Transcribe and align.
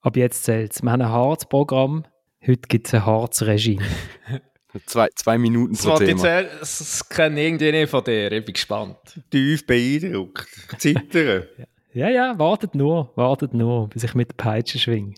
Ab 0.00 0.16
jetzt 0.16 0.44
zählt 0.44 0.72
es. 0.72 0.82
Wir 0.82 0.92
haben 0.92 1.02
ein 1.02 1.08
Harzprogramm. 1.08 2.04
Heute 2.46 2.68
gibt 2.68 2.86
es 2.86 2.94
ein 2.94 3.04
Harzregime. 3.04 3.82
zwei, 4.86 5.08
zwei 5.16 5.38
Minuten 5.38 5.76
pro 5.76 5.90
das 5.90 5.98
Thema. 5.98 6.40
Jetzt, 6.40 6.80
das 6.80 7.08
kenne 7.08 7.42
irgendwie 7.42 7.72
nicht 7.72 7.90
von 7.90 8.04
dir. 8.04 8.30
Ich 8.30 8.44
bin 8.44 8.52
gespannt. 8.52 8.96
Tief 9.30 9.66
beeindruckt. 9.66 10.46
Zittern. 10.78 11.44
ja, 11.92 12.08
ja, 12.10 12.38
wartet 12.38 12.76
nur. 12.76 13.10
Wartet 13.16 13.54
nur, 13.54 13.88
bis 13.88 14.04
ich 14.04 14.14
mit 14.14 14.30
der 14.30 14.36
Peitsche 14.36 14.78
schwinge. 14.78 15.14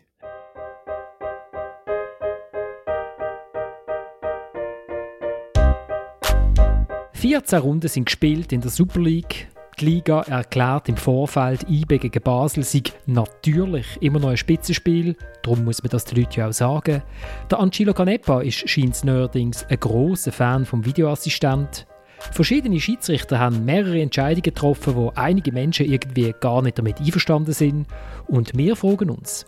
Vierzehn 7.13 7.59
Runden 7.59 7.89
sind 7.89 8.07
gespielt 8.07 8.51
in 8.51 8.63
der 8.63 8.71
Super 8.71 9.01
League. 9.01 9.49
Die 9.81 9.87
Liga 9.87 10.21
erklärt 10.23 10.91
im 10.91 10.97
Vorfeld, 10.99 11.65
IB 11.67 11.97
gegen 11.97 12.23
Basel 12.23 12.63
sei 12.65 12.83
natürlich 13.07 13.87
immer 14.03 14.19
noch 14.19 14.29
ein 14.29 14.37
Spitzenspiel, 14.37 15.17
darum 15.43 15.65
muss 15.65 15.83
man 15.83 15.89
das 15.89 16.05
den 16.05 16.19
Leuten 16.19 16.39
ja 16.39 16.49
auch 16.49 16.53
sagen. 16.53 17.03
Der 17.51 17.59
Angelo 17.59 17.95
Canepa 17.95 18.43
ist 18.43 18.69
scheint 18.69 19.03
neuerdings 19.05 19.65
ein 19.71 19.81
grosser 19.81 20.33
Fan 20.33 20.67
vom 20.67 20.85
Videoassistent. 20.85 21.87
Verschiedene 22.33 22.79
Schiedsrichter 22.79 23.39
haben 23.39 23.65
mehrere 23.65 24.03
Entscheidungen 24.03 24.43
getroffen, 24.43 24.97
wo 24.97 25.13
einige 25.15 25.51
Menschen 25.51 25.91
irgendwie 25.91 26.35
gar 26.39 26.61
nicht 26.61 26.79
damit 26.79 27.01
einverstanden 27.01 27.55
sind. 27.55 27.87
Und 28.27 28.55
wir 28.59 28.77
fragen 28.77 29.09
uns, 29.09 29.47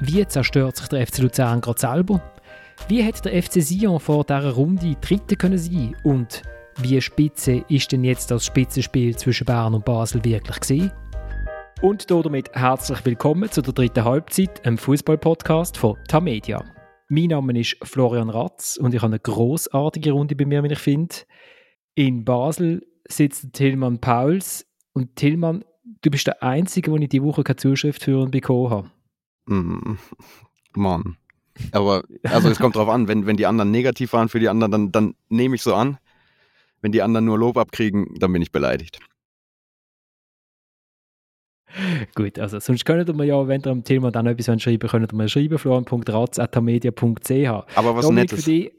wie 0.00 0.26
zerstört 0.26 0.78
sich 0.78 0.88
der 0.88 1.06
FC 1.06 1.18
Luzern 1.18 1.60
gerade 1.60 1.78
selber? 1.78 2.20
Wie 2.88 3.02
hätte 3.02 3.30
der 3.30 3.40
FC 3.40 3.62
Sion 3.62 4.00
vor 4.00 4.24
dieser 4.24 4.50
Runde 4.50 4.96
Dritte 5.00 5.36
können 5.36 5.58
sein? 5.58 5.94
Und 6.02 6.42
wie 6.82 7.00
spitze 7.00 7.64
ist 7.68 7.92
denn 7.92 8.04
jetzt 8.04 8.30
das 8.30 8.46
Spitzenspiel 8.46 9.16
zwischen 9.16 9.44
Bern 9.44 9.74
und 9.74 9.84
Basel 9.84 10.24
wirklich 10.24 10.60
gewesen? 10.60 10.92
Und 11.82 12.10
damit 12.10 12.50
herzlich 12.52 13.04
willkommen 13.04 13.50
zu 13.50 13.62
der 13.62 13.72
dritten 13.72 14.04
Halbzeit, 14.04 14.64
einem 14.64 14.78
Fußball-Podcast 14.78 15.76
von 15.76 15.96
Tamedia. 16.08 16.64
Mein 17.08 17.28
Name 17.28 17.58
ist 17.58 17.76
Florian 17.82 18.30
Ratz 18.30 18.78
und 18.80 18.94
ich 18.94 19.02
habe 19.02 19.12
eine 19.12 19.20
großartige 19.20 20.12
Runde 20.12 20.36
bei 20.36 20.46
mir, 20.46 20.62
wie 20.62 20.72
ich 20.72 20.78
finde. 20.78 21.14
In 21.94 22.24
Basel 22.24 22.86
sitzt 23.08 23.52
Tilman 23.52 24.00
Pauls 24.00 24.66
und 24.92 25.16
Tilman, 25.16 25.64
du 26.02 26.10
bist 26.10 26.26
der 26.26 26.42
Einzige, 26.42 26.92
wo 26.92 26.96
ich 26.96 27.08
diese 27.08 27.24
Woche 27.24 27.42
keine 27.42 27.56
Zuschrift 27.56 28.04
für 28.04 28.22
ihn 28.22 28.30
bekommen 28.30 28.70
habe. 28.70 28.90
Mm, 29.46 29.98
Mann. 30.74 31.16
Aber 31.72 32.04
also 32.24 32.48
es 32.48 32.58
kommt 32.58 32.76
drauf 32.76 32.88
an, 32.88 33.08
wenn, 33.08 33.26
wenn 33.26 33.36
die 33.36 33.46
anderen 33.46 33.70
negativ 33.70 34.12
waren 34.12 34.28
für 34.28 34.40
die 34.40 34.48
anderen, 34.48 34.70
dann, 34.70 34.92
dann 34.92 35.14
nehme 35.28 35.56
ich 35.56 35.62
so 35.62 35.74
an. 35.74 35.98
Wenn 36.80 36.92
die 36.92 37.02
anderen 37.02 37.26
nur 37.26 37.38
Lob 37.38 37.56
abkriegen, 37.56 38.14
dann 38.18 38.32
bin 38.32 38.42
ich 38.42 38.52
beleidigt. 38.52 39.00
Gut, 42.14 42.38
also 42.38 42.58
sonst 42.58 42.84
könnt 42.84 43.08
ihr 43.08 43.14
mir 43.14 43.26
ja, 43.26 43.46
wenn 43.46 43.62
ihr 43.62 43.70
am 43.70 43.84
Thema 43.84 44.10
dann 44.10 44.26
etwas 44.26 44.60
schreiben 44.60 44.88
könnt 44.88 45.12
ihr 45.12 45.16
mir 45.16 45.28
schreiben, 45.28 45.58
florian.ratz.media.ch. 45.58 47.76
Aber 47.76 47.96
was 47.96 48.04
Dominik, 48.04 48.32
Nettes. 48.32 48.44
Die, 48.44 48.72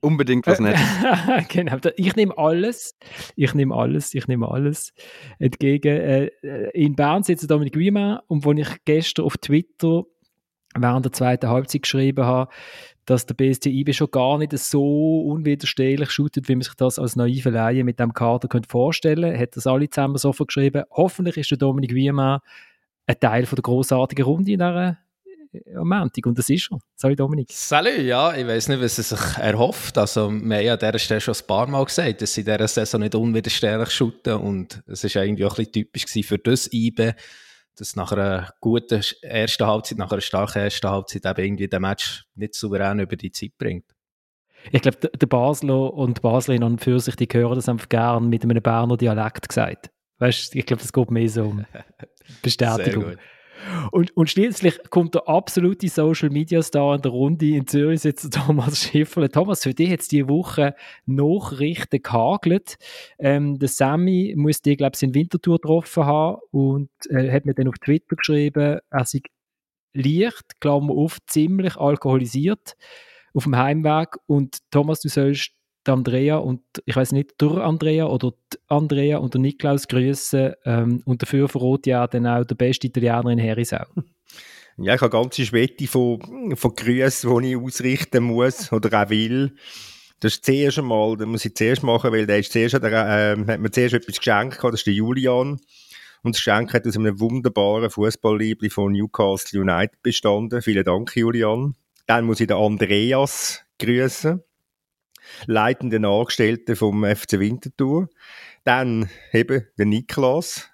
Unbedingt 0.00 0.46
was 0.46 0.60
Nettes. 0.60 0.82
genau, 1.48 1.78
ich 1.96 2.16
nehme 2.16 2.36
alles, 2.36 2.94
ich 3.34 3.54
nehme 3.54 3.74
alles, 3.74 4.14
ich 4.14 4.28
nehme 4.28 4.48
alles 4.48 4.92
entgegen. 5.38 5.96
Äh, 5.96 6.26
in 6.74 6.94
Bern 6.94 7.22
sitzt 7.22 7.50
Dominik 7.50 7.76
Wiemann 7.76 8.20
und 8.28 8.46
als 8.46 8.58
ich 8.58 8.68
gestern 8.84 9.24
auf 9.24 9.38
Twitter 9.38 10.02
während 10.78 11.06
der 11.06 11.12
zweiten 11.12 11.48
Halbzeit 11.48 11.82
geschrieben 11.82 12.26
habe, 12.26 12.52
dass 13.06 13.24
der 13.24 13.34
BSC 13.34 13.70
IB 13.70 13.92
schon 13.92 14.10
gar 14.10 14.36
nicht 14.36 14.56
so 14.58 15.20
unwiderstehlich 15.22 16.10
shootet, 16.10 16.48
wie 16.48 16.56
man 16.56 16.62
sich 16.62 16.74
das 16.74 16.98
als 16.98 17.16
naive 17.16 17.50
Laie 17.50 17.84
mit 17.84 18.00
dem 18.00 18.12
Kader 18.12 18.48
könnte 18.48 18.68
vorstellen 18.68 19.22
könnte. 19.22 19.40
Hat 19.40 19.56
das 19.56 19.66
alle 19.66 19.88
zusammen 19.88 20.18
so 20.18 20.32
geschrieben. 20.32 20.82
Hoffentlich 20.90 21.36
ist 21.36 21.50
der 21.52 21.58
Dominik 21.58 21.94
Wiemann 21.94 22.40
ein 23.06 23.20
Teil 23.20 23.46
von 23.46 23.56
der 23.56 23.62
grossartigen 23.62 24.24
Runde 24.24 24.52
in 24.52 24.58
dieser 24.58 24.98
äh, 25.52 25.74
am 25.76 25.88
Montag. 25.88 26.26
Und 26.26 26.36
das 26.36 26.50
ist 26.50 26.68
er. 26.70 26.78
Salut 26.96 27.20
Dominik. 27.20 27.48
Salut, 27.52 27.98
ja, 27.98 28.34
ich 28.34 28.46
weiß 28.46 28.68
nicht, 28.68 28.80
was 28.80 28.98
er 28.98 29.04
sich 29.04 29.38
erhofft. 29.38 29.96
Also, 29.98 30.28
wir 30.28 30.56
haben 30.56 30.64
ja 30.64 30.72
an 30.74 30.78
dieser 30.78 30.98
Stelle 30.98 31.20
schon 31.20 31.34
ein 31.34 31.46
paar 31.46 31.68
Mal 31.68 31.84
gesagt, 31.84 32.22
dass 32.22 32.34
sie 32.34 32.40
in 32.40 32.46
dieser 32.46 32.68
Saison 32.68 33.00
nicht 33.00 33.14
unwiderstehlich 33.14 33.90
shooten 33.90 34.34
und 34.34 34.82
es 34.86 35.04
war 35.14 35.22
eigentlich 35.22 35.46
auch 35.46 35.58
ein 35.58 35.66
bisschen 35.66 35.72
typisch 35.72 36.26
für 36.26 36.38
das 36.38 36.72
IBE, 36.72 37.14
dass 37.76 37.96
nach 37.96 38.12
einer 38.12 38.50
guten 38.60 39.02
ersten 39.22 39.66
Halbzeit, 39.66 39.98
nach 39.98 40.10
einer 40.10 40.20
starken 40.20 40.58
ersten 40.58 40.88
Halbzeit 40.88 41.24
eben 41.26 41.44
irgendwie 41.44 41.68
den 41.68 41.82
Match 41.82 42.24
nicht 42.34 42.54
souverän 42.54 42.98
über 42.98 43.16
die 43.16 43.30
Zeit 43.30 43.52
bringt. 43.58 43.84
Ich 44.72 44.82
glaube, 44.82 44.98
der 44.98 45.26
Basler 45.26 45.92
und 45.92 46.22
Baslerin 46.22 46.64
und 46.64 46.80
für 46.80 46.98
sich, 46.98 47.14
die 47.16 47.28
hören 47.30 47.54
das 47.54 47.68
einfach 47.68 47.88
gern 47.88 48.28
mit 48.28 48.42
einem 48.42 48.60
Berner 48.62 48.96
Dialekt 48.96 49.48
gesagt. 49.48 49.90
Weißt 50.18 50.54
ich 50.54 50.66
glaube, 50.66 50.82
das 50.82 50.92
geht 50.92 51.10
mehr 51.10 51.28
so 51.28 51.44
um 51.44 51.64
Bestätigung. 52.42 53.16
Und, 53.90 54.16
und 54.16 54.30
schließlich 54.30 54.78
kommt 54.90 55.14
der 55.14 55.28
absolute 55.28 55.88
Social 55.88 56.30
Media 56.30 56.62
Star 56.62 56.94
in 56.94 57.02
der 57.02 57.10
Runde. 57.10 57.46
In 57.46 57.66
Zürich 57.66 58.00
sitzt 58.00 58.32
Thomas 58.32 58.78
Schifferle. 58.78 59.30
Thomas, 59.30 59.62
für 59.62 59.74
dich 59.74 59.88
jetzt 59.88 60.12
diese 60.12 60.28
Woche 60.28 60.74
Nachrichten 61.06 62.02
gehagelt. 62.02 62.76
Ähm, 63.18 63.58
der 63.58 63.68
Sammy 63.68 64.34
muss 64.36 64.62
die, 64.62 64.76
glaube 64.76 64.92
ich, 64.96 65.02
in 65.02 65.14
Wintertour 65.14 65.58
getroffen 65.58 66.04
haben 66.04 66.38
und 66.50 66.90
äh, 67.08 67.30
hat 67.30 67.46
mir 67.46 67.54
dann 67.54 67.68
auf 67.68 67.78
Twitter 67.78 68.16
geschrieben, 68.16 68.80
er 68.90 69.04
sei 69.04 69.20
leicht, 69.94 70.60
Klammer 70.60 70.94
auf, 70.94 71.18
ziemlich 71.26 71.76
alkoholisiert 71.76 72.76
auf 73.34 73.44
dem 73.44 73.56
Heimweg. 73.56 74.16
Und 74.26 74.58
Thomas, 74.70 75.00
du 75.00 75.08
sollst 75.08 75.55
Andrea 75.88 76.36
und 76.36 76.60
ich 76.84 76.96
weiß 76.96 77.12
nicht, 77.12 77.34
durch 77.38 77.58
Andrea 77.58 78.06
oder 78.06 78.32
Andrea 78.68 79.18
und 79.18 79.34
der 79.34 79.40
Niklaus 79.40 79.88
grüßen 79.88 80.54
ähm, 80.64 81.02
und 81.04 81.22
dafür 81.22 81.48
verrät 81.48 81.86
ja 81.86 82.06
dann 82.06 82.26
auch 82.26 82.44
der 82.44 82.54
beste 82.54 82.86
Italiener 82.86 83.30
in 83.30 83.38
Herisau. 83.38 83.84
Ja, 84.78 84.94
ich 84.94 85.00
habe 85.00 85.08
ganze 85.08 85.46
Schwette 85.46 85.86
von, 85.86 86.54
von 86.54 86.74
Grüßen, 86.74 87.40
die 87.40 87.52
ich 87.52 87.56
ausrichten 87.56 88.24
muss 88.24 88.70
oder 88.70 89.02
auch 89.02 89.08
will. 89.08 89.54
Das 90.20 90.34
ist 90.34 90.44
zuerst 90.44 90.78
einmal, 90.78 91.16
das 91.16 91.26
muss 91.26 91.46
ich 91.46 91.54
zuerst 91.54 91.82
machen, 91.82 92.12
weil 92.12 92.26
der 92.26 92.40
ist 92.40 92.52
zuerst, 92.52 92.74
äh, 92.74 93.36
hat 93.46 93.60
mir 93.60 93.70
zuerst 93.70 93.94
etwas 93.94 94.18
geschenkt, 94.18 94.58
das 94.62 94.74
ist 94.74 94.86
der 94.86 94.92
Julian. 94.92 95.60
Und 96.22 96.34
das 96.34 96.44
Geschenk 96.44 96.74
hat 96.74 96.86
aus 96.86 96.96
einem 96.96 97.18
wunderbaren 97.20 97.88
Fußballliebli 97.88 98.68
von 98.68 98.92
Newcastle 98.92 99.62
United 99.62 100.02
bestanden. 100.02 100.60
Vielen 100.60 100.84
Dank, 100.84 101.16
Julian. 101.16 101.74
Dann 102.06 102.26
muss 102.26 102.40
ich 102.40 102.48
den 102.48 102.58
Andreas 102.58 103.62
grüßen 103.78 104.42
leitenden 105.46 106.04
Angestellten 106.04 106.76
vom 106.76 107.04
FC 107.04 107.38
Winterthur. 107.38 108.08
Dann 108.64 109.08
eben 109.32 109.66
der 109.78 109.86
Niklas, 109.86 110.68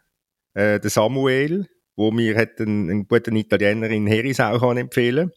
äh, 0.55 0.81
der 0.81 0.91
Samuel, 0.91 1.69
wo 1.97 2.11
mir 2.11 2.37
einen, 2.37 2.91
einen 2.91 3.09
guten 3.09 3.37
Italiener 3.37 3.91
in 3.91 4.07
Herisau 4.07 4.59
kann 4.59 4.79
empfehlen 4.79 5.33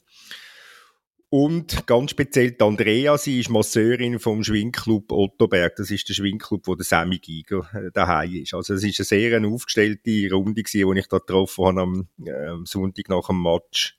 und 1.38 1.86
ganz 1.86 2.12
speziell 2.12 2.52
die 2.52 2.62
Andrea, 2.64 3.18
sie 3.18 3.42
ist 3.42 3.50
Masseurin 3.50 4.20
vom 4.20 4.42
Schwingclub 4.42 5.12
Ottoberg. 5.12 5.76
Das 5.76 5.92
ist 5.92 6.08
der 6.08 6.14
Schwingclub, 6.14 6.66
wo 6.66 6.76
der 6.76 6.86
Sammy 6.86 7.18
Giger 7.18 7.70
äh, 7.74 7.92
daheim 7.94 8.36
ist. 8.36 8.54
Also 8.54 8.76
es 8.76 8.86
ist 8.86 9.02
eine 9.02 9.06
sehr 9.06 9.46
aufgestellte 9.46 10.30
Runde 10.32 10.64
die 10.64 10.86
ich 10.96 11.08
da 11.08 11.18
getroffen 11.18 11.66
habe 11.66 11.82
am, 11.82 12.08
äh, 12.26 12.66
Sonntag 12.66 13.10
nach 13.10 13.28
dem 13.28 13.44
Match. 13.44 13.98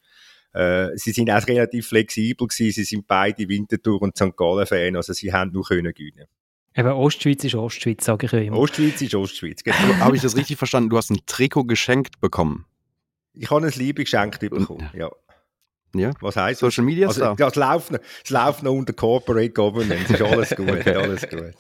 Äh, 0.56 0.97
sie 0.97 1.12
sind 1.12 1.31
auch 1.31 1.47
relativ 1.47 1.89
flexibel 1.89 2.49
gewesen. 2.49 2.72
Sie 2.72 2.84
sind 2.84 3.06
beide 3.06 3.47
Winterthur 3.49 4.00
und 4.00 4.17
St. 4.17 4.37
Gallen 4.37 4.67
Fan, 4.67 4.97
also 4.97 5.12
sie 5.12 5.33
haben 5.33 5.53
nur 5.53 5.65
können 5.65 5.93
gewinnen. 5.93 6.27
Eben 6.75 6.89
Ostschweiz 6.89 7.44
ist 7.44 7.55
Ostschweiz, 7.55 8.05
sage 8.05 8.27
ich 8.27 8.33
immer. 8.33 8.59
Ostschweiz 8.59 9.00
ist 9.00 9.15
Ostschweiz. 9.15 9.62
Genau. 9.62 9.77
Habe 9.99 10.16
ich 10.16 10.22
das 10.22 10.37
richtig 10.37 10.56
verstanden? 10.56 10.91
Du 10.91 10.97
hast 10.97 11.11
ein 11.11 11.21
Trikot 11.27 11.65
geschenkt 11.65 12.21
bekommen. 12.21 12.65
Ich 13.34 13.50
habe 13.50 13.66
ein 13.66 13.72
Liebe 13.72 14.05
geschenkt 14.05 14.41
bekommen, 14.41 14.89
ja. 14.95 15.11
Ja. 15.95 16.12
Was 16.21 16.37
heißt 16.37 16.61
Social 16.61 16.84
Media 16.84 17.09
also, 17.09 17.34
ja, 17.39 17.49
es 17.49 17.55
läuft, 17.55 17.91
noch, 17.91 18.00
es 18.22 18.31
läuft 18.31 18.62
noch 18.62 18.72
unter 18.72 18.93
Corporate 18.93 19.50
Governance. 19.50 20.12
Ist 20.12 20.22
alles 20.22 20.50
gut, 20.56 20.87
alles 20.87 21.28
gut. 21.28 21.55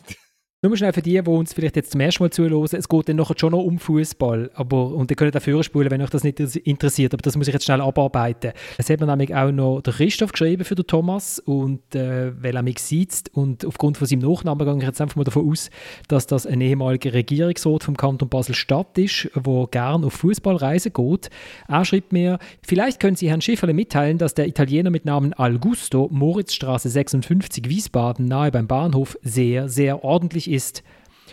Nur 0.62 0.74
schnell 0.74 0.94
für 0.94 1.02
die, 1.02 1.20
die 1.22 1.30
uns 1.30 1.52
vielleicht 1.52 1.76
jetzt 1.76 1.92
zum 1.92 2.00
ersten 2.00 2.22
Mal 2.22 2.30
zuhören, 2.30 2.64
es 2.64 2.88
geht 2.88 3.08
dann 3.10 3.16
nachher 3.16 3.34
schon 3.38 3.52
noch 3.52 3.62
um 3.62 3.78
Fußball. 3.78 4.50
Aber, 4.54 4.94
und 4.94 5.10
ihr 5.10 5.16
könnt 5.16 5.36
auch 5.36 5.42
vorspulen, 5.42 5.90
wenn 5.90 6.00
euch 6.00 6.08
das 6.08 6.24
nicht 6.24 6.40
interessiert. 6.40 7.12
Aber 7.12 7.20
das 7.20 7.36
muss 7.36 7.46
ich 7.46 7.52
jetzt 7.52 7.66
schnell 7.66 7.82
abarbeiten. 7.82 8.52
Es 8.78 8.88
hat 8.88 9.00
mir 9.00 9.06
nämlich 9.06 9.34
auch 9.34 9.52
noch 9.52 9.82
der 9.82 9.92
Christoph 9.92 10.32
geschrieben 10.32 10.64
für 10.64 10.74
den 10.74 10.86
Thomas. 10.86 11.38
Und 11.40 11.94
äh, 11.94 12.32
weil 12.42 12.56
er 12.56 12.62
mich 12.62 12.78
sitzt 12.78 13.34
und 13.34 13.66
aufgrund 13.66 13.98
von 13.98 14.06
seinem 14.06 14.20
Nachnamen 14.20 14.66
gehe 14.66 14.78
ich 14.78 14.82
jetzt 14.84 15.00
einfach 15.02 15.16
mal 15.16 15.24
davon 15.24 15.46
aus, 15.46 15.68
dass 16.08 16.26
das 16.26 16.46
ein 16.46 16.62
ehemaliger 16.62 17.12
Regierungsrat 17.12 17.84
vom 17.84 17.94
Kanton 17.94 18.30
Basel-Stadt 18.30 18.96
ist, 18.96 19.28
der 19.34 19.68
gern 19.70 20.04
auf 20.04 20.14
Fußballreisen 20.14 20.94
geht. 20.94 21.28
Er 21.68 21.84
schreibt 21.84 22.14
mir, 22.14 22.38
vielleicht 22.66 22.98
können 22.98 23.16
Sie 23.16 23.28
Herrn 23.28 23.42
Schifferle 23.42 23.74
mitteilen, 23.74 24.16
dass 24.16 24.32
der 24.32 24.48
Italiener 24.48 24.88
mit 24.88 25.04
Namen 25.04 25.34
Augusto, 25.34 26.08
Moritzstraße 26.10 26.88
56, 26.88 27.68
Wiesbaden, 27.68 28.24
nahe 28.24 28.50
beim 28.50 28.66
Bahnhof, 28.66 29.18
sehr, 29.20 29.68
sehr 29.68 30.02
ordentlich 30.02 30.45
ist 30.48 30.66
ist. 30.66 30.82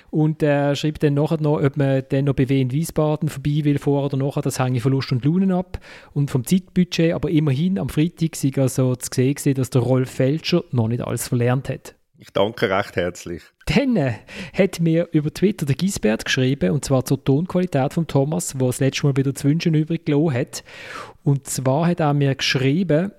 Und 0.10 0.44
er 0.44 0.76
schreibt 0.76 1.02
dann 1.02 1.16
nachher 1.16 1.42
noch, 1.42 1.62
ob 1.62 1.76
man 1.76 2.04
dann 2.10 2.26
noch 2.26 2.36
bei 2.36 2.48
W 2.48 2.62
in 2.62 2.72
Wiesbaden 2.72 3.30
vorbei 3.30 3.62
will, 3.64 3.80
vor 3.80 4.06
oder 4.06 4.18
nachher, 4.18 4.42
das 4.42 4.60
hänge 4.60 4.80
von 4.80 4.92
Lust 4.92 5.12
und 5.12 5.26
Launen 5.26 5.52
ab. 5.52 5.80
Und 6.14 6.30
vom 6.30 6.46
Zeitbudget, 6.46 7.14
aber 7.14 7.32
immerhin 7.32 7.80
am 7.80 7.90
Freitag 7.90 8.36
sei 8.36 8.52
also 8.58 8.96
zu 8.96 9.10
sehen, 9.12 9.56
dass 9.56 9.72
der 9.72 9.82
Rolf 9.82 10.12
Felscher 10.12 10.64
noch 10.72 10.88
nicht 10.88 11.02
alles 11.02 11.28
verlernt 11.28 11.70
hat. 11.70 11.96
Ich 12.20 12.30
danke 12.30 12.70
recht 12.70 12.96
herzlich. 12.96 13.42
Dann 13.66 13.98
äh, 13.98 14.14
hat 14.54 14.80
mir 14.80 15.10
über 15.12 15.34
Twitter 15.34 15.66
der 15.66 15.76
Gisbert 15.76 16.26
geschrieben, 16.26 16.72
und 16.72 16.86
zwar 16.86 17.04
zur 17.06 17.24
Tonqualität 17.24 17.94
von 17.94 18.08
Thomas, 18.08 18.60
wo 18.60 18.68
das 18.68 18.80
letzte 18.80 19.08
Mal 19.08 19.18
wieder 19.18 19.34
zu 19.34 19.50
wünschen 19.50 19.74
übrig 19.74 20.06
gelassen 20.06 20.34
hat. 20.34 20.64
Und 21.24 21.48
zwar 21.48 21.88
hat 21.88 22.00
er 22.00 22.14
mir 22.14 22.36
geschrieben, 22.36 23.12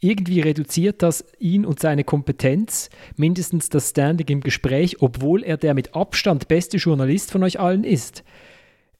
irgendwie 0.00 0.40
reduziert 0.40 1.02
das 1.02 1.24
ihn 1.38 1.64
und 1.64 1.80
seine 1.80 2.04
Kompetenz, 2.04 2.90
mindestens 3.16 3.68
das 3.68 3.90
Standing 3.90 4.28
im 4.28 4.40
Gespräch, 4.40 5.00
obwohl 5.00 5.42
er 5.42 5.56
der 5.56 5.74
mit 5.74 5.94
Abstand 5.94 6.48
beste 6.48 6.76
Journalist 6.76 7.30
von 7.32 7.42
euch 7.42 7.58
allen 7.58 7.84
ist. 7.84 8.22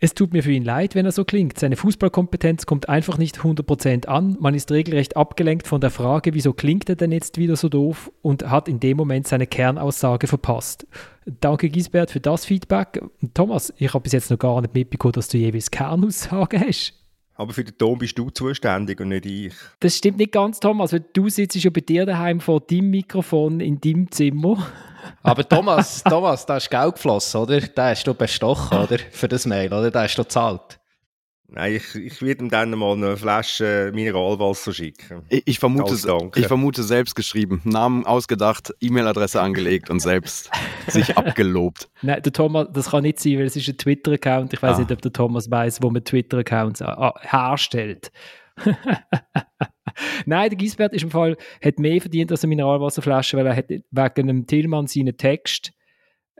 Es 0.00 0.14
tut 0.14 0.32
mir 0.32 0.44
für 0.44 0.52
ihn 0.52 0.64
leid, 0.64 0.94
wenn 0.94 1.06
er 1.06 1.12
so 1.12 1.24
klingt. 1.24 1.58
Seine 1.58 1.74
Fußballkompetenz 1.74 2.66
kommt 2.66 2.88
einfach 2.88 3.18
nicht 3.18 3.38
100% 3.38 4.06
an. 4.06 4.36
Man 4.38 4.54
ist 4.54 4.70
regelrecht 4.70 5.16
abgelenkt 5.16 5.66
von 5.66 5.80
der 5.80 5.90
Frage, 5.90 6.34
wieso 6.34 6.52
klingt 6.52 6.88
er 6.88 6.94
denn 6.94 7.10
jetzt 7.10 7.36
wieder 7.36 7.56
so 7.56 7.68
doof 7.68 8.12
und 8.22 8.48
hat 8.48 8.68
in 8.68 8.78
dem 8.78 8.96
Moment 8.96 9.26
seine 9.26 9.48
Kernaussage 9.48 10.28
verpasst. 10.28 10.86
Danke 11.26 11.68
Gisbert 11.68 12.12
für 12.12 12.20
das 12.20 12.44
Feedback. 12.44 13.02
Thomas, 13.34 13.74
ich 13.76 13.92
habe 13.92 14.04
bis 14.04 14.12
jetzt 14.12 14.30
noch 14.30 14.38
gar 14.38 14.60
nicht 14.60 14.72
mitbekommen, 14.72 15.14
dass 15.14 15.28
du 15.28 15.38
jeweils 15.38 15.72
Kernaussagen 15.72 16.60
hast. 16.60 16.97
Aber 17.38 17.52
für 17.52 17.62
den 17.62 17.78
Ton 17.78 17.96
bist 17.96 18.18
du 18.18 18.30
zuständig 18.30 19.00
und 19.00 19.10
nicht 19.10 19.24
ich. 19.24 19.54
Das 19.78 19.96
stimmt 19.96 20.18
nicht 20.18 20.32
ganz, 20.32 20.58
Thomas, 20.58 20.92
weil 20.92 21.04
du 21.12 21.28
sitzt 21.28 21.54
ja 21.54 21.70
bei 21.70 21.80
dir 21.80 22.04
daheim 22.04 22.40
vor 22.40 22.60
deinem 22.60 22.90
Mikrofon 22.90 23.60
in 23.60 23.80
deinem 23.80 24.10
Zimmer. 24.10 24.66
Aber 25.22 25.48
Thomas, 25.48 26.02
Thomas, 26.02 26.44
da 26.44 26.56
ist 26.56 26.68
Geld 26.68 26.94
geflossen, 26.96 27.40
oder? 27.40 27.60
Da 27.60 27.90
hast 27.90 28.04
du 28.04 28.12
bestochen, 28.12 28.78
oder? 28.78 28.98
Für 29.12 29.28
das 29.28 29.46
Mail, 29.46 29.72
oder? 29.72 29.92
Da 29.92 30.02
hast 30.02 30.16
du 30.16 30.24
gezahlt. 30.24 30.77
Nein, 31.50 31.76
ich, 31.76 31.94
ich 31.94 32.20
werde 32.20 32.44
ihm 32.44 32.50
dann 32.50 32.70
mal 32.72 32.92
eine 32.92 33.16
Flasche 33.16 33.90
Mineralwasser 33.94 34.74
schicken. 34.74 35.22
Ich, 35.30 35.42
ich, 35.46 35.58
vermute, 35.58 35.94
ich 36.36 36.46
vermute 36.46 36.82
selbst 36.82 37.14
geschrieben. 37.14 37.62
Namen 37.64 38.04
ausgedacht, 38.04 38.74
E-Mail-Adresse 38.80 39.40
angelegt 39.40 39.88
und 39.88 40.00
selbst 40.00 40.50
sich 40.88 41.16
abgelobt. 41.16 41.88
Nein, 42.02 42.22
der 42.22 42.32
Thomas, 42.34 42.68
das 42.72 42.90
kann 42.90 43.02
nicht 43.02 43.18
sein, 43.18 43.38
weil 43.38 43.46
es 43.46 43.56
ist 43.56 43.66
ein 43.66 43.78
Twitter-Account. 43.78 44.52
Ich 44.52 44.62
weiß 44.62 44.76
ah. 44.76 44.78
nicht, 44.80 44.92
ob 44.92 45.00
der 45.00 45.12
Thomas 45.12 45.50
weiß, 45.50 45.82
wo 45.82 45.88
man 45.88 46.04
Twitter-Accounts 46.04 46.80
herstellt. 46.80 48.12
Nein, 50.26 50.50
der 50.50 50.58
Gisbert 50.58 50.92
ist 50.92 51.02
im 51.02 51.10
Fall, 51.10 51.34
hat 51.64 51.78
mehr 51.78 51.98
verdient 51.98 52.30
als 52.30 52.44
eine 52.44 52.50
Mineralwasserflasche, 52.50 53.38
weil 53.38 53.46
er 53.46 53.56
hat 53.56 53.70
wegen 53.70 54.26
dem 54.26 54.46
Tillmann 54.46 54.86
seinen 54.86 55.16
Text 55.16 55.72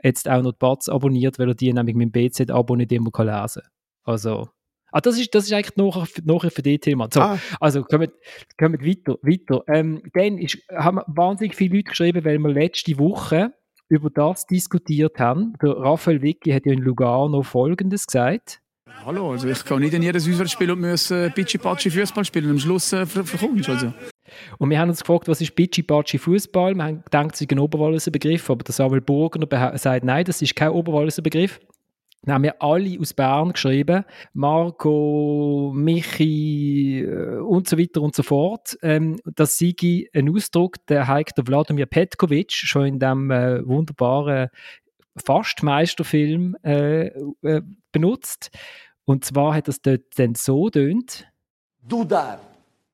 jetzt 0.03 0.29
auch 0.29 0.43
noch 0.43 0.51
die 0.51 0.59
Batz 0.59 0.87
abonniert, 0.87 1.39
weil 1.39 1.49
er 1.49 1.55
die 1.55 1.73
nämlich 1.73 1.95
mit 1.95 2.13
dem 2.13 2.29
BZ-Abo 2.29 2.75
nicht 2.75 2.91
immer 2.91 3.09
lesen 3.17 3.61
kann. 3.63 3.71
Also, 4.03 4.49
Ah, 4.91 5.01
das 5.01 5.19
ist, 5.19 5.33
das 5.35 5.45
ist 5.45 5.53
eigentlich 5.53 5.75
nachher, 5.75 6.07
nachher 6.23 6.51
für 6.51 6.61
die 6.61 6.79
Thema. 6.79 7.07
So, 7.13 7.21
ah. 7.21 7.39
Also 7.59 7.83
kommen, 7.83 8.09
kommen 8.57 8.79
weiter. 8.81 9.17
weiter. 9.21 9.63
Ähm, 9.67 10.01
dann 10.13 10.37
ist, 10.37 10.57
haben 10.75 10.99
wahnsinnig 11.07 11.55
viele 11.55 11.77
Leute 11.77 11.89
geschrieben, 11.89 12.25
weil 12.25 12.39
wir 12.39 12.49
letzte 12.49 12.97
Woche 12.97 13.53
über 13.87 14.09
das 14.09 14.45
diskutiert 14.45 15.19
haben. 15.19 15.53
Der 15.61 15.71
Raphael 15.71 16.21
Vicky 16.21 16.51
hat 16.51 16.65
ja 16.65 16.73
in 16.73 16.79
Lugano 16.79 17.41
Folgendes 17.43 18.05
gesagt. 18.05 18.61
Hallo, 19.05 19.31
also 19.31 19.47
ich 19.47 19.63
kann 19.63 19.79
nicht 19.79 19.93
in 19.93 20.01
jedes 20.01 20.27
Auswärtsspiel 20.27 20.71
und 20.71 20.81
muss 20.81 21.09
äh, 21.11 21.29
Pitschi-Patschi 21.29 21.89
Fußball 21.89 22.25
spielen 22.25 22.45
und 22.45 22.51
am 22.51 22.59
Schluss 22.59 22.91
äh, 22.91 23.05
verkommst 23.05 23.69
also. 23.69 23.93
Und 24.57 24.69
wir 24.69 24.79
haben 24.79 24.89
uns 24.89 24.99
gefragt, 24.99 25.27
was 25.27 25.41
ist 25.41 25.55
Pitschi-Patschi 25.55 26.17
Fußball? 26.17 26.75
Wir 26.75 26.83
haben 26.83 27.03
gedacht, 27.03 27.33
es 27.33 27.41
ist 27.41 27.51
ein 27.51 27.59
Oberwalliser 27.59 28.11
Begriff, 28.11 28.49
aber 28.49 28.63
der 28.63 28.73
Samuel 28.73 29.01
Burger 29.01 29.77
sagt, 29.77 30.03
nein, 30.03 30.25
das 30.25 30.41
ist 30.41 30.55
kein 30.55 30.69
Oberwalliser 30.69 31.21
Begriff. 31.21 31.59
Dann 32.23 32.35
haben 32.35 32.43
wir 32.43 32.61
alle 32.61 32.99
aus 32.99 33.13
Bern 33.13 33.53
geschrieben. 33.53 34.03
Marco, 34.33 35.71
Michi 35.73 37.01
äh, 37.01 37.37
und 37.37 37.67
so 37.69 37.77
weiter 37.77 38.01
und 38.01 38.15
so 38.15 38.23
fort. 38.23 38.77
Ähm, 38.81 39.19
das 39.23 39.57
sei 39.57 39.73
ein 40.13 40.29
Ausdruck, 40.29 40.85
der 40.87 41.07
hat 41.07 41.37
der 41.37 41.47
Wladimir 41.47 41.85
Petkovic 41.85 42.51
schon 42.51 42.85
in 42.85 42.99
dem 42.99 43.31
äh, 43.31 43.65
wunderbaren 43.65 44.49
Fastmeisterfilm 45.25 46.57
äh, 46.63 47.07
äh, 47.07 47.61
benutzt. 47.91 48.51
Und 49.05 49.25
zwar 49.25 49.55
hat 49.55 49.67
das 49.67 49.81
dort 49.81 50.01
dann 50.17 50.35
so 50.35 50.69
tönt. 50.69 51.25
Du 51.87 52.03
da, 52.03 52.39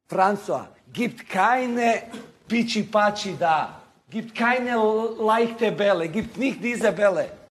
François, 0.09 0.67
gibt 0.93 1.27
keine 1.27 2.03
Pichi-Pachi 2.47 3.35
da. 3.39 3.81
Gibt 4.09 4.35
keine 4.35 4.77
leichte 5.19 5.71
Bälle, 5.71 6.07
gibt 6.07 6.37
nicht 6.37 6.63
diese 6.63 6.91
Bälle. 6.91 7.44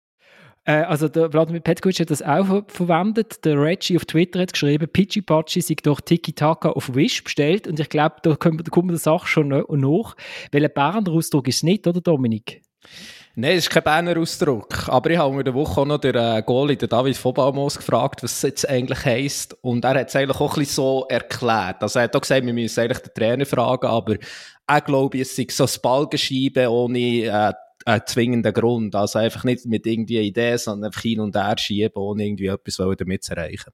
Äh, 0.72 0.84
also 0.84 1.08
der 1.08 1.30
Vladimir 1.30 1.62
Petkovic 1.62 2.00
hat 2.00 2.10
das 2.10 2.22
auch 2.22 2.46
ver 2.46 2.64
verwendet. 2.68 3.44
Der 3.46 3.60
Reggie 3.62 3.98
auf 3.98 4.06
Twitter 4.06 4.40
hat 4.40 4.54
geschrieben, 4.54 4.88
Pichi 4.88 5.22
Pachi 5.22 5.62
sei 5.62 5.76
durch 5.82 6.02
Tiki 6.02 6.34
Taka 6.34 6.70
auf 6.70 6.96
Wish 6.96 7.24
bestellt. 7.24 7.68
Und 7.68 7.80
ich 7.80 7.90
glaube, 7.90 8.16
da 8.24 8.36
kommt, 8.36 8.68
da 8.68 8.82
die 8.82 8.98
Sache 8.98 9.28
schon 9.28 9.50
nach. 9.50 10.16
Ein 10.54 10.70
Berner 10.74 11.12
Ausdruck 11.12 11.48
ist 11.48 11.58
es 11.58 11.64
nicht, 11.64 11.88
oder 11.88 12.02
Dominik? 12.02 12.62
Nein, 13.36 13.58
es 13.58 13.64
ist 13.66 13.70
kein 13.70 13.84
Berner 13.84 14.18
Ausdruck. 14.20 14.90
Aber 14.90 15.10
ich 15.10 15.18
habe 15.18 15.38
in 15.38 15.46
der 15.46 15.54
Woche 15.54 15.82
auch 15.82 15.86
noch 15.86 16.00
den 16.00 16.16
äh, 16.16 16.44
Goalie, 16.46 16.78
den 16.78 16.90
David 16.90 17.24
Vobaumos, 17.24 17.78
gefragt, 17.78 18.24
was 18.24 18.34
es 18.34 18.42
jetzt 18.42 18.70
eigentlich 18.70 19.06
heisst. 19.06 19.58
Und 19.62 19.86
er 19.86 19.96
hat 19.96 20.10
es 20.10 20.16
eigentlich 20.16 20.40
auch 20.40 20.54
ein 20.54 20.60
bisschen 20.60 20.76
so 20.76 21.06
erklärt. 21.10 21.82
Also 21.82 22.00
er 22.00 22.04
hat 22.04 22.16
auch 22.16 22.22
gesagt, 22.22 22.46
wir 22.46 22.54
müssen 22.54 22.80
eigentlich 22.80 23.00
den 23.00 23.14
Trainer 23.14 23.46
fragen, 23.46 23.88
aber 23.88 24.16
er 24.68 24.82
glaube, 24.82 25.20
es 25.20 25.36
sei 25.36 25.48
so 25.50 25.64
ein 25.64 25.70
Balgenschieben 25.82 26.68
ohne 26.68 27.00
äh, 27.00 27.54
ein 27.86 28.02
zwingender 28.06 28.52
Grund. 28.52 28.96
Also 28.96 29.20
einfach 29.20 29.44
nicht 29.44 29.66
mit 29.66 29.86
irgendwie 29.86 30.20
Idee, 30.20 30.58
sondern 30.58 30.88
einfach 30.88 31.02
hin 31.02 31.20
und 31.20 31.36
her 31.36 31.56
schieben, 31.58 31.96
ohne 31.96 32.26
irgendwie 32.26 32.48
etwas 32.48 32.78
damit 32.98 33.24
zu 33.24 33.36
erreichen. 33.36 33.72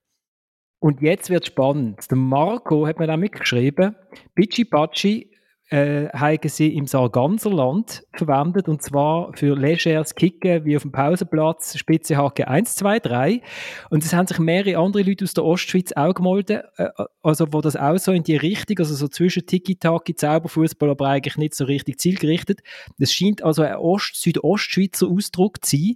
Und 0.80 1.02
jetzt 1.02 1.30
wird 1.30 1.48
spannend. 1.48 2.10
Der 2.10 2.18
Marco 2.18 2.86
hat 2.86 3.00
mir 3.00 3.12
auch 3.12 3.18
mitgeschrieben, 3.18 3.96
Bici 4.36 4.66
Paci 4.66 5.32
äh, 5.70 6.08
haben 6.10 6.48
sie 6.48 6.76
im 6.76 6.88
Sarganserland 6.88 8.04
verwendet 8.14 8.70
und 8.70 8.82
zwar 8.82 9.34
für 9.34 9.56
legeres 9.56 10.16
Kicken 10.16 10.64
wie 10.64 10.78
auf 10.78 10.84
dem 10.84 10.92
Pausenplatz, 10.92 11.78
Spitze 11.78 12.18
Hacke 12.18 12.48
1, 12.48 12.76
2, 12.78 13.00
3. 13.00 13.42
Und 13.90 14.04
es 14.04 14.14
haben 14.14 14.28
sich 14.28 14.40
mehrere 14.40 14.78
andere 14.78 15.04
Leute 15.04 15.26
aus 15.26 15.34
der 15.34 15.44
Ostschweiz 15.44 15.92
auch 15.94 16.14
gemeldet, 16.14 16.64
äh, 16.78 16.90
also 17.22 17.52
wo 17.52 17.62
das 17.62 17.76
auch 17.76 17.98
so 17.98 18.14
in 18.14 18.24
die 18.24 18.38
Richtung, 18.38 18.80
also 18.80 18.96
so 18.96 19.08
zwischen 19.08 19.46
Tiki-Taki, 19.46 20.16
Zauberfußball, 20.16 20.90
aber 20.90 21.08
eigentlich 21.08 21.38
nicht 21.38 21.56
so 21.56 21.66
richtig 21.66 22.00
zielgerichtet. 22.00 22.62
Das 22.98 23.12
scheint 23.12 23.44
also 23.44 23.64
ein 23.64 23.76
Ost-Südostschweizer 23.76 25.08
Ausdruck 25.08 25.66
zu 25.66 25.76
sein. 25.76 25.96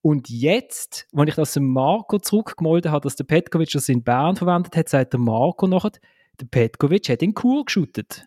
Und 0.00 0.28
jetzt, 0.30 1.06
wenn 1.12 1.28
ich 1.28 1.36
das 1.36 1.54
dem 1.54 1.68
Marco 1.68 2.18
zurückgemeldet 2.18 2.90
habe, 2.90 3.04
dass 3.04 3.14
der 3.14 3.22
Petkovic 3.22 3.70
das 3.70 3.88
in 3.88 4.02
Bern 4.02 4.34
verwendet 4.34 4.76
hat, 4.76 4.88
sagt 4.88 5.12
der 5.12 5.20
Marco 5.20 5.68
nachher, 5.68 5.92
der 6.40 6.46
Petkovic 6.46 7.08
hat 7.08 7.22
in 7.22 7.34
Kur 7.34 7.64
geschootet. 7.64 8.26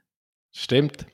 Stimmt. 0.55 1.05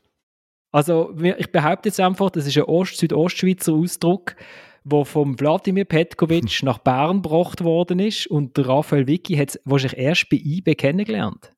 Also 0.71 1.15
ich 1.17 1.51
behaupte 1.51 1.89
jetzt 1.89 1.99
einfach, 1.99 2.29
das 2.29 2.45
ist 2.45 2.57
ein 2.57 2.63
Ost-Südostschweizer 2.63 3.73
Ausdruck, 3.73 4.35
der 4.83 5.03
vom 5.03 5.38
Wladimir 5.39 5.85
Petkovic 5.85 6.61
nach 6.63 6.77
Bern 6.77 7.23
gebracht 7.23 7.63
worden 7.63 7.99
ist 7.99 8.27
und 8.27 8.57
Raphael 8.57 9.07
Vicky 9.07 9.35
hat 9.35 9.49
es 9.49 9.59
wahrscheinlich 9.65 9.99
erst 9.99 10.29
bei 10.29 10.38
IB 10.38 10.75
kennengelernt. 10.75 11.51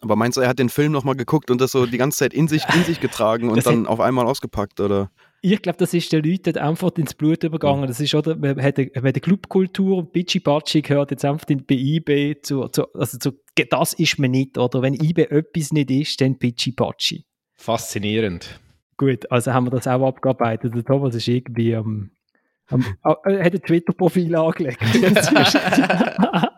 Aber 0.00 0.14
meinst 0.14 0.36
du, 0.36 0.42
er 0.42 0.48
hat 0.48 0.58
den 0.58 0.68
Film 0.68 0.92
nochmal 0.92 1.16
geguckt 1.16 1.50
und 1.50 1.58
das 1.58 1.72
so 1.72 1.86
die 1.86 1.96
ganze 1.96 2.18
Zeit 2.18 2.34
in 2.34 2.48
sich, 2.48 2.62
in 2.74 2.84
sich 2.84 3.00
getragen 3.00 3.48
und 3.50 3.64
dann 3.64 3.84
hat, 3.84 3.88
auf 3.88 4.00
einmal 4.00 4.26
ausgepackt, 4.26 4.78
oder? 4.80 5.10
Ich 5.42 5.62
glaube, 5.62 5.78
das 5.78 5.94
ist 5.94 6.12
den 6.12 6.24
Leuten 6.24 6.56
einfach 6.56 6.90
ins 6.96 7.14
Blut 7.14 7.44
übergegangen. 7.44 7.86
Das 7.86 8.00
ist, 8.00 8.14
oder, 8.14 8.36
man 8.36 8.60
hat 8.60 8.78
eine, 8.78 8.90
eine 8.94 9.12
Clubkultur 9.12 9.98
und 9.98 10.12
Bitchy 10.12 10.40
Batschi 10.40 10.82
gehört 10.82 11.10
jetzt 11.10 11.24
einfach 11.24 11.46
bei 11.46 11.74
IB 11.74 12.40
zu, 12.42 12.68
zu, 12.68 12.92
also 12.94 13.18
zu, 13.18 13.32
das 13.70 13.92
ist 13.92 14.18
man 14.18 14.30
nicht, 14.30 14.58
oder? 14.58 14.82
Wenn 14.82 14.94
IB 14.94 15.22
etwas 15.24 15.72
nicht 15.72 15.90
ist, 15.90 16.20
dann 16.20 16.38
Bitchy 16.38 16.72
Batschi. 16.72 17.24
Faszinierend. 17.54 18.60
Gut, 18.96 19.30
also 19.30 19.52
haben 19.52 19.66
wir 19.66 19.70
das 19.70 19.86
auch 19.86 20.06
abgearbeitet. 20.06 20.74
Der 20.74 20.84
Thomas 20.84 21.14
ist 21.14 21.28
irgendwie 21.28 21.76
am, 21.76 22.10
am 22.68 22.80
äh, 23.04 23.44
hat 23.44 23.54
ein 23.54 23.62
Twitter-Profil 23.62 24.34
angelegt. 24.34 24.78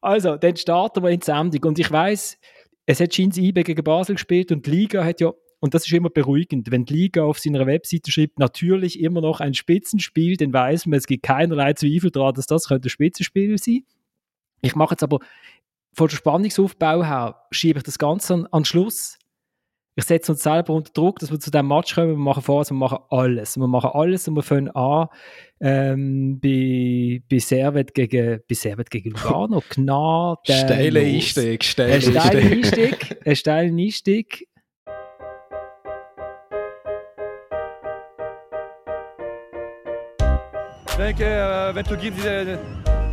also, 0.00 0.36
dann 0.36 0.56
starten 0.56 1.02
wir 1.02 1.10
in 1.10 1.20
die 1.20 1.24
Sendung 1.24 1.64
und 1.64 1.78
ich 1.78 1.90
weiß, 1.90 2.38
es 2.86 3.00
hat 3.00 3.14
Schins 3.14 3.38
IB 3.38 3.62
gegen 3.62 3.84
Basel 3.84 4.16
gespielt 4.16 4.52
und 4.52 4.66
die 4.66 4.70
Liga 4.70 5.04
hat 5.04 5.20
ja 5.20 5.32
und 5.60 5.74
das 5.74 5.86
ist 5.86 5.92
immer 5.92 6.08
beruhigend, 6.08 6.70
wenn 6.70 6.86
die 6.86 6.94
Liga 6.94 7.22
auf 7.22 7.38
seiner 7.38 7.66
Webseite 7.66 8.10
schreibt, 8.10 8.38
natürlich 8.38 8.98
immer 8.98 9.20
noch 9.20 9.40
ein 9.40 9.54
Spitzenspiel, 9.54 10.36
dann 10.36 10.52
weiß 10.52 10.86
man, 10.86 10.98
es 10.98 11.06
gibt 11.06 11.22
keinerlei 11.22 11.74
Zweifel 11.74 12.10
daran, 12.10 12.34
dass 12.34 12.46
das 12.46 12.70
ein 12.70 12.82
Spitzenspiel 12.88 13.58
sein 13.58 13.84
Ich 14.62 14.74
mache 14.74 14.94
jetzt 14.94 15.02
aber 15.02 15.18
von 15.92 16.08
der 16.08 16.16
Spannungsaufbau 16.16 17.04
her, 17.04 17.42
schiebe 17.50 17.78
ich 17.78 17.82
das 17.84 17.98
Ganze 17.98 18.34
an, 18.34 18.46
an 18.50 18.64
Schluss. 18.64 19.18
Ich 19.96 20.04
setze 20.04 20.32
uns 20.32 20.42
selber 20.42 20.72
unter 20.72 20.92
Druck, 20.92 21.18
dass 21.18 21.30
wir 21.30 21.40
zu 21.40 21.50
diesem 21.50 21.68
Match 21.68 21.94
kommen. 21.94 22.10
Wir 22.10 22.16
machen 22.16 22.42
Voraus, 22.42 22.70
wir 22.70 22.76
machen 22.76 22.98
alles. 23.10 23.58
Wir 23.58 23.66
machen 23.66 23.90
alles 23.92 24.28
und 24.28 24.36
wir 24.36 24.42
fangen 24.42 24.70
an 24.70 25.08
ähm, 25.60 26.40
bei, 26.40 27.22
bei 27.28 27.38
Servet 27.38 27.92
gegen, 27.92 28.40
bei 28.48 28.54
Servet 28.54 28.90
gegen 28.90 29.10
Lugano. 29.10 29.62
Gnade. 29.68 30.40
Steile 30.44 31.00
Einstieg, 31.00 31.64
steile 31.64 31.94
Einstieg. 31.94 33.18
Ein 33.26 33.36
steiler 33.36 33.76
Einstieg. 33.76 34.48
Denke, 41.00 41.24
äh, 41.24 41.74
wenn 41.74 41.84
du 41.84 41.96
gibst 41.96 42.18
diese 42.20 42.58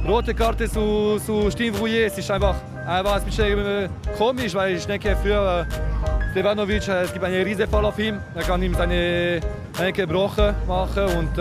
rote 0.08 0.34
Karte 0.34 0.70
zu, 0.70 1.18
zu 1.20 1.50
Steve 1.50 1.78
Rouillet, 1.78 2.08
es 2.08 2.18
ist 2.18 2.30
einfach, 2.30 2.56
einfach 2.86 3.16
ein 3.16 3.24
bisschen 3.24 3.60
äh, 3.60 3.90
komisch, 4.18 4.54
weil 4.54 4.76
ich 4.76 4.86
denke, 4.86 5.16
früher 5.22 5.66
äh, 5.70 6.32
Stevanovic, 6.32 6.88
es 6.88 7.14
gibt 7.14 7.24
einen 7.24 7.44
riesen 7.44 7.68
Fall 7.68 7.86
auf 7.86 7.98
ihm, 7.98 8.20
er 8.36 8.44
kann 8.44 8.62
ihm 8.62 8.74
seine 8.74 9.40
Henke 9.78 10.06
gebrochen 10.06 10.54
machen 10.68 11.04
und, 11.04 11.38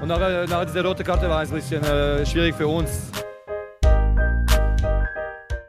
und 0.00 0.08
nach, 0.08 0.48
nach 0.48 0.64
dieser 0.64 0.84
roten 0.84 1.04
Karte 1.04 1.28
war 1.28 1.42
es 1.42 1.50
ein 1.50 1.56
bisschen 1.56 1.82
schwierig 2.24 2.54
für 2.54 2.68
uns. 2.68 3.10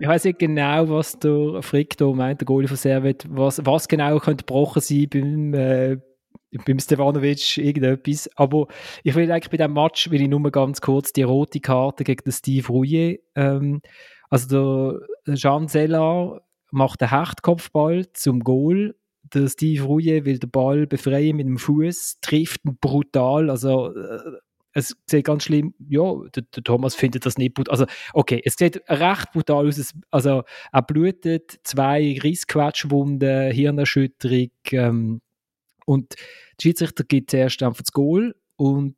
Ich 0.02 0.08
weiß 0.08 0.24
nicht 0.24 0.40
genau, 0.40 0.90
was 0.90 1.20
der 1.20 1.62
Frick 1.62 1.98
da 1.98 2.06
meint, 2.06 2.40
der 2.40 2.46
Goalie 2.46 2.70
von 2.70 2.78
Servet, 2.78 3.26
was, 3.30 3.60
was 3.66 3.88
genau 3.88 4.18
könnte 4.20 4.46
gebrochen 4.46 4.82
sein 4.82 5.08
beim, 5.10 5.54
äh, 5.54 5.98
beim 6.66 6.80
Stevanovic, 6.80 7.58
irgendetwas. 7.58 8.30
Aber 8.36 8.68
ich 9.04 9.16
will 9.16 9.32
eigentlich 9.32 9.50
bei 9.50 9.58
diesem 9.58 9.74
Match, 9.74 10.10
will 10.10 10.22
ich 10.22 10.30
nur 10.30 10.52
ganz 10.52 10.82
kurz 10.82 11.14
die 11.14 11.24
rote 11.24 11.60
Karte 11.60 12.04
gegen 12.04 12.24
den 12.24 12.32
Steve 12.34 12.68
Rouillet, 12.68 13.22
ähm, 13.36 13.82
also 14.30 15.00
der 15.26 15.36
Jean 15.36 15.68
Sellar 15.68 16.42
macht 16.72 17.02
einen 17.02 17.12
Hechtkopfball 17.12 18.12
zum 18.14 18.42
Goal 18.42 18.96
der 19.34 19.48
Steve 19.48 19.84
Rouillet 19.84 20.26
will 20.26 20.40
den 20.40 20.50
Ball 20.50 20.88
befreien 20.88 21.38
mit 21.38 21.48
dem 21.48 21.58
Fuß, 21.58 22.18
trifft 22.22 22.66
ihn 22.66 22.78
brutal. 22.80 23.50
Also 23.50 23.96
äh, 23.96 24.38
es 24.74 24.96
sieht 25.08 25.26
ganz 25.26 25.44
schlimm, 25.44 25.74
ja, 25.88 26.14
der, 26.36 26.44
der, 26.44 26.64
Thomas 26.64 26.96
findet 26.96 27.26
das 27.26 27.38
nicht 27.38 27.56
brutal. 27.56 27.72
Also, 27.72 27.86
okay, 28.14 28.42
es 28.46 28.56
sieht 28.56 28.82
recht 28.88 29.32
brutal 29.32 29.68
aus. 29.68 29.94
Also, 30.12 30.44
er 30.72 30.82
blutet, 30.84 31.60
zwei 31.64 32.20
Rissquetschwunden, 32.24 33.52
Hirnerschütterung. 33.52 34.52
Ähm, 34.72 35.22
und 35.90 36.14
der 36.14 36.62
Schiedsrichter 36.62 37.04
gibt 37.04 37.32
zuerst 37.32 37.64
einfach 37.64 37.82
das 37.82 37.92
Goal 37.92 38.36
und 38.58 38.96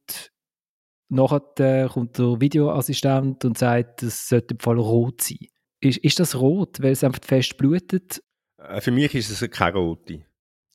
nachher 1.08 1.42
äh, 1.60 1.88
kommt 1.88 2.18
der 2.18 2.42
Videoassistent 2.42 3.46
und 3.46 3.58
sagt, 3.58 4.04
es 4.04 4.28
sollte 4.28 4.56
im 4.56 4.60
Fall 4.60 4.78
rot 4.78 5.22
sein. 5.22 5.48
Ist, 5.80 6.00
ist 6.00 6.20
das 6.20 6.36
rot, 6.36 6.82
weil 6.82 6.92
es 6.92 7.06
einfach 7.06 7.24
fest 7.24 7.56
blutet? 7.56 8.22
Äh, 8.58 8.82
für 8.82 8.92
mich 8.92 9.16
ist 9.16 9.30
es 9.30 9.50
keine 9.52 9.78
rote. 9.78 10.26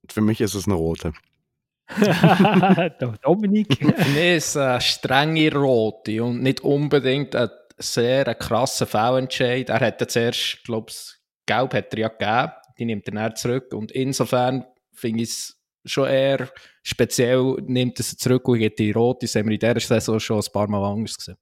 Für 0.08 0.22
mich 0.22 0.40
ist 0.40 0.54
es 0.54 0.66
eine 0.66 0.76
rote. 0.76 1.12
Dominik? 3.22 3.76
Für 3.78 4.10
mich 4.10 4.36
ist 4.36 4.48
es 4.48 4.56
eine 4.56 4.80
strenge 4.80 5.54
rote 5.54 6.24
und 6.24 6.42
nicht 6.42 6.60
unbedingt 6.60 7.36
ein 7.36 7.50
sehr 7.76 8.34
krasser 8.34 8.86
Foulentscheid. 8.86 9.68
Er 9.68 9.80
hat 9.80 10.00
ja 10.00 10.08
zuerst, 10.08 10.64
glaube 10.64 10.90
ich, 10.90 11.14
Gelb 11.44 11.74
hat 11.74 11.92
er 11.92 11.98
ja 12.00 12.08
gegeben, 12.08 12.52
die 12.78 12.84
nimmt 12.86 13.06
er 13.06 13.12
dann 13.12 13.36
zurück 13.36 13.74
und 13.74 13.92
insofern 13.92 14.64
finde 14.94 15.22
ich 15.22 15.28
es 15.28 15.55
schon 15.86 16.08
eher 16.08 16.48
speziell, 16.82 17.56
nimmt 17.66 17.98
sie 17.98 18.16
zurück 18.16 18.48
und 18.48 18.58
geht 18.58 18.78
die 18.78 18.92
rote. 18.92 19.26
Das 19.26 19.34
haben 19.34 19.46
wir 19.46 19.54
in 19.54 19.60
dieser 19.60 19.80
Saison 19.80 20.20
schon 20.20 20.38
ein 20.38 20.52
paar 20.52 20.68
Mal 20.68 20.84
anders 20.84 21.16
gesehen. 21.16 21.36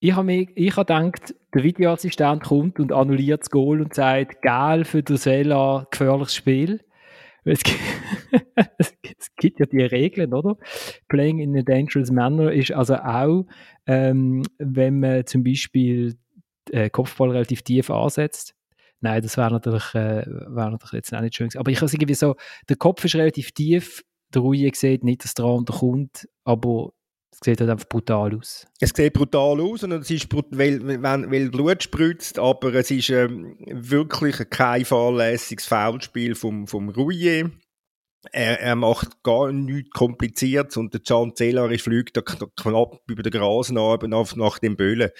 Ich 0.00 0.14
habe 0.14 0.46
hab 0.46 0.86
gedacht, 0.86 1.34
der 1.54 1.62
Videoassistent 1.62 2.42
kommt 2.42 2.78
und 2.78 2.92
annulliert 2.92 3.40
das 3.40 3.50
Goal 3.50 3.80
und 3.80 3.94
sagt, 3.94 4.42
geil 4.42 4.84
für 4.84 5.02
den 5.02 5.16
Sela, 5.16 5.86
gefährliches 5.90 6.34
Spiel. 6.34 6.80
Es 7.44 7.62
gibt, 7.62 7.80
es 9.18 9.34
gibt 9.36 9.60
ja 9.60 9.66
die 9.66 9.82
Regeln, 9.82 10.34
oder? 10.34 10.56
Playing 11.08 11.38
in 11.38 11.56
a 11.56 11.62
dangerous 11.62 12.10
manner 12.10 12.52
ist 12.52 12.72
also 12.72 12.96
auch, 12.96 13.46
ähm, 13.86 14.42
wenn 14.58 15.00
man 15.00 15.26
zum 15.26 15.44
Beispiel 15.44 16.16
äh, 16.70 16.90
Kopfball 16.90 17.30
relativ 17.30 17.62
tief 17.62 17.90
ansetzt. 17.90 18.54
Nein, 19.04 19.20
das 19.20 19.36
wäre 19.36 19.50
natürlich, 19.50 19.94
äh, 19.94 20.24
wär 20.26 20.70
natürlich 20.70 20.92
jetzt 20.92 21.14
auch 21.14 21.20
nicht 21.20 21.36
schön 21.36 21.48
gewesen. 21.48 21.58
Aber 21.58 21.70
ich 21.70 21.78
habe 21.82 21.92
irgendwie 21.92 22.14
so, 22.14 22.36
der 22.70 22.76
Kopf 22.76 23.04
ist 23.04 23.14
relativ 23.16 23.52
tief, 23.52 24.02
der 24.32 24.40
Ruhe 24.40 24.70
sieht 24.72 25.04
nicht, 25.04 25.24
dass 25.24 25.34
der 25.34 25.44
andere 25.44 25.76
kommt, 25.76 26.26
aber 26.44 26.94
es 27.30 27.40
sieht 27.44 27.60
halt 27.60 27.68
einfach 27.68 27.86
brutal 27.86 28.34
aus. 28.34 28.66
Es 28.80 28.92
sieht 28.96 29.12
brutal 29.12 29.60
aus 29.60 29.82
und 29.82 29.92
es 29.92 30.10
ist, 30.10 30.26
weil, 30.32 31.02
weil 31.02 31.50
Blut 31.50 31.82
spritzt, 31.82 32.38
aber 32.38 32.72
es 32.76 32.90
ist 32.90 33.10
ähm, 33.10 33.58
wirklich 33.66 34.36
kein 34.48 34.86
fahrlässiges 34.86 35.66
Foulspiel 35.66 36.34
vom, 36.34 36.66
vom 36.66 36.88
Rouillet. 36.88 37.50
Er, 38.32 38.60
er, 38.60 38.76
macht 38.76 39.22
gar 39.22 39.52
nichts 39.52 39.90
Kompliziertes 39.90 40.76
und 40.76 40.92
der 40.94 41.00
Can 41.00 41.34
Zellar 41.34 41.70
fliegt 41.78 42.16
da 42.16 42.22
knapp 42.22 43.00
über 43.06 43.22
den 43.22 43.32
Grasen 43.32 43.74
nach, 43.74 44.36
nach 44.36 44.58
dem 44.58 44.76
Böllen. 44.76 45.10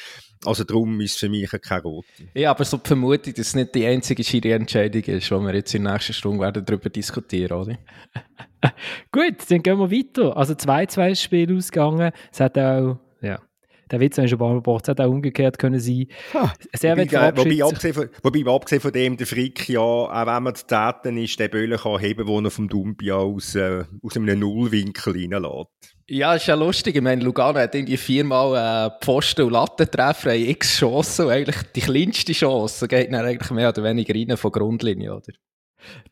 Also 0.45 0.65
darum 0.65 1.01
ist 1.01 1.13
es 1.13 1.19
für 1.19 1.29
mich 1.29 1.51
keine 1.63 1.83
rote. 1.83 2.07
Ja, 2.35 2.51
aber 2.51 2.65
so 2.65 2.77
die 2.77 2.87
Vermutung, 2.87 3.35
dass 3.35 3.49
es 3.49 3.55
nicht 3.55 3.75
die 3.75 3.87
einzige 3.87 4.23
Schiri-Entscheidung 4.23 5.03
ist, 5.03 5.31
die 5.31 5.35
wir 5.35 5.55
jetzt 5.55 5.75
in 5.75 5.85
der 5.85 5.95
nächsten 5.95 6.13
Stunde 6.13 6.41
werden 6.41 6.65
darüber 6.65 6.91
diskutieren, 6.91 7.53
oder? 7.53 7.79
Gut, 9.13 9.51
dann 9.51 9.63
gehen 9.63 9.79
wir 9.79 9.91
weiter. 9.91 10.37
Also 10.37 10.55
2-2 10.55 11.15
Spiel 11.15 11.57
ausgegangen. 11.57 12.13
Es 12.33 12.41
hat 12.41 12.59
auch, 12.59 12.99
ja, 13.23 13.41
der 13.91 14.01
Witz 14.01 14.19
ist 14.19 14.31
schon 14.31 14.43
ein 14.43 14.63
paar 14.63 14.81
es 14.83 14.89
hat 14.89 15.01
auch 15.01 15.11
umgekehrt 15.11 15.59
können 15.59 15.81
sein. 15.81 16.07
Ha, 16.33 16.53
wobei, 16.73 17.37
wobei, 17.37 17.65
abgesehen 17.65 17.95
von, 17.95 18.09
wobei, 18.23 18.51
abgesehen 18.51 18.81
von 18.81 18.93
dem, 18.93 19.17
der 19.17 19.27
Frick 19.27 19.69
ja, 19.69 19.81
auch 19.81 20.27
wenn 20.27 20.43
man 20.43 20.55
zu 20.55 20.67
täten 20.67 21.17
ist, 21.17 21.39
den 21.39 21.51
Böllen 21.51 21.79
kann 21.79 21.99
heben, 21.99 22.27
wo 22.27 22.41
er 22.41 22.51
vom 22.51 22.69
Dumbia 22.69 23.17
aus, 23.17 23.55
äh, 23.55 23.85
aus 24.03 24.17
einem 24.17 24.39
Nullwinkel 24.39 25.13
reinlässt. 25.13 25.95
Ja, 26.07 26.35
ist 26.35 26.47
ja 26.47 26.55
lustig. 26.55 26.97
Ich 26.97 27.03
meine, 27.03 27.25
Lugano 27.25 27.59
hat 27.59 27.75
irgendwie 27.75 27.97
viermal 27.97 28.91
äh, 28.91 28.91
Pfosten 29.03 29.47
und 29.47 29.53
Lattentreffer, 29.53 30.33
haben 30.33 30.49
x 30.49 30.77
Chancen 30.79 31.27
und 31.27 31.33
eigentlich 31.33 31.57
die 31.75 31.81
kleinste 31.81 32.33
Chance 32.33 32.87
geht 32.89 33.11
dann 33.11 33.25
eigentlich 33.25 33.51
mehr 33.51 33.71
oder 33.71 33.83
weniger 33.85 34.15
rein 34.15 34.37
von 34.37 34.53
Grundlinie, 34.53 35.15
oder? 35.15 35.33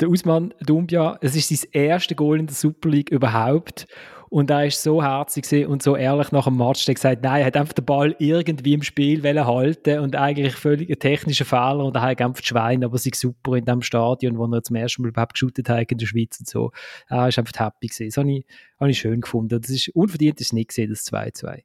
Der 0.01 0.09
Usman 0.09 0.55
Dumbia, 0.61 1.19
es 1.21 1.37
ist 1.37 1.49
sein 1.49 1.69
erstes 1.73 2.17
Goal 2.17 2.41
in 2.41 2.47
der 2.47 2.55
Super 2.55 2.89
League 2.89 3.11
überhaupt. 3.11 3.87
Und 4.33 4.49
er 4.49 4.65
ist 4.65 4.83
so 4.83 5.03
herzig 5.03 5.69
und 5.69 5.83
so 5.83 5.95
ehrlich 5.95 6.33
nach 6.33 6.47
dem 6.47 6.57
Match, 6.57 6.87
der 6.87 6.95
gesagt 6.95 7.23
nein, 7.23 7.43
er 7.43 7.47
hat 7.49 7.57
einfach 7.59 7.75
den 7.75 7.85
Ball 7.85 8.17
irgendwie 8.19 8.73
im 8.73 8.83
Spiel 8.83 9.23
halten 9.23 9.99
und 9.99 10.17
eigentlich 10.17 10.55
völlig 10.55 10.89
ein 10.89 10.99
technischer 10.99 11.45
Fehler 11.45 11.85
und 11.85 11.97
er 11.97 12.01
hat 12.01 12.23
einfach 12.23 12.43
Schwein, 12.43 12.83
aber 12.83 12.97
sie 12.97 13.11
super 13.15 13.57
in 13.57 13.67
dem 13.67 13.83
Stadion, 13.83 14.39
wo 14.39 14.47
er 14.47 14.63
zum 14.63 14.77
ersten 14.77 15.03
Mal 15.03 15.09
überhaupt 15.09 15.35
geshootet 15.35 15.69
hat 15.69 15.93
in 15.93 15.99
der 15.99 16.07
Schweiz 16.07 16.41
und 16.41 16.49
so. 16.49 16.73
Er 17.11 17.29
ist 17.29 17.39
einfach 17.39 17.61
happy 17.61 17.89
gewesen. 17.89 18.07
Das 18.07 18.17
habe 18.17 18.33
ich, 18.33 18.47
habe 18.81 18.91
ich 18.91 18.99
schön 18.99 19.21
gefunden. 19.21 19.61
Das 19.61 19.69
ist 19.69 19.91
unverdient, 19.91 20.41
ist 20.41 20.55
nicht 20.55 20.69
gesehen, 20.69 20.89
das 20.89 21.05
2-2. 21.13 21.65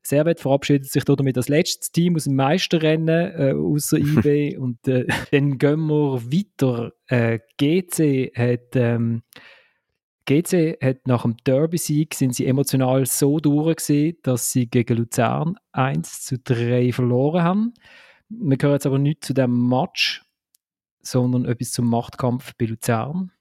Servet 0.00 0.38
verabschiedet 0.38 0.92
sich 0.92 1.02
damit 1.02 1.36
als 1.36 1.48
letztes 1.48 1.90
Team 1.90 2.14
aus 2.14 2.24
dem 2.24 2.36
Meisterrennen, 2.36 3.32
äh, 3.36 3.54
außer 3.54 3.98
IB. 3.98 4.56
und 4.56 4.86
äh, 4.86 5.08
dann 5.32 5.58
gehen 5.58 5.86
wir 5.88 6.22
weiter. 6.22 6.92
Äh, 7.08 7.40
GC 7.58 8.30
hat, 8.36 8.76
ähm, 8.76 9.22
GC 10.26 10.78
hat 10.82 11.06
nach 11.06 11.22
dem 11.22 11.36
Derby-Sieg 11.44 12.14
sind 12.14 12.34
sie 12.34 12.46
emotional 12.46 13.04
so 13.06 13.38
durch 13.38 14.14
dass 14.22 14.50
sie 14.50 14.66
gegen 14.66 14.96
Luzern 14.96 15.56
1 15.72 16.22
zu 16.22 16.38
3 16.38 16.92
verloren 16.92 17.42
haben. 17.42 17.74
Wir 18.28 18.56
hören 18.60 18.72
jetzt 18.72 18.86
aber 18.86 18.98
nicht 18.98 19.24
zu 19.24 19.34
dem 19.34 19.68
Match, 19.68 20.24
sondern 21.02 21.44
etwas 21.44 21.72
zum 21.72 21.90
Machtkampf 21.90 22.54
bei 22.56 22.64
Luzern. 22.64 23.32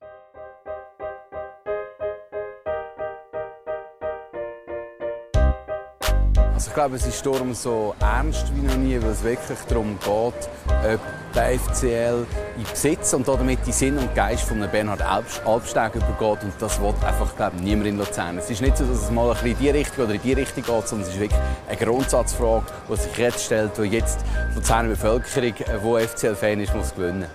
Also 6.64 6.72
ich 6.72 6.76
glaube, 6.76 6.96
es 6.96 7.06
ist 7.06 7.26
darum 7.26 7.54
so 7.54 7.94
ernst 8.00 8.46
wie 8.56 8.62
noch 8.62 8.78
nie, 8.78 8.98
weil 9.02 9.10
es 9.10 9.22
wirklich 9.22 9.60
darum 9.68 10.00
geht, 10.00 10.50
ob 10.94 11.02
der 11.36 11.60
FCL 11.60 12.26
in 12.56 12.64
Besitz 12.64 13.14
und 13.14 13.28
damit 13.28 13.60
die 13.68 13.74
Sinn 13.74 13.98
und 13.98 14.16
Geist 14.16 14.44
von 14.44 14.66
Bernhard 14.72 15.02
Albsteg 15.02 15.96
übergeht. 15.96 16.42
Und 16.42 16.54
das 16.60 16.80
will 16.80 16.94
einfach 17.06 17.36
glaube 17.36 17.58
ich, 17.58 17.64
niemand 17.64 17.88
in 17.88 17.98
Luzern. 17.98 18.38
Es 18.38 18.50
ist 18.50 18.62
nicht 18.62 18.78
so, 18.78 18.86
dass 18.86 19.04
es 19.04 19.12
mal 19.12 19.28
ein 19.28 19.34
bisschen 19.34 19.52
in 19.52 19.58
die 19.58 19.70
Richtung 19.72 20.06
oder 20.06 20.14
in 20.14 20.22
die 20.22 20.32
Richtung 20.32 20.64
geht, 20.64 20.88
sondern 20.88 21.10
es 21.10 21.14
ist 21.14 21.20
wirklich 21.20 21.42
eine 21.68 21.78
Grundsatzfrage, 21.78 22.66
die 22.90 22.96
sich 22.96 23.18
jetzt 23.18 23.44
stellt, 23.44 23.72
wo 23.78 23.84
jetzt 23.84 24.20
die 24.52 24.56
Luzerner 24.56 24.88
Bevölkerung, 24.88 25.54
die 25.58 26.08
FCL-Fan 26.08 26.62
ist, 26.62 26.74
muss 26.74 26.96
gewinnen 26.96 27.26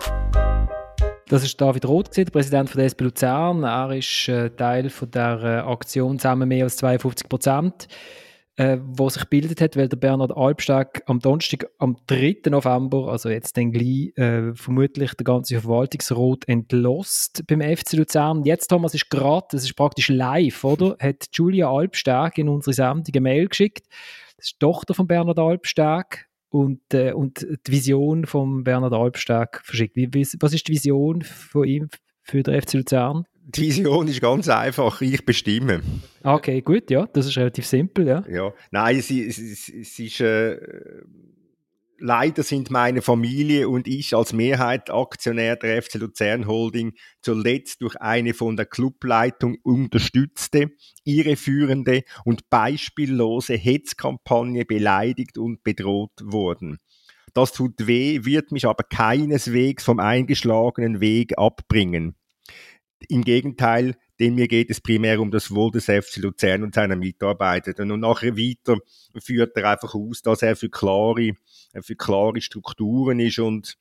das 1.31 1.45
ist 1.45 1.61
David 1.61 1.87
Roth, 1.87 2.17
der 2.17 2.25
Präsident 2.25 2.71
von 2.71 2.79
der 2.79 2.87
SP 2.89 3.05
Luzern. 3.05 3.63
Er 3.63 3.95
ist 3.95 4.29
äh, 4.29 4.49
Teil 4.49 4.89
von 4.89 5.11
der 5.11 5.43
äh, 5.43 5.71
Aktion 5.71 6.19
«Zusammen 6.19 6.49
mehr 6.49 6.65
als 6.65 6.79
52 6.79 7.29
Prozent» 7.29 7.89
äh, 8.59 8.79
wo 8.83 9.09
sich 9.09 9.23
gebildet 9.23 9.61
hat, 9.61 9.77
weil 9.77 9.89
der 9.89 9.97
Bernhard 9.97 10.37
Albstag 10.37 11.03
am 11.07 11.21
Donnerstag, 11.21 11.71
am 11.79 11.97
3. 12.09 12.51
November, 12.51 13.09
also 13.09 13.29
jetzt 13.29 13.57
dann 13.57 13.71
gleich, 13.71 14.13
äh, 14.17 14.53
vermutlich 14.55 15.15
der 15.15 15.25
ganze 15.25 15.61
Verwaltungsrat 15.61 16.49
entlost 16.49 17.45
beim 17.47 17.61
FC 17.61 17.93
Luzern. 17.93 18.43
Jetzt, 18.45 18.67
Thomas, 18.67 18.95
ist 18.95 19.11
gerade, 19.11 19.47
das 19.53 19.63
ist 19.63 19.77
praktisch 19.77 20.09
live, 20.09 20.65
oder? 20.65 20.97
Hat 21.01 21.29
Julia 21.33 21.71
Albstag 21.71 22.37
in 22.39 22.49
unsere 22.49 22.75
Sendung 22.75 23.05
eine 23.15 23.21
Mail 23.21 23.47
geschickt. 23.47 23.87
Das 24.37 24.47
ist 24.47 24.55
die 24.55 24.59
Tochter 24.59 24.93
von 24.93 25.07
Bernhard 25.07 25.39
Albstag 25.39 26.27
und, 26.49 26.81
äh, 26.93 27.13
und 27.13 27.47
die 27.65 27.73
Vision 27.73 28.27
von 28.27 28.65
Bernhard 28.65 28.93
Albstag 28.93 29.61
verschickt. 29.65 29.95
Wie, 29.95 30.13
wie, 30.13 30.27
was 30.41 30.53
ist 30.53 30.67
die 30.67 30.73
Vision 30.73 31.23
von 31.23 31.65
ihm 31.65 31.89
für 32.23 32.43
den 32.43 32.61
FC 32.61 32.75
Luzern? 32.75 33.25
Die 33.49 33.63
Vision 33.63 34.09
ist 34.09 34.21
ganz 34.21 34.47
einfach, 34.49 35.01
ich 35.01 35.25
bestimme. 35.25 35.81
Okay, 36.23 36.61
gut, 36.61 36.91
ja, 36.91 37.07
das 37.07 37.27
ist 37.27 37.39
relativ 37.39 37.67
simpel, 37.67 38.07
ja. 38.07 38.23
Ja, 38.29 38.53
nein, 38.71 38.99
es, 38.99 39.11
es, 39.11 39.39
es, 39.39 39.99
ist, 39.99 40.21
äh, 40.21 40.59
leider 41.99 42.43
sind 42.43 42.71
meine 42.71 43.01
Familie 43.01 43.71
und 43.71 43.89
ich 43.89 44.15
als 44.15 44.35
Mehrheit 44.35 44.91
Aktionär 44.91 45.57
der 45.57 45.83
FC 45.83 45.95
Luzern 45.95 46.47
Holding 46.47 46.93
zuletzt 47.23 47.81
durch 47.81 47.97
eine 47.97 48.35
von 48.35 48.55
der 48.55 48.67
Clubleitung 48.67 49.57
unterstützte, 49.63 50.73
irreführende 51.05 52.03
und 52.27 52.51
beispiellose 52.51 53.55
Hetzkampagne 53.55 54.67
beleidigt 54.67 55.39
und 55.39 55.65
bedroht 55.65 56.21
worden. 56.23 56.81
Das 57.33 57.53
tut 57.53 57.87
weh, 57.87 58.27
wird 58.27 58.53
mich 58.53 58.67
aber 58.67 58.85
keineswegs 58.85 59.85
vom 59.85 60.01
eingeschlagenen 60.01 61.01
Weg 61.01 61.39
abbringen. 61.39 62.18
Im 63.09 63.23
Gegenteil, 63.23 63.95
denn 64.19 64.35
mir 64.35 64.49
geht 64.49 64.71
es 64.71 64.81
primär 64.81 65.21
um 65.21 65.31
das 65.31 65.55
Wohl 65.55 65.71
des 65.71 65.85
FC 65.85 66.17
Luzern 66.17 66.65
und 66.65 66.75
seiner 66.75 66.97
Mitarbeiter. 66.97 67.81
Und 67.81 68.01
nachher 68.01 68.37
weiter 68.37 68.79
führt 69.21 69.57
er 69.57 69.71
einfach 69.71 69.95
aus, 69.95 70.23
dass 70.23 70.43
er 70.43 70.57
für 70.57 70.69
klare, 70.69 71.33
für 71.81 71.97
klare 71.97 72.41
Strukturen 72.41 73.21
ist 73.21 73.39
und 73.39 73.79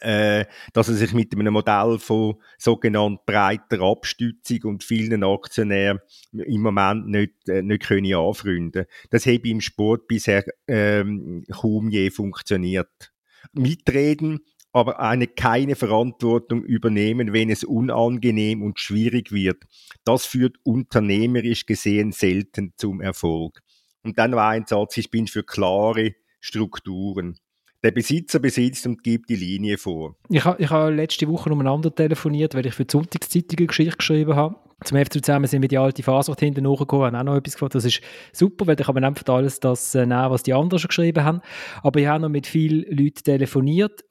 äh, 0.00 0.46
dass 0.72 0.88
er 0.88 0.94
sich 0.94 1.12
mit 1.12 1.34
einem 1.34 1.52
Modell 1.52 1.98
von 1.98 2.36
sogenannt 2.58 3.26
breiter 3.26 3.80
Abstützung 3.80 4.60
und 4.64 4.84
vielen 4.84 5.24
Aktionären 5.24 6.00
im 6.32 6.62
Moment 6.62 7.08
nicht, 7.08 7.48
äh, 7.48 7.62
nicht 7.62 7.82
können 7.82 8.14
anfreunden 8.14 8.86
Das 9.10 9.26
habe 9.26 9.48
im 9.48 9.60
Sport 9.60 10.08
bisher 10.08 10.44
ähm, 10.66 11.44
kaum 11.50 11.90
je 11.90 12.10
funktioniert. 12.10 13.12
Mitreden, 13.52 14.40
aber 14.72 15.00
eine 15.00 15.26
keine 15.26 15.74
Verantwortung 15.74 16.64
übernehmen, 16.64 17.32
wenn 17.32 17.50
es 17.50 17.64
unangenehm 17.64 18.62
und 18.62 18.78
schwierig 18.78 19.32
wird. 19.32 19.64
Das 20.04 20.26
führt 20.26 20.56
unternehmerisch 20.62 21.66
gesehen 21.66 22.12
selten 22.12 22.72
zum 22.76 23.00
Erfolg. 23.00 23.60
Und 24.02 24.18
dann 24.18 24.32
war 24.32 24.50
ein 24.50 24.66
Satz, 24.66 24.96
ich 24.96 25.10
bin 25.10 25.26
für 25.26 25.42
klare 25.42 26.14
Strukturen. 26.40 27.36
Der 27.82 27.92
Besitzer 27.92 28.38
besitzt 28.38 28.86
und 28.86 29.02
gibt 29.02 29.30
die 29.30 29.36
Linie 29.36 29.78
vor. 29.78 30.14
Ich 30.28 30.44
habe 30.44 30.62
ich 30.62 30.70
ha 30.70 30.88
letzte 30.88 31.26
Woche 31.28 31.50
umeinander 31.50 31.94
telefoniert, 31.94 32.54
weil 32.54 32.66
ich 32.66 32.74
für 32.74 32.84
die 32.84 32.92
Sonntagszeitung 32.92 33.58
eine 33.58 33.66
Geschichte 33.68 33.96
geschrieben 33.96 34.36
habe. 34.36 34.56
Zum 34.84 34.98
FC 34.98 35.24
zusammen 35.24 35.46
sind 35.46 35.62
wir 35.62 35.68
die 35.68 35.78
alte 35.78 36.02
Fahrsucht 36.02 36.40
hinten 36.40 36.64
nachgekommen, 36.64 37.16
haben 37.16 37.16
auch 37.16 37.32
noch 37.32 37.36
etwas 37.38 37.54
gefragt. 37.54 37.74
Das 37.74 37.84
ist 37.84 38.00
super, 38.32 38.66
weil 38.66 38.76
da 38.76 38.84
kann 38.84 38.94
man 38.94 39.04
einfach 39.04 39.26
alles 39.34 39.60
das 39.60 39.94
äh, 39.94 40.06
nehmen, 40.06 40.30
was 40.30 40.42
die 40.42 40.54
anderen 40.54 40.78
schon 40.78 40.88
geschrieben 40.88 41.24
haben. 41.24 41.40
Aber 41.82 42.00
ich 42.00 42.06
habe 42.06 42.22
noch 42.22 42.28
mit 42.30 42.46
vielen 42.46 42.84
Leuten 42.90 43.22
telefoniert. 43.22 44.04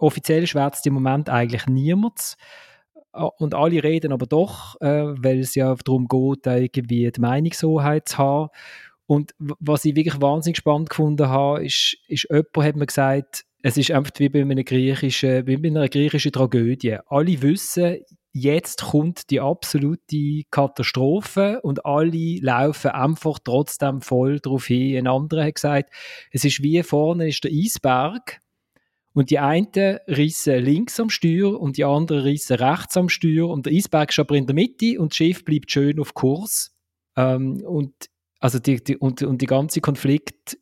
Offiziell 0.00 0.46
schwärzt 0.46 0.86
im 0.86 0.94
Moment 0.94 1.28
eigentlich 1.28 1.66
niemand. 1.66 2.36
Und 3.12 3.54
alle 3.54 3.82
reden 3.82 4.12
aber 4.12 4.26
doch, 4.26 4.80
äh, 4.80 5.04
weil 5.04 5.40
es 5.40 5.54
ja 5.54 5.74
darum 5.74 6.06
geht, 6.06 6.46
irgendwie 6.46 7.10
die 7.10 7.20
Meinungshoheit 7.20 8.08
zu 8.08 8.18
haben. 8.18 8.48
Und 9.06 9.34
was 9.38 9.84
ich 9.84 9.96
wirklich 9.96 10.20
wahnsinnig 10.20 10.58
spannend 10.58 10.90
gefunden 10.90 11.28
habe, 11.28 11.64
ist, 11.64 11.96
ist 12.06 12.28
jemand 12.30 12.56
hat 12.56 12.76
mir 12.76 12.86
gesagt, 12.86 13.44
es 13.62 13.76
ist 13.76 13.90
einfach 13.90 14.12
wie 14.18 14.28
bei 14.28 14.40
einer 14.40 14.62
griechischen, 14.62 15.46
wie 15.46 15.56
bei 15.56 15.68
einer 15.68 15.88
griechischen 15.88 16.32
Tragödie. 16.32 16.98
Alle 17.08 17.42
wissen, 17.42 17.98
jetzt 18.32 18.82
kommt 18.82 19.30
die 19.30 19.40
absolute 19.40 20.42
Katastrophe 20.50 21.60
und 21.62 21.84
alle 21.84 22.38
laufen 22.40 22.92
einfach 22.92 23.38
trotzdem 23.42 24.00
voll 24.00 24.38
drauf 24.38 24.66
hin. 24.66 24.98
Ein 24.98 25.06
anderer 25.08 25.44
hat 25.44 25.56
gesagt, 25.56 25.92
es 26.30 26.44
ist 26.44 26.62
wie 26.62 26.82
vorne 26.82 27.28
ist 27.28 27.42
der 27.44 27.50
Eisberg 27.50 28.40
und 29.12 29.30
die 29.30 29.38
einen 29.38 29.98
rissen 30.06 30.62
links 30.62 31.00
am 31.00 31.10
Steuer 31.10 31.60
und 31.60 31.76
die 31.76 31.84
anderen 31.84 32.22
rissen 32.22 32.56
rechts 32.56 32.96
am 32.96 33.08
Steuer 33.08 33.48
und 33.48 33.66
der 33.66 33.72
Eisberg 33.72 34.10
ist 34.10 34.18
aber 34.18 34.36
in 34.36 34.46
der 34.46 34.54
Mitte 34.54 35.00
und 35.00 35.12
das 35.12 35.16
Schiff 35.16 35.44
bleibt 35.44 35.70
schön 35.70 35.98
auf 35.98 36.14
Kurs. 36.14 36.74
Ähm, 37.16 37.62
und 37.66 37.92
also 38.38 38.58
die, 38.58 38.82
die, 38.82 38.96
und, 38.96 39.22
und 39.22 39.42
die 39.42 39.46
ganze 39.46 39.80
Konflikt 39.80 40.58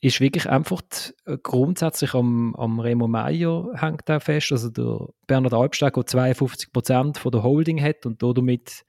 ist 0.00 0.20
wirklich 0.20 0.48
einfach 0.48 0.82
äh, 1.26 1.36
grundsätzlich 1.42 2.14
am, 2.14 2.54
am 2.56 2.80
Remo 2.80 3.06
Meyer 3.06 3.70
hängt 3.74 4.02
da 4.06 4.18
fest. 4.18 4.50
Also 4.50 4.70
der 4.70 5.08
Bernhard 5.26 5.54
Albsteg, 5.54 5.94
der 5.94 6.06
52 6.06 6.72
Prozent 6.72 7.20
der 7.22 7.42
Holding 7.42 7.80
hat 7.80 8.06
und 8.06 8.22
damit 8.22 8.84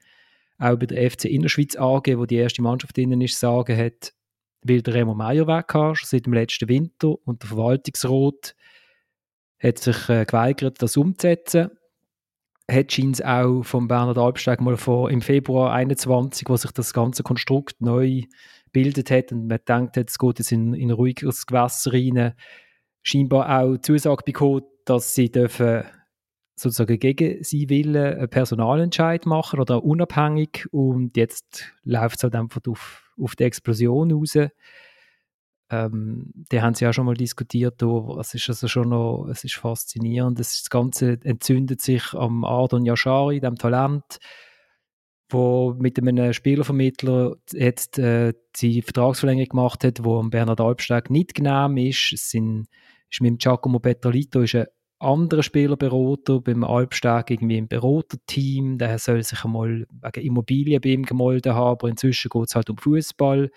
auch 0.58 0.76
bei 0.76 0.86
der 0.86 1.10
FC 1.10 1.26
Innerschweiz 1.26 1.76
AG, 1.76 2.16
wo 2.16 2.24
die 2.24 2.36
erste 2.36 2.62
Mannschaft 2.62 2.96
innen 2.96 3.20
ist, 3.20 3.38
sagen 3.38 3.76
hat, 3.76 4.14
will 4.62 4.80
der 4.80 4.94
Remo 4.94 5.14
Meyer 5.14 5.46
weg 5.46 5.70
schon 5.72 5.96
seit 6.04 6.26
dem 6.26 6.32
letzten 6.32 6.68
Winter 6.68 7.14
und 7.26 7.42
der 7.42 7.48
Verwaltungsrat 7.48 8.54
hat 9.62 9.78
sich 9.78 10.08
äh, 10.08 10.24
geweigert, 10.24 10.82
das 10.82 10.96
umzusetzen. 10.96 11.70
Hat 12.70 12.98
es 12.98 13.20
auch 13.20 13.62
von 13.62 13.88
Bernhard 13.88 14.18
Albsteg 14.18 14.60
mal 14.60 14.76
vor, 14.76 15.10
im 15.10 15.20
Februar 15.20 15.72
21, 15.72 16.48
wo 16.48 16.56
sich 16.56 16.70
das 16.72 16.94
ganze 16.94 17.22
Konstrukt 17.22 17.80
neu 17.80 18.22
bildet 18.72 19.10
hat 19.10 19.32
und 19.32 19.48
man 19.48 19.58
denkt, 19.68 19.96
es 19.96 20.18
geht 20.18 20.38
jetzt 20.38 20.52
in, 20.52 20.72
in 20.72 20.88
ein 20.88 20.94
ruhigeres 20.94 21.46
Gewässer 21.46 21.92
rein, 21.92 22.34
scheinbar 23.02 23.60
auch 23.60 23.76
Zusage 23.78 24.22
bekommen, 24.24 24.62
dass 24.84 25.14
sie 25.14 25.30
dürfen 25.30 25.84
sozusagen 26.54 26.98
gegen 26.98 27.42
sie 27.42 27.68
willen 27.68 28.18
einen 28.18 28.28
Personalentscheid 28.28 29.26
machen 29.26 29.60
oder 29.60 29.84
unabhängig. 29.84 30.66
Und 30.70 31.16
jetzt 31.16 31.72
läuft 31.82 32.16
es 32.16 32.22
halt 32.22 32.36
einfach 32.36 32.60
auf, 32.68 33.12
auf 33.20 33.36
die 33.36 33.44
Explosion 33.44 34.12
raus 34.12 34.36
ähm, 35.72 36.30
die 36.52 36.60
haben 36.60 36.74
sie 36.74 36.84
ja 36.84 36.92
schon 36.92 37.06
mal 37.06 37.14
diskutiert, 37.14 37.82
es 38.20 38.34
ist 38.34 38.48
also 38.50 38.68
schon 38.68 38.90
noch, 38.90 39.26
es 39.30 39.42
ist 39.42 39.54
faszinierend, 39.54 40.38
das, 40.38 40.68
Ganze 40.68 41.18
entzündet 41.24 41.80
sich 41.80 42.12
am 42.12 42.44
Ardon 42.44 42.84
Yashari, 42.84 43.40
dem 43.40 43.56
Talent, 43.56 44.18
wo 45.30 45.74
mit 45.78 45.98
einem 45.98 46.32
Spielervermittler 46.34 47.36
jetzt 47.52 47.98
äh, 47.98 48.34
die 48.56 48.82
Vertragsverlängerung 48.82 49.48
gemacht 49.48 49.82
hat, 49.82 50.04
wo 50.04 50.22
Bernhard 50.22 50.60
Albsteg 50.60 51.08
nicht 51.08 51.34
genehm 51.34 51.78
ist. 51.78 52.12
Es 52.12 52.28
sind, 52.30 52.68
ist 53.10 53.22
mit 53.22 53.30
dem 53.30 53.38
Giacomo 53.38 53.78
Petrolito 53.78 54.42
ist 54.42 54.54
ein 54.54 54.66
anderer 54.98 55.42
Spielerberater 55.42 56.40
beim 56.42 56.64
Albsteg 56.64 57.30
irgendwie 57.30 57.56
im 57.56 57.66
Beraterteam, 57.68 58.76
der 58.76 58.98
soll 58.98 59.22
sich 59.22 59.42
einmal 59.42 59.86
wegen 59.90 60.26
Immobilien 60.26 60.82
bei 60.82 60.90
ihm 60.90 61.04
gemolden 61.04 61.54
haben, 61.54 61.72
aber 61.72 61.88
inzwischen 61.88 62.28
geht 62.28 62.48
es 62.48 62.54
halt 62.54 62.68
um 62.68 62.76
Fußball. 62.76 63.50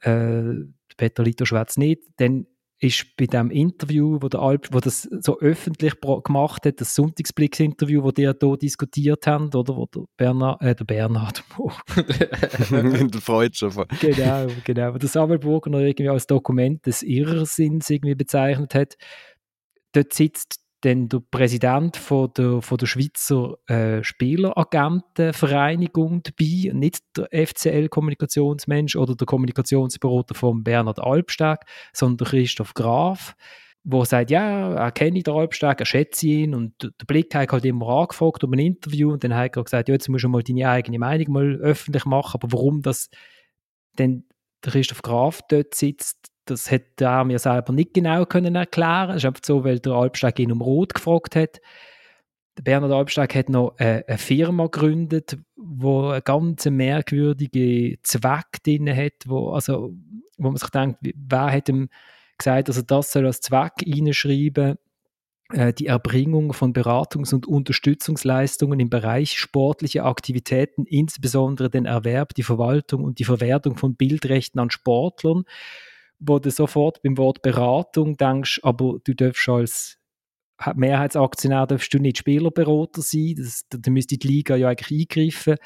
Äh, 0.00 0.54
Peter 0.96 1.22
Lito 1.22 1.44
schwätzt 1.44 1.78
nicht, 1.78 2.02
dann 2.16 2.46
ist 2.80 3.16
bei 3.16 3.26
dem 3.26 3.50
Interview, 3.50 4.18
wo 4.20 4.28
der 4.28 4.40
Alp, 4.40 4.68
wo 4.72 4.80
das 4.80 5.02
so 5.02 5.38
öffentlich 5.38 5.94
gemacht 6.00 6.66
hat, 6.66 6.80
das 6.80 6.94
Sonntagsblicks-Interview, 6.94 8.02
wo 8.02 8.10
die 8.10 8.22
hier 8.22 8.34
diskutiert 8.34 9.26
haben, 9.26 9.46
oder 9.54 9.76
wo 9.76 9.86
der 9.86 10.02
Bernhard, 10.16 10.60
äh, 10.60 10.74
der 10.74 10.84
Bernhard, 10.84 11.44
der 12.70 13.20
freut 13.20 13.56
schon. 13.56 13.86
Genau, 14.00 14.46
genau, 14.64 14.94
wo 14.94 14.98
der 14.98 15.08
Samuel 15.08 15.38
Burger 15.38 15.70
irgendwie 15.78 16.08
als 16.08 16.26
Dokument 16.26 16.84
des 16.84 17.02
Irrsinns 17.02 17.88
irgendwie 17.88 18.14
bezeichnet 18.14 18.74
hat. 18.74 18.96
Dort 19.92 20.12
sitzt 20.12 20.63
dann 20.84 21.08
der 21.08 21.22
Präsident 21.30 21.96
von 21.96 22.30
der, 22.36 22.60
von 22.60 22.76
der 22.76 22.86
Schweizer 22.86 23.56
äh, 23.66 24.04
Spieleragentenvereinigung 24.04 26.22
dabei, 26.22 26.70
nicht 26.72 27.02
der 27.16 27.28
FCL-Kommunikationsmensch 27.46 28.96
oder 28.96 29.14
der 29.14 29.26
Kommunikationsberater 29.26 30.34
von 30.34 30.62
Bernhard 30.62 31.00
Albsteg, 31.00 31.60
sondern 31.92 32.28
Christoph 32.28 32.74
Graf, 32.74 33.34
wo 33.82 34.04
sagt, 34.04 34.30
ja, 34.30 34.74
er 34.74 34.92
kenne 34.92 35.22
den 35.22 35.34
Albsteg, 35.34 35.80
er 35.80 35.86
schätze 35.86 36.26
ihn. 36.26 36.54
Und 36.54 36.74
der 36.82 37.06
Blick 37.06 37.34
hat 37.34 37.52
halt 37.52 37.64
immer 37.64 37.88
angefragt 37.88 38.44
um 38.44 38.52
ein 38.52 38.58
Interview. 38.58 39.12
Und 39.12 39.24
dann 39.24 39.34
hat 39.34 39.56
er 39.56 39.62
gesagt, 39.62 39.88
ja, 39.88 39.94
jetzt 39.94 40.08
musst 40.08 40.24
du 40.24 40.28
mal 40.28 40.42
deine 40.42 40.68
eigene 40.68 40.98
Meinung 40.98 41.32
mal 41.32 41.56
öffentlich 41.56 42.04
machen, 42.04 42.40
aber 42.42 42.52
warum 42.52 42.82
das 42.82 43.08
denn 43.98 44.24
der 44.64 44.72
Christoph 44.72 45.02
Graf 45.02 45.40
dort 45.48 45.74
sitzt, 45.74 46.33
das 46.44 46.70
hätte 46.70 47.04
er 47.04 47.24
mir 47.24 47.38
selber 47.38 47.72
nicht 47.72 47.94
genau 47.94 48.26
können 48.26 48.54
erklären. 48.54 49.10
Es 49.10 49.16
ist 49.16 49.26
einfach 49.26 49.42
so, 49.44 49.64
weil 49.64 49.78
der 49.80 49.92
Albsteg 49.94 50.38
ihn 50.38 50.52
um 50.52 50.60
Rot 50.60 50.94
gefragt 50.94 51.36
hat. 51.36 51.60
Bernhard 52.62 52.92
Albsteg 52.92 53.34
hat 53.34 53.48
noch 53.48 53.74
eine, 53.78 54.04
eine 54.06 54.18
Firma 54.18 54.64
gegründet, 54.64 55.38
wo 55.56 56.08
einen 56.08 56.22
ganz 56.22 56.64
merkwürdigen 56.66 57.98
Zweck 58.02 58.62
drin 58.62 58.94
hat, 58.94 59.26
wo, 59.26 59.50
also, 59.50 59.92
wo 60.38 60.48
man 60.48 60.56
sich 60.56 60.70
denkt, 60.70 60.98
wer 61.02 61.52
hat 61.52 61.68
ihm 61.68 61.88
gesagt, 62.38 62.68
dass 62.68 62.76
er 62.76 62.84
das 62.84 63.10
soll 63.10 63.26
als 63.26 63.40
Zweck 63.40 63.72
reinschreiben 63.84 64.76
äh, 65.50 65.72
die 65.72 65.86
Erbringung 65.86 66.52
von 66.52 66.72
Beratungs- 66.72 67.34
und 67.34 67.46
Unterstützungsleistungen 67.46 68.78
im 68.78 68.90
Bereich 68.90 69.38
sportliche 69.38 70.04
Aktivitäten, 70.04 70.84
insbesondere 70.84 71.70
den 71.70 71.86
Erwerb, 71.86 72.34
die 72.34 72.42
Verwaltung 72.42 73.02
und 73.02 73.18
die 73.18 73.24
Verwertung 73.24 73.76
von 73.76 73.96
Bildrechten 73.96 74.60
an 74.60 74.70
Sportlern 74.70 75.44
wo 76.26 76.38
du 76.38 76.50
sofort 76.50 77.02
beim 77.02 77.16
Wort 77.18 77.42
Beratung 77.42 78.16
denkst, 78.16 78.60
aber 78.62 78.98
du 79.04 79.14
darfst 79.14 79.48
als 79.48 79.98
Mehrheitsaktionär 80.74 81.66
darfst 81.66 81.92
du 81.92 81.98
nicht 81.98 82.18
Spielerberater 82.18 83.02
sein. 83.02 83.34
Das, 83.36 83.64
da 83.68 83.90
müsste 83.90 84.16
die 84.16 84.26
Liga 84.26 84.56
ja 84.56 84.68
eigentlich 84.68 85.08
eingreifen. 85.10 85.56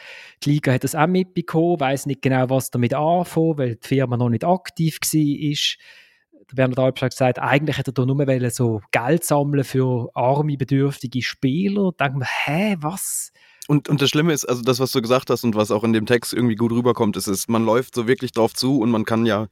Die 0.42 0.50
Liga 0.50 0.72
hat 0.72 0.84
das 0.84 0.94
auch 0.94 1.06
mitbekommen, 1.06 1.80
weiß 1.80 2.06
nicht 2.06 2.22
genau, 2.22 2.48
was 2.50 2.70
damit 2.70 2.94
anfangen, 2.94 3.58
weil 3.58 3.76
die 3.76 3.86
Firma 3.86 4.16
noch 4.16 4.30
nicht 4.30 4.44
aktiv 4.44 4.98
war. 5.00 6.38
Der 6.50 6.54
Bernhard 6.54 6.78
Albsch 6.78 7.02
hat 7.02 7.10
gesagt, 7.10 7.38
eigentlich 7.38 7.76
hätte 7.76 7.90
er 7.90 7.94
da 7.94 8.06
nur 8.06 8.50
so 8.50 8.80
Geld 8.90 9.24
sammeln 9.24 9.64
für 9.64 10.10
arme, 10.14 10.56
bedürftige 10.56 11.22
Spieler. 11.22 11.92
Da 11.96 12.06
denkt 12.06 12.20
man, 12.20 12.28
hä, 12.46 12.76
was? 12.80 13.32
Und, 13.68 13.90
und 13.90 14.00
das 14.00 14.08
Schlimme 14.08 14.32
ist, 14.32 14.46
also 14.46 14.62
das, 14.62 14.80
was 14.80 14.92
du 14.92 15.02
gesagt 15.02 15.28
hast 15.28 15.44
und 15.44 15.54
was 15.54 15.70
auch 15.70 15.84
in 15.84 15.92
dem 15.92 16.06
Text 16.06 16.32
irgendwie 16.32 16.54
gut 16.54 16.72
rüberkommt, 16.72 17.18
ist, 17.18 17.26
ist, 17.26 17.50
man 17.50 17.66
läuft 17.66 17.94
so 17.94 18.08
wirklich 18.08 18.32
drauf 18.32 18.54
zu 18.54 18.80
und 18.80 18.90
man 18.90 19.04
kann 19.04 19.26
ja 19.26 19.48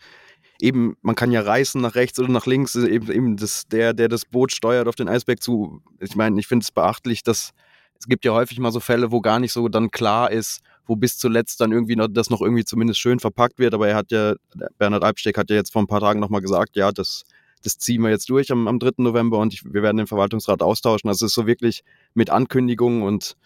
eben, 0.60 0.96
man 1.02 1.14
kann 1.14 1.30
ja 1.30 1.40
reißen 1.40 1.80
nach 1.80 1.94
rechts 1.94 2.18
oder 2.18 2.28
nach 2.28 2.46
links, 2.46 2.74
eben, 2.74 3.10
eben 3.10 3.36
das, 3.36 3.66
der, 3.68 3.94
der 3.94 4.08
das 4.08 4.24
Boot 4.24 4.52
steuert 4.52 4.88
auf 4.88 4.94
den 4.94 5.08
Eisberg 5.08 5.42
zu. 5.42 5.82
Ich 6.00 6.16
meine, 6.16 6.38
ich 6.40 6.46
finde 6.46 6.64
es 6.64 6.70
beachtlich, 6.70 7.22
dass 7.22 7.52
es 7.98 8.06
gibt 8.06 8.24
ja 8.24 8.32
häufig 8.32 8.58
mal 8.58 8.72
so 8.72 8.80
Fälle, 8.80 9.10
wo 9.10 9.20
gar 9.20 9.38
nicht 9.38 9.52
so 9.52 9.68
dann 9.68 9.90
klar 9.90 10.30
ist, 10.30 10.60
wo 10.86 10.96
bis 10.96 11.18
zuletzt 11.18 11.60
dann 11.60 11.72
irgendwie 11.72 11.96
noch, 11.96 12.08
das 12.08 12.30
noch 12.30 12.40
irgendwie 12.40 12.64
zumindest 12.64 13.00
schön 13.00 13.20
verpackt 13.20 13.58
wird. 13.58 13.74
Aber 13.74 13.88
er 13.88 13.96
hat 13.96 14.10
ja, 14.10 14.34
Bernhard 14.78 15.02
Albsteck 15.02 15.38
hat 15.38 15.50
ja 15.50 15.56
jetzt 15.56 15.72
vor 15.72 15.82
ein 15.82 15.86
paar 15.86 16.00
Tagen 16.00 16.20
nochmal 16.20 16.40
gesagt, 16.40 16.76
ja, 16.76 16.92
das, 16.92 17.24
das 17.62 17.78
ziehen 17.78 18.02
wir 18.02 18.10
jetzt 18.10 18.28
durch 18.30 18.52
am, 18.52 18.68
am 18.68 18.78
3. 18.78 18.92
November 18.98 19.38
und 19.38 19.52
ich, 19.54 19.64
wir 19.64 19.82
werden 19.82 19.96
den 19.96 20.06
Verwaltungsrat 20.06 20.62
austauschen. 20.62 21.08
Also 21.08 21.26
es 21.26 21.32
ist 21.32 21.34
so 21.34 21.46
wirklich 21.46 21.82
mit 22.14 22.30
Ankündigungen 22.30 23.02
und 23.02 23.36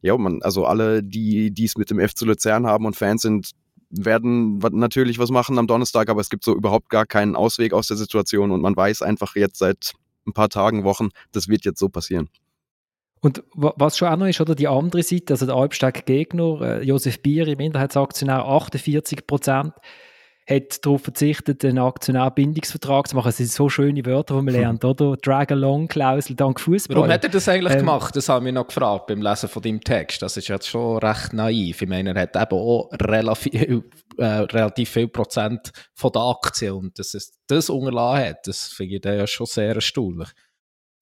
ja, 0.00 0.16
man, 0.16 0.42
also 0.42 0.64
alle, 0.64 1.02
die 1.02 1.50
die 1.50 1.64
es 1.64 1.76
mit 1.76 1.90
dem 1.90 2.00
FC 2.00 2.22
Luzern 2.22 2.66
haben 2.66 2.86
und 2.86 2.96
Fans 2.96 3.22
sind, 3.22 3.50
werden 3.90 4.58
natürlich 4.58 5.18
was 5.18 5.30
machen 5.30 5.58
am 5.58 5.66
Donnerstag, 5.66 6.10
aber 6.10 6.20
es 6.20 6.30
gibt 6.30 6.44
so 6.44 6.54
überhaupt 6.54 6.90
gar 6.90 7.06
keinen 7.06 7.36
Ausweg 7.36 7.72
aus 7.72 7.88
der 7.88 7.96
Situation 7.96 8.50
und 8.50 8.60
man 8.60 8.76
weiß 8.76 9.02
einfach 9.02 9.34
jetzt 9.36 9.58
seit 9.58 9.94
ein 10.26 10.32
paar 10.32 10.48
Tagen, 10.48 10.84
Wochen, 10.84 11.08
das 11.32 11.48
wird 11.48 11.64
jetzt 11.64 11.80
so 11.80 11.88
passieren. 11.88 12.28
Und 13.20 13.42
was 13.54 13.96
schon 13.96 14.08
auch 14.08 14.16
noch 14.16 14.26
ist, 14.26 14.40
oder 14.40 14.54
die 14.54 14.68
andere 14.68 15.02
Seite, 15.02 15.32
also 15.32 15.46
der 15.46 15.56
Albsteg-Gegner, 15.56 16.60
äh, 16.60 16.84
Josef 16.84 17.20
Bier, 17.20 17.56
Minderheitsaktionär, 17.56 18.44
48 18.44 19.26
Prozent, 19.26 19.72
hat 20.48 20.84
darauf 20.84 21.02
verzichtet, 21.02 21.62
einen 21.64 21.78
Aktionärbindungsvertrag 21.78 23.08
zu 23.08 23.16
machen. 23.16 23.28
Das 23.28 23.36
sind 23.36 23.50
so 23.50 23.68
schöne 23.68 24.04
Wörter, 24.06 24.36
die 24.36 24.42
man 24.42 24.54
hm. 24.54 24.60
lernt, 24.60 24.84
oder? 24.84 25.16
Drag-along-Klausel 25.16 26.36
dank 26.36 26.58
Fußball. 26.58 26.96
Warum 26.96 27.10
hat 27.10 27.24
er 27.24 27.30
das 27.30 27.48
eigentlich 27.48 27.74
ähm, 27.74 27.80
gemacht? 27.80 28.16
Das 28.16 28.28
haben 28.30 28.46
wir 28.46 28.52
noch 28.52 28.66
gefragt 28.66 29.08
beim 29.08 29.20
Lesen 29.20 29.48
von 29.48 29.62
deinem 29.62 29.82
Text. 29.82 30.22
Das 30.22 30.36
ist 30.38 30.48
jetzt 30.48 30.66
schon 30.66 30.98
recht 30.98 31.34
naiv. 31.34 31.82
Ich 31.82 31.88
meine, 31.88 32.14
er 32.14 32.22
hat 32.22 32.36
eben 32.36 32.58
auch 32.58 32.88
relativ, 32.92 33.54
äh, 34.16 34.24
relativ 34.24 34.88
viel 34.88 35.08
Prozent 35.08 35.70
von 35.92 36.12
der 36.12 36.22
Aktien 36.22 36.72
und 36.72 36.98
dass 36.98 37.12
es 37.12 37.38
das 37.46 37.68
unterlassen 37.68 38.28
hat, 38.28 38.46
das 38.46 38.68
finde 38.68 38.96
ich 38.96 39.04
ja 39.04 39.26
schon 39.26 39.46
sehr 39.46 39.74
erstaunlich. 39.74 40.28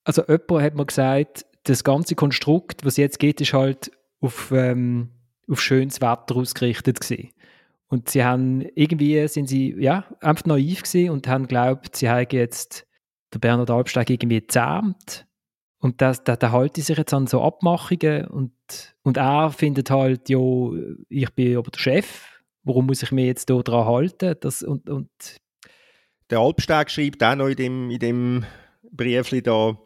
Also 0.05 0.23
jemand 0.27 0.63
hat 0.63 0.75
mir 0.75 0.87
gesagt, 0.87 1.47
das 1.65 1.85
ganze 1.85 2.15
Konstrukt, 2.15 2.85
was 2.85 2.97
jetzt 2.97 3.19
geht, 3.19 3.41
ist 3.41 3.53
halt 3.53 3.91
auf, 4.21 4.51
ähm, 4.53 5.11
auf 5.49 5.61
schönes 5.61 6.01
Wetter 6.01 6.37
ausgerichtet 6.37 7.01
gewesen. 7.01 7.31
Und 7.89 8.09
sie 8.09 8.25
haben 8.25 8.63
irgendwie 8.75 9.27
sind 9.29 9.49
sie 9.49 9.75
ja 9.79 10.05
einfach 10.21 10.45
naiv 10.47 10.83
gewesen 10.83 11.11
und 11.11 11.29
haben 11.29 11.47
glaubt, 11.47 11.97
sie 11.97 12.09
haben 12.09 12.27
jetzt 12.33 12.87
der 13.33 13.39
Bernhard 13.39 13.71
Albsteg 13.71 14.11
irgendwie 14.11 14.41
gezähmt 14.41 15.27
und 15.79 16.01
das, 16.01 16.25
da, 16.25 16.37
da 16.37 16.51
halten 16.51 16.81
sich 16.81 16.97
jetzt 16.97 17.15
an 17.15 17.27
so 17.27 17.43
Abmachungen 17.43 18.27
und, 18.27 18.53
und 19.03 19.17
er 19.19 19.51
findet 19.51 19.91
halt, 19.91 20.29
ja, 20.29 20.39
ich 21.09 21.31
bin 21.35 21.57
aber 21.57 21.71
der 21.71 21.79
Chef, 21.79 22.41
warum 22.65 22.87
muss 22.87 23.03
ich 23.03 23.13
mich 23.13 23.27
jetzt 23.27 23.51
da 23.51 23.61
dran 23.61 23.87
halten? 23.87 24.35
Das, 24.41 24.63
und, 24.63 24.89
und 24.89 25.11
der 26.31 26.41
Albsteg 26.41 26.91
schreibt 26.91 27.23
auch 27.23 27.37
noch 27.37 27.47
in 27.47 27.57
dem, 27.57 27.91
in 27.91 27.99
dem 27.99 28.45
Briefli 28.91 29.43
da, 29.43 29.79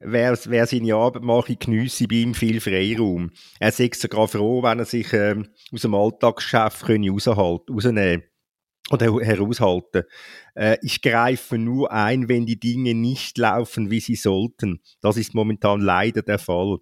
wer, 0.00 0.38
wer 0.46 0.66
seine 0.66 0.94
Arbeit 0.94 1.22
mache, 1.22 1.56
geniesse 1.56 2.08
bei 2.08 2.16
ihm 2.16 2.34
viel 2.34 2.60
Freiraum. 2.60 3.30
Er 3.58 3.72
sagt 3.72 3.96
sogar 3.96 4.28
froh, 4.28 4.62
wenn 4.62 4.78
er 4.78 4.84
sich 4.84 5.12
äh, 5.12 5.36
aus 5.72 5.82
dem 5.82 5.94
Alltagsgeschäft 5.94 6.88
rausnehmen 6.88 8.24
oder 8.90 9.20
heraushalten. 9.20 10.04
Äh, 10.54 10.78
ich 10.82 11.02
greife 11.02 11.58
nur 11.58 11.92
ein, 11.92 12.28
wenn 12.28 12.46
die 12.46 12.58
Dinge 12.58 12.94
nicht 12.94 13.38
laufen, 13.38 13.90
wie 13.90 14.00
sie 14.00 14.16
sollten. 14.16 14.80
Das 15.00 15.16
ist 15.16 15.34
momentan 15.34 15.80
leider 15.80 16.22
der 16.22 16.38
Fall. 16.38 16.78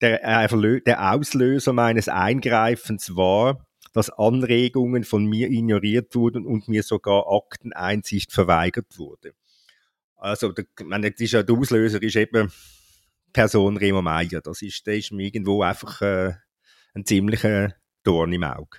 Der, 0.00 0.24
äh, 0.24 0.80
der 0.80 1.12
Auslöser 1.12 1.72
meines 1.72 2.08
Eingreifens 2.08 3.16
war, 3.16 3.66
dass 3.92 4.10
Anregungen 4.10 5.04
von 5.04 5.24
mir 5.24 5.50
ignoriert 5.50 6.14
wurden 6.14 6.46
und 6.46 6.68
mir 6.68 6.82
sogar 6.82 7.30
Akteneinsicht 7.30 8.32
verweigert 8.32 8.98
wurde. 8.98 9.34
Also, 10.16 10.52
der, 10.52 10.64
meine, 10.84 11.10
das 11.10 11.20
ist 11.20 11.32
ja, 11.32 11.42
der 11.42 11.56
Auslöser 11.56 12.02
ist 12.02 12.16
eben 12.16 12.50
Person 13.32 13.76
Remo 13.76 14.00
Meier. 14.00 14.40
Das 14.42 14.62
ist, 14.62 14.86
der 14.86 14.96
ist 14.96 15.12
mir 15.12 15.24
irgendwo 15.24 15.62
einfach 15.62 16.00
äh, 16.00 16.32
ein 16.94 17.04
ziemlicher 17.04 17.74
Dorn 18.04 18.32
im 18.32 18.44
Auge. 18.44 18.78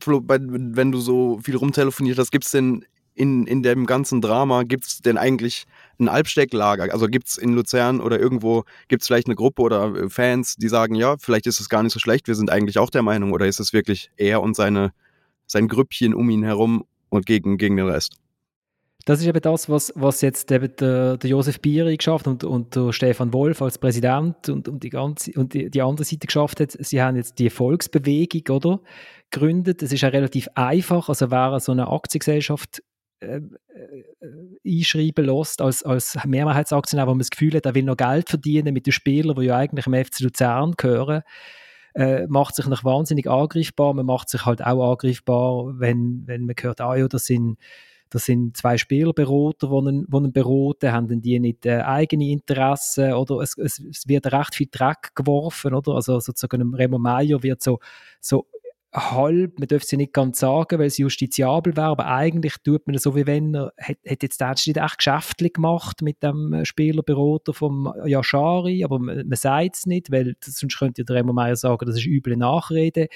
Flo, 0.00 0.22
wenn 0.26 0.92
du 0.92 0.98
so 0.98 1.38
viel 1.40 1.56
rumtelefoniert 1.56 2.18
hast, 2.18 2.30
gibt 2.30 2.44
es 2.44 2.52
denn 2.52 2.84
in, 3.18 3.46
in 3.46 3.62
dem 3.62 3.84
ganzen 3.84 4.20
Drama, 4.20 4.62
gibt 4.62 4.86
es 4.86 4.98
denn 5.00 5.18
eigentlich 5.18 5.64
ein 5.98 6.08
Albstecklager? 6.08 6.92
Also 6.92 7.06
gibt 7.08 7.28
es 7.28 7.36
in 7.36 7.52
Luzern 7.52 8.00
oder 8.00 8.18
irgendwo, 8.18 8.64
gibt 8.86 9.02
es 9.02 9.08
vielleicht 9.08 9.26
eine 9.26 9.34
Gruppe 9.34 9.62
oder 9.62 9.94
äh, 9.94 10.08
Fans, 10.08 10.54
die 10.56 10.68
sagen, 10.68 10.94
ja, 10.94 11.16
vielleicht 11.18 11.46
ist 11.46 11.60
es 11.60 11.68
gar 11.68 11.82
nicht 11.82 11.92
so 11.92 11.98
schlecht, 11.98 12.28
wir 12.28 12.36
sind 12.36 12.50
eigentlich 12.50 12.78
auch 12.78 12.90
der 12.90 13.02
Meinung, 13.02 13.32
oder 13.32 13.46
ist 13.46 13.60
es 13.60 13.72
wirklich 13.72 14.10
er 14.16 14.40
und 14.40 14.54
seine, 14.54 14.92
sein 15.46 15.68
Grüppchen 15.68 16.14
um 16.14 16.30
ihn 16.30 16.44
herum 16.44 16.84
und 17.08 17.26
gegen, 17.26 17.58
gegen 17.58 17.76
den 17.76 17.88
Rest? 17.88 18.16
Das 19.08 19.20
ist 19.20 19.26
eben 19.26 19.40
das, 19.40 19.70
was, 19.70 19.90
was 19.94 20.20
jetzt 20.20 20.52
eben 20.52 20.70
der, 20.76 21.16
der 21.16 21.30
Josef 21.30 21.60
Bieri 21.60 21.96
geschafft 21.96 22.26
und, 22.26 22.44
und 22.44 22.76
der 22.76 22.92
Stefan 22.92 23.32
Wolf 23.32 23.62
als 23.62 23.78
Präsident 23.78 24.50
und, 24.50 24.68
und, 24.68 24.82
die, 24.82 24.90
ganze, 24.90 25.32
und 25.34 25.54
die, 25.54 25.70
die 25.70 25.80
andere 25.80 26.04
Seite 26.04 26.26
geschafft 26.26 26.60
hat. 26.60 26.72
Sie 26.72 27.00
haben 27.00 27.16
jetzt 27.16 27.38
die 27.38 27.48
Volksbewegung 27.48 28.54
oder, 28.54 28.80
gegründet. 29.30 29.82
Es 29.82 29.92
ist 29.92 30.02
ja 30.02 30.10
relativ 30.10 30.48
einfach. 30.54 31.08
Also 31.08 31.30
wer 31.30 31.58
so 31.58 31.72
eine 31.72 31.88
Aktiengesellschaft 31.88 32.82
äh, 33.20 33.38
äh, 33.38 34.76
einschreiben 34.78 35.24
lässt 35.24 35.62
als, 35.62 35.82
als 35.82 36.18
Mehrheitsaktionär, 36.26 37.06
wo 37.06 37.12
man 37.12 37.20
das 37.20 37.30
Gefühl 37.30 37.54
hat, 37.54 37.64
er 37.64 37.74
will 37.74 37.84
noch 37.84 37.96
Geld 37.96 38.28
verdienen 38.28 38.74
mit 38.74 38.84
den 38.84 38.92
Spielern, 38.92 39.36
die 39.36 39.46
ja 39.46 39.56
eigentlich 39.56 39.86
im 39.86 39.94
FC 39.94 40.20
Luzern 40.20 40.74
gehören, 40.76 41.22
äh, 41.94 42.26
macht 42.26 42.56
sich 42.56 42.66
noch 42.66 42.84
wahnsinnig 42.84 43.26
angreifbar. 43.26 43.94
Man 43.94 44.04
macht 44.04 44.28
sich 44.28 44.44
halt 44.44 44.62
auch 44.62 44.90
angreifbar, 44.90 45.78
wenn, 45.78 46.24
wenn 46.26 46.44
man 46.44 46.56
hört, 46.60 46.82
ah 46.82 46.94
ja, 46.94 47.08
das 47.08 47.24
sind 47.24 47.56
das 48.10 48.24
sind 48.24 48.56
zwei 48.56 48.78
Spielerberater, 48.78 49.68
die 49.68 50.04
die 50.08 50.16
ihn 50.16 50.32
beraten, 50.32 50.92
haben 50.92 51.20
die 51.20 51.40
nicht 51.40 51.66
äh, 51.66 51.80
eigene 51.80 52.30
Interessen 52.30 53.12
oder 53.12 53.40
es, 53.40 53.56
es, 53.58 53.80
wird 54.06 54.32
recht 54.32 54.54
viel 54.54 54.68
Dreck 54.70 55.14
geworfen, 55.14 55.74
oder? 55.74 55.94
Also 55.94 56.20
sozusagen 56.20 56.74
Remo 56.74 56.98
Meier 56.98 57.42
wird 57.42 57.62
so, 57.62 57.80
so 58.20 58.46
halb, 58.92 59.58
man 59.58 59.68
darf 59.68 59.82
sie 59.84 59.98
nicht 59.98 60.14
ganz 60.14 60.38
sagen, 60.38 60.78
weil 60.78 60.86
es 60.86 60.96
justiziabel 60.96 61.76
wäre, 61.76 61.88
aber 61.88 62.06
eigentlich 62.06 62.54
tut 62.64 62.86
man 62.86 62.96
es 62.96 63.02
so, 63.02 63.14
wie 63.14 63.26
wenn 63.26 63.54
er, 63.54 63.72
hat, 63.78 63.98
hat 64.08 64.22
jetzt 64.22 64.40
der 64.40 64.54
nicht 64.66 64.76
echt 64.76 64.98
geschäftlich 64.98 65.52
gemacht 65.52 66.00
mit 66.00 66.22
dem 66.22 66.64
Spielerberater 66.64 67.52
vom 67.52 67.92
Yashari, 68.06 68.84
aber 68.84 68.98
man, 68.98 69.28
man 69.28 69.36
sagt 69.36 69.76
es 69.76 69.86
nicht, 69.86 70.10
weil 70.10 70.34
sonst 70.40 70.78
könnte 70.78 71.04
der 71.04 71.16
Remo 71.16 71.32
Meier 71.32 71.56
sagen, 71.56 71.84
das 71.84 71.96
ist 71.96 72.06
üble 72.06 72.36
Nachrede. 72.36 73.08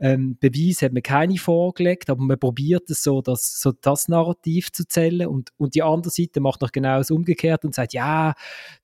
Ähm, 0.00 0.36
Beweis 0.40 0.82
hat 0.82 0.92
man 0.92 1.02
keine 1.02 1.36
vorgelegt, 1.36 2.10
aber 2.10 2.22
man 2.22 2.38
probiert 2.38 2.90
es 2.90 3.02
so, 3.02 3.22
das, 3.22 3.60
so 3.60 3.72
das 3.72 4.08
Narrativ 4.08 4.72
zu 4.72 4.86
zählen 4.86 5.28
und, 5.28 5.50
und 5.56 5.74
die 5.74 5.82
andere 5.82 6.10
Seite 6.10 6.40
macht 6.40 6.62
noch 6.62 6.72
genau 6.72 6.98
das 6.98 7.10
Umgekehrte 7.10 7.66
und 7.66 7.74
sagt, 7.74 7.92
ja, 7.92 8.34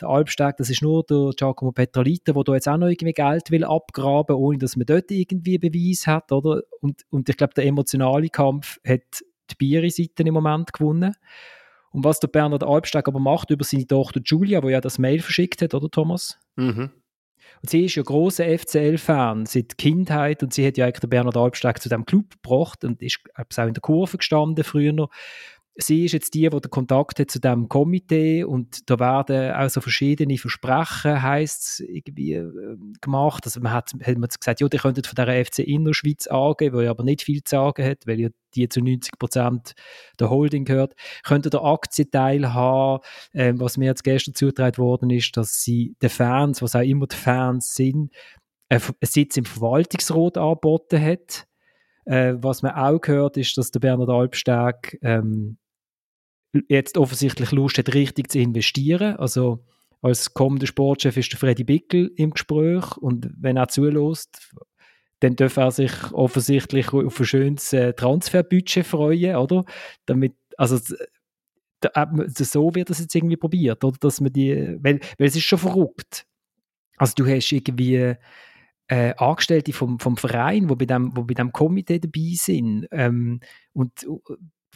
der 0.00 0.08
Albsteg, 0.08 0.56
das 0.56 0.70
ist 0.70 0.82
nur 0.82 1.02
der 1.04 1.32
Giacomo 1.36 1.72
Petralita, 1.72 2.32
der 2.32 2.44
da 2.44 2.54
jetzt 2.54 2.68
auch 2.68 2.76
noch 2.76 2.88
irgendwie 2.88 3.12
Geld 3.12 3.50
will 3.50 3.64
abgraben, 3.64 4.36
ohne 4.36 4.58
dass 4.58 4.76
man 4.76 4.86
dort 4.86 5.10
irgendwie 5.10 5.58
Beweis 5.58 6.06
hat, 6.06 6.30
oder? 6.30 6.62
Und, 6.80 7.02
und 7.10 7.28
ich 7.28 7.36
glaube, 7.36 7.54
der 7.54 7.66
emotionale 7.66 8.28
Kampf 8.28 8.78
hat 8.86 9.22
die 9.50 9.56
Bieri-Seite 9.56 10.22
im 10.22 10.34
Moment 10.34 10.72
gewonnen. 10.72 11.14
Und 11.90 12.04
was 12.04 12.20
der 12.20 12.28
Bernhard 12.28 12.62
Albsteg 12.62 13.08
aber 13.08 13.18
macht 13.18 13.50
über 13.50 13.64
seine 13.64 13.86
Tochter 13.86 14.20
Julia, 14.24 14.62
wo 14.62 14.68
ja 14.68 14.80
das 14.80 14.98
Mail 14.98 15.20
verschickt 15.20 15.60
hat, 15.60 15.74
oder 15.74 15.90
Thomas? 15.90 16.38
Mhm. 16.54 16.90
Und 17.62 17.70
sie 17.70 17.84
ist 17.84 17.94
ja 17.94 18.02
großer 18.02 18.44
FCL-Fan 18.58 19.46
seit 19.46 19.76
Kindheit 19.78 20.42
und 20.42 20.54
sie 20.54 20.66
hat 20.66 20.76
ja 20.76 20.86
eigentlich 20.86 21.00
den 21.00 21.10
Bernhard 21.10 21.36
Albsteg 21.36 21.80
zu 21.82 21.88
dem 21.88 22.06
Club 22.06 22.30
gebracht 22.42 22.84
und 22.84 23.02
ist 23.02 23.20
auch 23.36 23.66
in 23.66 23.74
der 23.74 23.80
Kurve 23.80 24.18
gestanden 24.18 24.64
früher 24.64 24.92
noch 24.92 25.10
sie 25.76 26.04
ist 26.04 26.12
jetzt 26.12 26.34
die, 26.34 26.48
die 26.48 26.60
den 26.60 26.70
Kontakt 26.70 27.18
hat 27.18 27.30
zu 27.30 27.40
dem 27.40 27.68
Komitee 27.68 28.44
und 28.44 28.90
da 28.90 28.98
werden 28.98 29.52
auch 29.52 29.68
so 29.68 29.80
verschiedene 29.80 30.36
Versprechen, 30.36 31.22
heisst 31.22 31.62
es, 31.62 31.80
irgendwie 31.80 32.34
äh, 32.34 32.76
gemacht. 33.00 33.44
Also 33.44 33.60
man 33.60 33.72
hat, 33.72 33.92
hat 33.92 34.18
man 34.18 34.28
gesagt, 34.28 34.60
ja, 34.60 34.68
die 34.68 34.78
könnten 34.78 35.04
von 35.04 35.14
der 35.14 35.44
FC 35.44 35.60
Innerschweiz 35.60 36.26
angeben, 36.26 36.76
wo 36.76 36.88
aber 36.88 37.04
nicht 37.04 37.22
viel 37.22 37.42
zu 37.42 37.50
sagen 37.56 37.84
hat, 37.84 38.06
weil 38.06 38.20
ja 38.20 38.28
die 38.54 38.68
zu 38.68 38.80
90 38.80 39.18
Prozent 39.18 39.72
der 40.18 40.30
Holding 40.30 40.64
gehört, 40.64 40.94
könnten 41.22 41.50
der 41.50 41.62
Aktienteil 41.62 42.52
haben. 42.52 43.02
Ähm, 43.32 43.60
was 43.60 43.76
mir 43.76 43.86
jetzt 43.86 44.04
gestern 44.04 44.34
zugetragen 44.34 44.78
worden 44.78 45.10
ist, 45.10 45.36
dass 45.36 45.62
sie 45.62 45.94
den 46.02 46.10
Fans, 46.10 46.62
was 46.62 46.74
auch 46.74 46.80
immer 46.80 47.06
die 47.06 47.16
Fans 47.16 47.74
sind, 47.74 48.12
einen 48.68 48.82
Sitz 49.02 49.36
im 49.36 49.44
Verwaltungsrat 49.44 50.38
angeboten 50.38 51.00
hat. 51.00 51.46
Äh, 52.04 52.34
was 52.36 52.62
man 52.62 52.72
auch 52.72 53.00
gehört, 53.00 53.36
ist, 53.36 53.56
dass 53.58 53.70
der 53.70 53.80
Bernhard 53.80 54.08
Albsteg 54.08 54.98
ähm, 55.02 55.58
jetzt 56.68 56.98
offensichtlich 56.98 57.52
Lust 57.52 57.78
hat, 57.78 57.94
richtig 57.94 58.30
zu 58.30 58.38
investieren. 58.38 59.16
Also 59.16 59.64
als 60.02 60.32
kommender 60.34 60.66
Sportchef 60.66 61.16
ist 61.16 61.32
der 61.32 61.38
Freddy 61.38 61.64
Bickel 61.64 62.10
im 62.16 62.30
Gespräch 62.30 62.96
und 62.96 63.30
wenn 63.36 63.56
er 63.56 63.68
zulässt, 63.68 64.50
dann 65.20 65.36
darf 65.36 65.58
er 65.58 65.70
sich 65.70 65.92
offensichtlich 66.12 66.92
auf 66.92 67.20
ein 67.20 67.26
schönes 67.26 67.72
äh, 67.72 67.92
Transferbudget 67.92 68.86
freuen, 68.86 69.36
oder? 69.36 69.64
Damit, 70.06 70.34
also 70.56 70.78
da, 71.80 72.10
so 72.38 72.74
wird 72.74 72.88
das 72.88 73.00
jetzt 73.00 73.14
irgendwie 73.14 73.36
probiert, 73.36 73.84
oder? 73.84 73.98
Dass 74.00 74.20
man 74.20 74.32
die, 74.32 74.78
weil, 74.80 75.00
weil 75.18 75.28
es 75.28 75.36
ist 75.36 75.44
schon 75.44 75.58
verrückt. 75.58 76.26
Also 76.96 77.12
du 77.16 77.26
hast 77.26 77.52
irgendwie 77.52 78.14
äh, 78.90 79.14
Angestellte 79.16 79.72
vom, 79.72 79.98
vom 79.98 80.16
Verein, 80.16 80.68
die 80.68 80.74
bei 80.74 80.84
dem, 80.84 81.16
wo 81.16 81.22
bei 81.22 81.34
dem 81.34 81.52
Komitee 81.52 82.00
dabei 82.00 82.32
sind 82.34 82.86
ähm, 82.90 83.40
und 83.72 84.06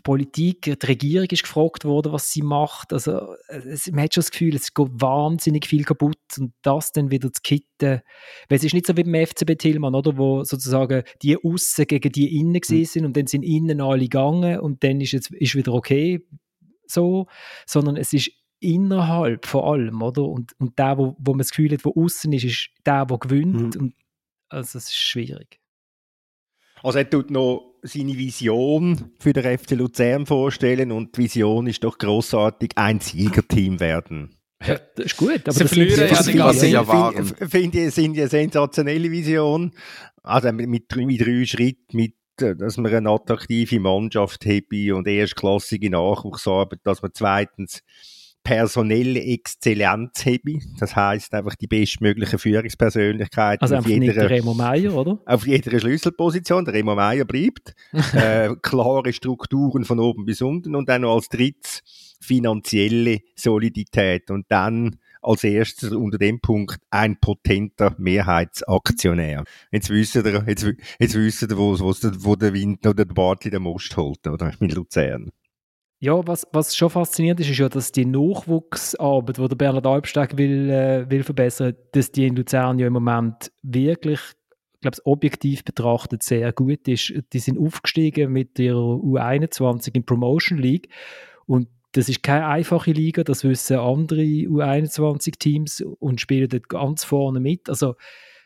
Politik, 0.05 0.63
die 0.63 0.87
Regierung 0.87 1.29
ist 1.31 1.45
gefragt 1.45 1.87
worden, 1.87 2.13
was 2.13 2.31
sie 2.31 2.43
macht. 2.43 2.93
Also, 2.93 3.35
es, 3.49 3.91
man 3.91 4.05
hat 4.05 4.15
schon 4.15 4.21
das 4.21 4.31
Gefühl, 4.31 4.55
es 4.55 4.75
geht 4.75 4.89
wahnsinnig 4.93 5.67
viel 5.67 5.83
kaputt 5.83 6.19
und 6.39 6.53
das 6.61 6.93
dann 6.93 7.11
wieder 7.11 7.33
zu 7.33 7.41
kitten. 7.43 8.03
Weil 8.49 8.59
es 8.59 8.65
ist 8.65 8.75
nicht 8.75 8.87
so 8.87 8.97
wie 8.99 9.03
beim 9.03 9.27
FCB 9.27 9.57
Tillmann, 9.57 9.95
oder, 9.95 10.19
wo 10.19 10.45
sozusagen 10.45 11.05
die 11.23 11.43
Aussen 11.43 11.87
gegen 11.87 12.13
die 12.13 12.39
Innen 12.39 12.61
mhm. 12.69 12.85
sind 12.85 13.07
und 13.07 13.17
dann 13.17 13.27
sind 13.27 13.45
Innen 13.45 13.81
alle 13.81 14.03
gegangen 14.03 14.61
und 14.61 14.85
dann 14.85 15.01
ist 15.01 15.15
es 15.15 15.31
ist 15.31 15.55
wieder 15.55 15.73
okay 15.73 16.23
so, 16.87 17.27
sondern 17.67 17.97
es 17.97 18.13
ist 18.13 18.31
innerhalb 18.61 19.47
vor 19.47 19.73
allem, 19.73 20.03
oder? 20.03 20.25
Und, 20.25 20.53
und 20.59 20.79
der, 20.79 20.99
wo, 20.99 21.17
wo 21.19 21.33
man 21.33 21.39
das 21.39 21.51
Gefühl 21.51 21.73
hat, 21.73 21.85
wo 21.85 21.95
außen 21.95 22.33
ist, 22.33 22.45
ist 22.45 22.71
der, 22.87 23.07
der 23.07 23.19
gewinnt. 23.19 23.75
Mhm. 23.75 23.81
Und 23.81 23.95
Also 24.55 24.79
es 24.79 24.85
ist 24.87 24.97
schwierig. 24.97 25.59
Also 26.83 26.99
er 26.99 27.09
tut 27.09 27.31
noch 27.31 27.75
seine 27.83 28.17
Vision 28.17 29.13
für 29.19 29.33
den 29.33 29.59
FC 29.59 29.73
Luzern 29.73 30.27
vorstellen 30.27 30.93
und 30.93 31.17
die 31.17 31.23
Vision 31.23 31.67
ist 31.67 31.83
doch 31.83 31.99
großartig 31.99 32.73
ein 32.77 33.01
Siegerteam 33.01 33.81
werden. 33.81 34.37
Ja, 34.65 34.79
das 34.97 35.07
ist 35.07 35.17
gut, 35.17 35.41
aber 35.45 35.53
Sie 35.53 35.61
das 35.61 35.73
verlieren 35.73 36.09
ja 36.09 36.23
sind 36.23 36.35
die 36.35 36.39
was 36.41 36.55
sie 36.55 36.61
Finde 36.67 36.77
erwarten. 36.77 37.25
find, 37.25 37.51
find 37.51 37.75
ich, 37.75 37.95
sind 37.95 38.17
eine 38.19 38.29
sensationelle 38.29 39.11
Vision. 39.11 39.73
Also 40.23 40.53
mit, 40.53 40.69
mit, 40.69 40.85
drei- 40.89 41.05
mit 41.07 41.21
drei 41.21 41.45
Schritten, 41.45 41.97
mit, 41.97 42.15
äh, 42.41 42.55
dass 42.57 42.77
man 42.79 42.95
eine 42.95 43.11
attraktive 43.11 43.81
Mannschaft 43.81 44.47
habe 44.47 44.95
und 44.95 45.07
erstklassige 45.07 45.91
Nachwuchsarbeit, 45.91 46.81
dass 46.85 47.03
man 47.03 47.11
zweitens 47.13 47.83
personelle 48.45 49.21
Exzellenz 49.21 50.25
habe. 50.27 50.59
Das 50.79 50.95
heißt 50.95 51.35
einfach 51.35 51.57
die 51.57 51.67
bestmögliche 51.67 52.39
Führungspersönlichkeit 52.39 53.63
Also 53.63 53.77
auf 53.77 53.89
jeder, 53.89 54.31
Remo 54.31 54.55
Meier, 54.55 54.95
oder? 54.95 55.19
auf 55.25 55.47
jeder 55.47 55.81
Schlüsselposition. 55.81 56.65
Der 56.65 56.75
Remo 56.75 56.95
Meier 56.95 57.25
bleibt. 57.25 57.75
äh, 58.13 58.55
klare 58.63 59.13
Strukturen 59.13 59.85
von 59.85 59.99
oben 59.99 60.27
bis 60.27 60.43
unten 60.43 60.77
und 60.77 60.89
dann 60.89 61.03
noch 61.03 61.15
als 61.15 61.29
drittes 61.29 61.83
finanzielle 62.21 63.21
Solidität 63.35 64.31
und 64.31 64.47
dann 64.49 64.97
als 65.21 65.45
erstes 65.45 65.93
unter 65.93 66.19
dem 66.19 66.41
Punkt 66.41 66.79
ein 66.91 67.19
potenter 67.19 67.95
Mehrheitsaktionär. 67.99 69.45
Jetzt 69.71 69.91
wisst 69.91 70.17
ihr, 70.17 70.45
jetzt, 70.47 70.67
jetzt 70.99 71.15
wisst 71.15 71.43
ihr, 71.43 71.57
wo, 71.57 71.79
wo, 71.79 71.95
wo 72.19 72.37
der 72.37 72.53
Wind 72.53 72.87
oder 72.87 73.05
der 73.05 73.15
Bartli 73.15 73.51
den 73.51 73.63
Most 73.63 73.97
holt, 73.97 74.27
oder? 74.27 74.53
Mit 74.59 74.75
Luzern. 74.75 75.31
Ja, 76.05 76.21
was, 76.27 76.47
was 76.53 76.77
schon 76.77 76.91
faszinierend 76.91 77.41
ist, 77.41 77.49
ist 77.49 77.57
ja, 77.57 77.71
dass 77.71 77.91
die 77.91 78.05
Nachwuchsarbeit, 78.05 79.39
die 79.39 79.49
der 79.49 79.57
Bernhard 79.57 79.87
Albsteg 79.87 80.37
will, 80.37 80.69
äh, 80.69 81.09
will 81.09 81.23
verbessern, 81.23 81.77
dass 81.93 82.13
die 82.13 82.27
in 82.27 82.37
Luzern 82.37 82.79
ja 82.79 82.89
im 82.89 82.93
Moment 82.93 83.51
wirklich, 83.63 84.21
ich 84.75 84.81
glaube, 84.83 84.99
objektiv 85.05 85.65
betrachtet 85.65 86.23
sehr 86.23 86.53
gut 86.53 86.87
ist. 86.89 87.15
Die 87.33 87.39
sind 87.39 87.59
aufgestiegen 87.59 88.33
mit 88.33 88.59
ihrer 88.59 88.77
U21 88.77 89.95
in 89.95 90.05
Promotion 90.05 90.59
League 90.59 90.91
und 91.47 91.69
das 91.93 92.11
ist 92.11 92.23
keine 92.23 92.49
einfache 92.49 92.93
Liga, 92.93 93.25
das 93.25 93.43
wissen 93.43 93.79
andere 93.79 94.21
U21-Teams 94.21 95.81
und 96.01 96.21
spielen 96.21 96.51
dort 96.51 96.69
ganz 96.69 97.05
vorne 97.05 97.41
mit. 97.41 97.71
Also 97.71 97.95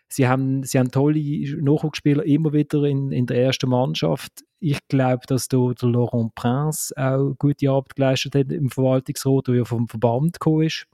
sie 0.06 0.28
haben, 0.28 0.62
sie 0.62 0.78
haben 0.78 0.92
tolle 0.92 1.18
Nachwuchsspieler 1.60 2.24
immer 2.24 2.52
wieder 2.52 2.84
in, 2.84 3.10
in 3.10 3.26
der 3.26 3.42
ersten 3.42 3.68
Mannschaft. 3.68 4.44
Ich 4.60 4.78
glaube, 4.88 5.22
dass 5.26 5.48
da 5.48 5.72
der 5.72 5.88
Laurent 5.88 6.34
Prince 6.34 6.92
auch 6.96 7.34
gute 7.38 7.70
Arbeit 7.70 7.94
geleistet 7.96 8.34
hat 8.34 8.52
im 8.52 8.70
Verwaltungsrat, 8.70 9.46
der 9.46 9.54
ja 9.54 9.64
vom 9.64 9.88
Verband 9.88 10.34
gekommen 10.34 10.62
ist. 10.62 10.86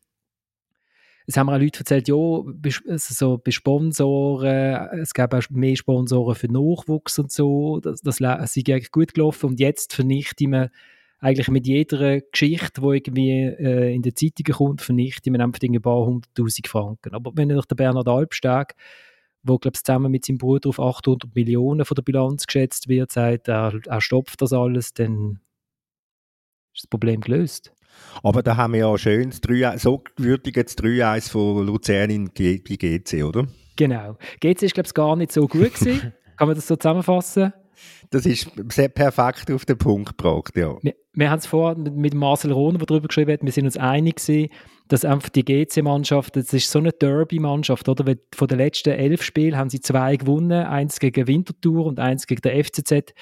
Es 1.27 1.38
haben 1.38 1.46
mir 1.46 1.55
auch 1.55 1.61
Leute 1.61 1.79
erzählt, 1.79 2.07
ja, 2.09 2.14
also 2.14 3.14
so 3.14 3.38
bei 3.38 3.50
Sponsoren, 3.50 5.00
es 5.00 5.14
gäbe 5.14 5.38
auch 5.38 5.50
mehr 5.50 5.74
Sponsoren 5.74 6.35
für 6.35 6.53
Nachwuchs 6.53 7.18
und 7.18 7.33
so, 7.33 7.81
das, 7.81 8.03
das 8.03 8.18
sei 8.18 8.29
eigentlich 8.35 8.90
gut 8.90 9.14
gelaufen 9.14 9.50
und 9.50 9.61
jetzt 9.61 9.94
vernichten 9.94 10.50
wir 10.50 10.70
eigentlich 11.20 11.48
mit 11.48 11.66
jeder 11.66 12.20
Geschichte, 12.20 12.83
die 12.83 12.87
irgendwie 12.87 13.31
äh, 13.31 13.94
in 13.94 14.03
den 14.03 14.14
Zeitungen 14.14 14.53
kommt, 14.53 14.83
vernichten 14.83 15.33
wir 15.33 15.40
einfach 15.40 15.61
ein 15.62 15.81
paar 15.81 16.05
hunderttausend 16.05 16.68
Franken. 16.68 17.14
Aber 17.14 17.33
wenn 17.35 17.48
durch 17.48 17.64
der 17.64 17.77
Bernhard 17.77 18.09
Albsteg, 18.09 18.74
wo 19.44 19.59
glaube 19.59 19.78
zusammen 19.80 20.11
mit 20.11 20.24
seinem 20.24 20.38
Bruder 20.38 20.68
auf 20.70 20.80
800 20.80 21.35
Millionen 21.35 21.85
von 21.85 21.94
der 21.94 22.02
Bilanz 22.02 22.46
geschätzt 22.46 22.88
wird, 22.88 23.12
sagt, 23.12 23.48
er, 23.48 23.78
er 23.87 24.00
stopft 24.00 24.42
das 24.42 24.52
alles, 24.52 24.92
dann 24.94 25.40
ist 26.74 26.85
das 26.85 26.87
Problem 26.88 27.20
gelöst. 27.20 27.72
Aber 28.22 28.42
da 28.42 28.57
haben 28.57 28.72
wir 28.72 28.80
ja 28.80 28.98
schön 28.98 29.30
das 29.30 29.40
3 29.40 29.78
so 29.78 30.02
würdig 30.16 30.57
jetzt 30.57 30.83
3-1 30.83 31.30
von 31.30 31.66
Luzern 31.66 32.11
in 32.11 32.35
GC, 32.35 33.22
oder? 33.22 33.46
Genau. 33.76 34.16
GC 34.40 34.62
ist 34.62 34.74
glaube 34.74 34.88
ich 34.88 34.94
gar 34.94 35.14
nicht 35.16 35.33
so 35.33 35.46
gut 35.46 35.74
gewesen. 35.74 36.12
Kann 36.37 36.48
man 36.48 36.57
das 36.57 36.66
so 36.66 36.74
zusammenfassen? 36.74 37.52
Das 38.11 38.27
ist 38.27 38.51
sehr 38.71 38.89
perfekt 38.89 39.51
auf 39.51 39.65
den 39.65 39.79
Punkt 39.79 40.17
gebracht, 40.17 40.57
ja. 40.57 40.77
Wir, 40.83 40.95
wir 41.13 41.31
haben 41.31 41.39
es 41.39 41.47
vorher 41.47 41.77
mit, 41.77 42.15
Marcel 42.15 42.53
Rohner, 42.53 42.79
der 42.79 42.87
darüber 42.87 43.09
geschrieben 43.09 43.33
hat, 43.33 43.43
wir 43.43 43.53
sind 43.53 43.65
uns 43.65 43.77
einig 43.77 44.17
gewesen, 44.17 44.51
dass 44.89 45.05
einfach 45.05 45.31
die 45.31 45.45
GC-Mannschaft, 45.45 46.37
das 46.37 46.53
ist 46.53 46.71
so 46.71 46.79
eine 46.79 46.93
Derby-Mannschaft, 46.93 47.89
oder? 47.89 48.07
Weil 48.07 48.19
von 48.35 48.49
den 48.49 48.59
letzten 48.59 48.91
elf 48.91 49.23
Spielen 49.23 49.57
haben 49.57 49.71
sie 49.71 49.81
zwei 49.81 50.17
gewonnen, 50.17 50.65
eins 50.65 51.01
gegen 51.01 51.27
Winterthur 51.27 51.87
und 51.87 52.01
eins 52.01 52.27
gegen 52.27 52.43
der 52.43 52.63
FCZ. 52.65 53.15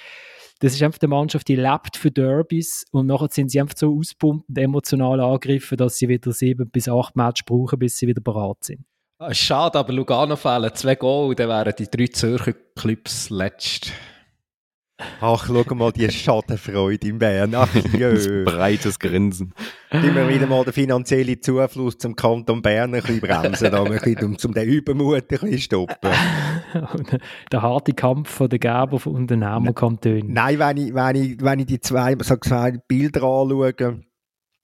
Das 0.61 0.75
ist 0.75 0.83
einfach 0.83 1.01
eine 1.03 1.09
Mannschaft, 1.09 1.49
die 1.49 1.57
lebt 1.57 1.97
für 1.97 2.13
Derbys 2.13 2.85
und 2.93 3.07
nachher 3.07 3.29
sind 3.31 3.51
sie 3.51 3.61
einfach 3.61 3.77
so 3.77 3.99
auspumpt 3.99 4.49
und 4.49 4.59
emotional 4.59 5.21
angegriffen, 5.21 5.77
dass 5.77 5.99
sie 5.99 6.09
wieder 6.09 6.33
sieben 6.33 6.71
bis 6.71 6.89
acht 6.89 7.17
Matches 7.17 7.45
brauchen, 7.45 7.81
bis 7.81 7.99
sie 7.99 8.07
wieder 8.07 8.21
bereit 8.21 8.59
sind. 8.61 8.85
Ah, 9.19 9.35
Schade, 9.35 9.79
aber 9.79 9.93
Lugano 9.93 10.37
fehlen 10.37 10.71
zwei 10.75 10.97
Goal 10.97 11.35
dann 11.35 11.49
wären 11.49 11.75
die 11.79 11.89
drei 11.89 12.07
Zürcher 12.09 12.55
Clubs 12.77 13.31
letzt. 13.31 13.93
Ach, 15.21 15.47
schau 15.47 15.75
mal 15.75 15.93
die 15.93 16.11
Schadenfreude 16.11 17.09
in 17.09 17.19
Bern. 17.19 17.55
Ach, 17.55 17.69
jö. 17.99 18.45
Breites 18.45 18.99
Grinsen. 18.99 19.53
Wir 19.91 20.29
wieder 20.29 20.47
mal 20.47 20.65
den 20.65 20.73
finanziellen 20.73 21.41
Zufluss 21.41 21.99
zum 21.99 22.17
Kanton 22.17 22.63
Bern 22.63 22.95
ein 22.95 23.03
bisschen 23.03 23.21
bremsen, 23.21 23.75
ein 23.75 23.85
bisschen, 23.85 24.25
um, 24.25 24.37
um 24.43 24.55
den 24.55 24.69
Übermut 24.69 25.17
ein 25.17 25.27
bisschen 25.27 25.59
stoppen. 25.59 26.11
Der 27.53 27.63
harte 27.63 27.93
Kampf 27.93 28.31
von 28.31 28.49
den 28.49 28.61
Geber 28.61 28.99
und 29.07 29.31
den 29.31 29.41
Nehmerkantonen. 29.41 30.33
Nein, 30.33 30.59
wenn 30.59 30.77
ich, 30.77 30.95
wenn 30.95 31.17
ich, 31.17 31.41
wenn 31.41 31.59
ich 31.59 31.67
die 31.67 31.81
zwei, 31.81 32.17
so 32.21 32.37
zwei 32.37 32.73
Bilder 32.89 33.23
anschaue, 33.23 34.03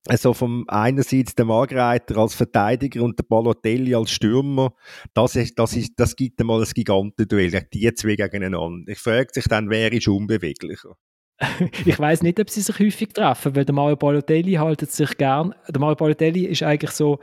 also 0.08 0.32
vom 0.32 0.64
einerseits 0.68 1.34
der 1.34 1.44
Margreiter 1.44 2.16
als 2.16 2.34
Verteidiger 2.34 3.02
und 3.02 3.18
der 3.18 3.24
Balotelli 3.24 3.94
als 3.94 4.10
Stürmer, 4.10 4.72
das, 5.14 5.36
ist, 5.36 5.58
das, 5.58 5.76
ist, 5.76 5.92
das 5.96 6.16
gibt 6.16 6.40
einmal 6.40 6.62
ein 6.62 6.70
Gigantenduell, 6.74 7.66
die 7.72 7.94
zwei 7.94 8.16
gegeneinander. 8.16 8.90
Ich 8.90 8.98
frage 8.98 9.28
sich 9.32 9.44
dann, 9.44 9.70
wer 9.70 9.92
ist 9.92 10.08
unbeweglicher? 10.08 10.96
Ich 11.84 11.98
weiß 11.98 12.22
nicht, 12.22 12.40
ob 12.40 12.50
sie 12.50 12.62
sich 12.62 12.78
häufig 12.80 13.12
treffen, 13.12 13.54
weil 13.54 13.64
der 13.64 13.74
Mario 13.74 13.96
Balotelli 13.96 14.54
haltet 14.54 14.90
sich 14.90 15.16
gern. 15.16 15.54
Der 15.68 15.80
Mario 15.80 15.94
Balotelli 15.94 16.46
ist 16.46 16.64
eigentlich 16.64 16.90
so, 16.90 17.20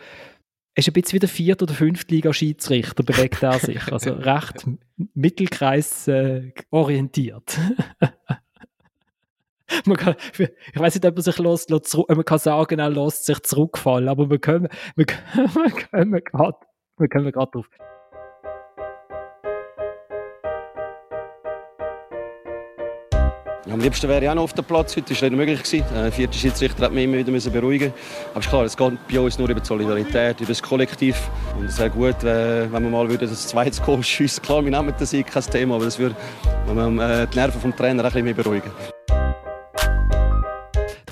ist 0.74 0.88
ein 0.88 0.94
bisschen 0.94 1.14
wie 1.14 1.20
der 1.20 1.30
Viert- 1.30 1.62
oder 1.62 1.74
Fünftliga-Schiedsrichter, 1.74 3.04
bewegt 3.04 3.44
er 3.44 3.60
sich. 3.60 3.92
Also 3.92 4.14
recht 4.14 4.66
Mittelkreis 5.14 6.08
äh. 6.08 6.52
man 9.86 9.98
kann, 9.98 10.16
ich 10.38 10.80
weiß 10.80 10.96
nicht, 10.96 11.06
ob 11.06 11.16
man 11.16 11.24
sich 11.24 11.38
lässt, 11.38 11.70
man 11.70 12.26
kann 12.26 12.40
sagen, 12.40 12.80
er 12.80 12.90
lässt 12.90 13.26
sich 13.26 13.42
zurückfallen, 13.44 14.10
aber 14.10 14.30
wir 14.30 14.40
können, 14.40 14.68
wir 14.96 15.06
können, 15.06 15.50
wir 15.56 15.72
können 15.72 16.22
gerade, 16.24 16.58
wir 16.98 17.08
können 17.08 17.32
gerade 17.32 17.52
drauf. 17.52 17.66
Am 23.68 23.82
liebsten 23.82 24.08
wäre 24.08 24.24
ich 24.24 24.30
auch 24.30 24.36
noch 24.36 24.44
auf 24.44 24.54
dem 24.54 24.64
Platz. 24.64 24.96
Heute 24.96 25.10
war 25.10 25.16
es 25.16 25.22
nicht 25.24 25.36
möglich. 25.36 25.84
Der 25.94 26.12
vierte 26.12 26.38
Schiedsrichter 26.38 26.86
hat 26.86 26.94
mich 26.94 27.04
immer 27.04 27.18
wieder 27.18 27.50
beruhigen 27.50 27.92
Aber 28.32 28.40
es 28.40 28.46
ist 28.46 28.50
klar, 28.50 28.64
es 28.64 28.78
geht 28.78 29.08
bei 29.12 29.20
uns 29.20 29.38
nur 29.40 29.50
über 29.50 29.60
die 29.60 29.66
Solidarität, 29.66 30.40
über 30.40 30.48
das 30.48 30.62
Kollektiv. 30.62 31.30
Und 31.58 31.66
es 31.66 31.80
wäre 31.80 31.90
gut, 31.90 32.24
äh, 32.24 32.72
wenn 32.72 32.84
wir 32.84 32.90
mal 32.90 33.10
würden 33.10 33.28
das 33.28 33.48
zweite 33.48 33.82
Goal 33.82 34.02
schiessen 34.04 34.44
Klar, 34.44 34.64
wir 34.64 34.72
nehmen 34.72 34.94
das 34.98 35.10
Sieg, 35.10 35.28
kein 35.28 35.44
Thema, 35.44 35.76
aber 35.76 35.86
das 35.86 35.98
würde 35.98 36.16
äh, 36.70 37.28
die 37.28 37.36
Nerven 37.36 37.60
vom 37.60 37.76
Trainer 37.76 38.04
ein 38.04 38.10
bisschen 38.10 38.24
mehr 38.24 38.34
beruhigen. 38.36 38.72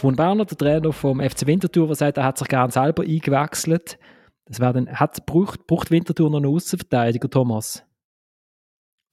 Ron 0.03 0.15
Berner, 0.15 0.45
der 0.45 0.57
Trainer 0.57 0.91
vom 0.91 1.21
FC 1.21 1.47
Winterthur, 1.47 1.87
der 1.87 1.95
sagt, 1.95 2.17
er 2.17 2.25
hat 2.25 2.37
sich 2.37 2.47
gerne 2.47 2.71
selber 2.71 3.03
eingewechselt. 3.03 3.97
Das 4.45 4.57
dann, 4.57 4.89
hat, 4.89 5.25
braucht, 5.25 5.65
braucht 5.67 5.91
Winterthur 5.91 6.29
noch 6.29 6.37
einen 6.37 6.53
Außenverteidiger, 6.53 7.29
Thomas? 7.29 7.83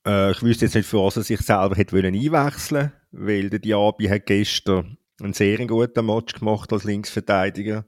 Äh, 0.07 0.33
ich 0.33 0.43
wüsste 0.43 0.65
jetzt 0.65 0.75
nicht, 0.75 0.89
für 0.89 0.99
was 0.99 1.17
er 1.17 1.23
sich 1.23 1.41
selber 1.41 1.77
hätte 1.77 1.97
wollen 1.97 2.15
einwechseln 2.15 2.93
weil 3.13 3.51
der 3.51 3.59
Diaby 3.59 4.07
hat 4.07 4.27
gestern 4.27 4.97
einen 5.21 5.33
sehr 5.33 5.67
guten 5.67 6.07
Match 6.07 6.35
gemacht 6.35 6.73
als 6.73 6.85
Linksverteidiger. 6.85 7.87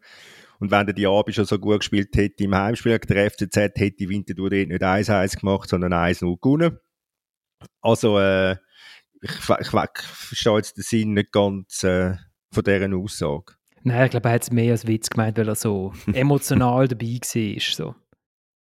Und 0.59 0.71
wenn 0.71 0.87
der 0.87 0.95
Diaby 0.95 1.33
schon 1.33 1.45
so 1.45 1.59
gut 1.59 1.81
gespielt 1.81 2.15
hätte 2.15 2.45
im 2.45 2.55
Heimspiel 2.55 2.99
gegen 2.99 3.15
der 3.15 3.31
FCZ, 3.31 3.57
hätte 3.57 4.09
Winterthur 4.09 4.51
dort 4.51 4.69
nicht 4.69 4.83
1-1 4.83 5.41
gemacht, 5.41 5.69
sondern 5.69 5.93
1-0 5.93 6.41
gewonnen. 6.41 6.79
Also, 7.81 8.19
äh, 8.19 8.53
ich, 9.21 9.31
ich, 9.31 9.61
ich 9.61 10.03
verstehe 10.03 10.57
jetzt 10.57 10.77
den 10.77 10.83
Sinn 10.83 11.13
nicht 11.15 11.33
ganz 11.33 11.83
äh, 11.85 12.17
von 12.53 12.65
dieser 12.65 12.95
Aussage. 12.97 13.55
Nein, 13.83 14.05
ich 14.05 14.11
glaube, 14.13 14.29
er 14.29 14.35
hat 14.35 14.43
es 14.43 14.53
mehr 14.53 14.73
als 14.73 14.87
Witz 14.87 15.11
gemeint, 15.11 15.37
weil 15.39 15.49
er 15.49 15.55
so 15.55 15.93
emotional 16.13 16.87
dabei 16.87 17.19
war. 17.21 17.61
So. 17.61 17.95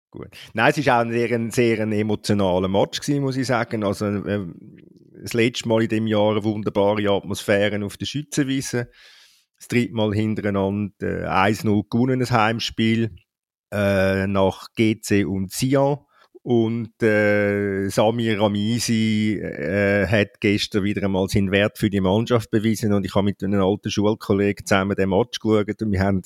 Gut. 0.10 0.30
Nein, 0.54 0.74
es 0.76 0.86
war 0.86 0.98
auch 0.98 1.02
ein 1.06 1.12
sehr, 1.12 1.32
ein 1.32 1.52
sehr 1.52 1.80
ein 1.80 1.92
emotionaler 1.92 2.68
Match, 2.68 3.00
gewesen, 3.00 3.22
muss 3.22 3.38
ich 3.38 3.48
sagen. 3.48 3.84
Also, 3.84 4.08
äh, 4.08 4.48
das 5.22 5.34
letzte 5.34 5.70
Mal 5.70 5.84
in 5.84 5.90
dem 5.90 6.08
Jahr 6.08 6.32
eine 6.32 6.44
wunderbare 6.44 7.08
Atmosphäre 7.10 7.84
auf 7.86 7.98
der 7.98 8.08
Schützenwiese. 8.08 8.90
Das 9.58 9.68
dritte 9.68 9.94
Mal 9.94 10.14
hintereinander 10.14 11.24
äh, 11.24 11.52
1-0 11.52 11.84
gewonnen, 11.90 12.22
ein 12.22 12.30
Heimspiel 12.30 13.16
äh, 13.72 14.26
nach 14.28 14.70
GC 14.76 15.26
und 15.28 15.52
Sion. 15.52 16.00
Und 16.44 17.04
äh, 17.04 17.88
Samir 17.90 18.40
Ramisi 18.40 19.40
äh, 19.40 20.08
hat 20.08 20.40
gestern 20.40 20.84
wieder 20.84 21.04
einmal 21.04 21.30
seinen 21.30 21.52
Wert 21.52 21.78
für 21.78 21.92
die 21.92 22.02
Mannschaft 22.02 22.50
bewiesen. 22.50 22.94
Und 22.94 23.06
ich 23.06 23.14
habe 23.14 23.26
mit 23.26 23.44
einem 23.44 23.62
alten 23.62 23.92
Schulkollegen 23.92 24.66
zusammen 24.66 24.96
den 24.96 25.10
Match 25.10 25.40
geschaut 25.40 25.82
und 25.82 25.92
wir 25.92 26.00
haben 26.00 26.24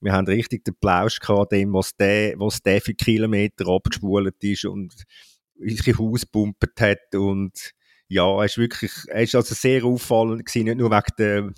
wir 0.00 0.12
haben 0.12 0.26
richtig 0.26 0.64
den 0.64 0.74
Plausch 0.76 1.20
gehabt, 1.20 1.52
dem, 1.52 1.72
was 1.74 1.94
der, 1.94 2.34
was 2.38 2.62
der 2.62 2.80
für 2.80 2.94
Kilometer 2.94 3.68
abgespult 3.68 4.42
ist 4.42 4.64
und 4.64 4.94
sich 5.58 5.98
Haus 5.98 6.22
gepumpt 6.22 6.80
hat. 6.80 7.14
Und 7.14 7.72
ja, 8.08 8.24
er 8.24 8.44
ist 8.44 8.58
wirklich, 8.58 8.92
er 9.08 9.22
ist 9.22 9.34
also 9.34 9.54
sehr 9.54 9.84
auffallend 9.84 10.46
gewesen, 10.46 10.64
nicht 10.64 10.78
nur 10.78 10.90
wegen 10.90 11.14
der 11.18 11.52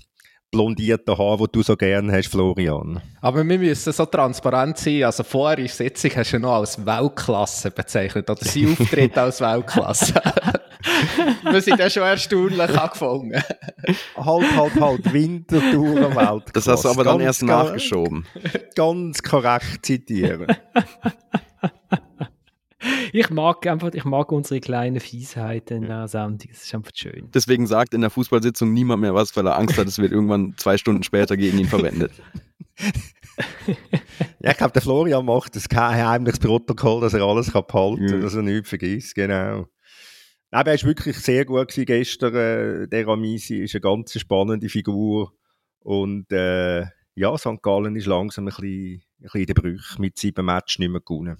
blondierten 0.52 1.18
Haar, 1.18 1.38
die 1.38 1.46
du 1.50 1.62
so 1.62 1.76
gerne 1.76 2.12
hast, 2.12 2.28
Florian. 2.28 3.00
Aber 3.20 3.38
wir 3.38 3.58
müssen 3.58 3.92
so 3.92 4.06
transparent 4.06 4.78
sein. 4.78 5.02
Also 5.02 5.24
vorher 5.24 5.58
in 5.58 5.64
der 5.64 5.74
Sitzung 5.74 6.10
hast 6.14 6.32
du 6.32 6.38
noch 6.38 6.58
als 6.58 6.86
Weltklasse 6.86 7.70
bezeichnet. 7.70 8.30
Oder 8.30 8.44
sie 8.44 8.68
Auftritt 8.70 9.18
als 9.18 9.40
Weltklasse. 9.40 10.14
wir 11.50 11.60
sind 11.60 11.78
ja 11.80 11.90
schon 11.90 12.02
erstaunlich 12.02 12.78
angefangen. 12.78 13.42
halt, 14.16 14.56
halt, 14.56 14.80
halt. 14.80 15.12
Wintertour 15.12 16.14
Weltklasse. 16.14 16.52
Das 16.52 16.68
hast 16.68 16.84
du 16.84 16.90
aber 16.90 17.04
dann 17.04 17.20
erst 17.20 17.42
nachgeschoben. 17.42 18.26
Ganz 18.76 19.22
korrekt 19.22 19.86
zitieren. 19.86 20.46
Ich 23.12 23.30
mag 23.30 23.66
einfach, 23.66 23.92
ich 23.92 24.04
mag 24.04 24.30
unsere 24.32 24.60
kleinen 24.60 25.00
Fiesheiten 25.00 25.82
in 25.82 25.88
der 25.88 26.08
Sendung. 26.08 26.48
Das 26.50 26.62
ist 26.64 26.74
einfach 26.74 26.92
schön. 26.94 27.30
Deswegen 27.32 27.66
sagt 27.66 27.94
in 27.94 28.00
der 28.02 28.10
Fußballsitzung 28.10 28.72
niemand 28.72 29.00
mehr 29.02 29.14
was, 29.14 29.34
weil 29.36 29.46
er 29.46 29.58
Angst 29.58 29.78
hat, 29.78 29.86
es 29.86 29.98
wird 29.98 30.12
irgendwann 30.12 30.54
zwei 30.56 30.76
Stunden 30.76 31.02
später 31.02 31.36
gegen 31.36 31.58
ihn 31.58 31.66
verwendet. 31.66 32.12
ja, 34.40 34.50
ich 34.50 34.56
glaube, 34.56 34.72
der 34.72 34.82
Florian 34.82 35.24
macht 35.24 35.56
das 35.56 35.68
kein 35.68 36.06
heimliches 36.06 36.40
Protokoll, 36.40 37.00
dass 37.00 37.14
er 37.14 37.22
alles 37.22 37.52
kann 37.52 37.64
behalten 37.66 38.06
kann, 38.06 38.16
Ja. 38.16 38.22
dass 38.22 38.34
er 38.34 38.42
nichts 38.42 38.68
vergisst, 38.68 39.14
genau. 39.14 39.66
Aber 40.50 40.70
er 40.70 40.78
war 40.80 40.86
wirklich 40.88 41.16
sehr 41.18 41.44
gut 41.44 41.68
gewesen 41.68 41.86
gestern. 41.86 42.34
Äh, 42.34 42.88
der 42.88 43.06
Ramisi 43.06 43.58
ist 43.58 43.74
eine 43.74 43.80
ganz 43.80 44.18
spannende 44.18 44.68
Figur. 44.68 45.32
Und 45.80 46.30
äh, 46.30 46.82
ja, 47.14 47.36
St. 47.38 47.62
Gallen 47.62 47.96
ist 47.96 48.06
langsam 48.06 48.44
ein 48.44 48.54
bisschen, 48.54 49.02
ein 49.18 49.22
bisschen 49.22 49.40
in 49.40 49.46
den 49.46 49.54
Brüchen 49.54 50.00
mit 50.00 50.18
sieben 50.18 50.44
Matches 50.44 50.78
nicht 50.78 50.90
mehr 50.90 51.00
gewonnen. 51.00 51.38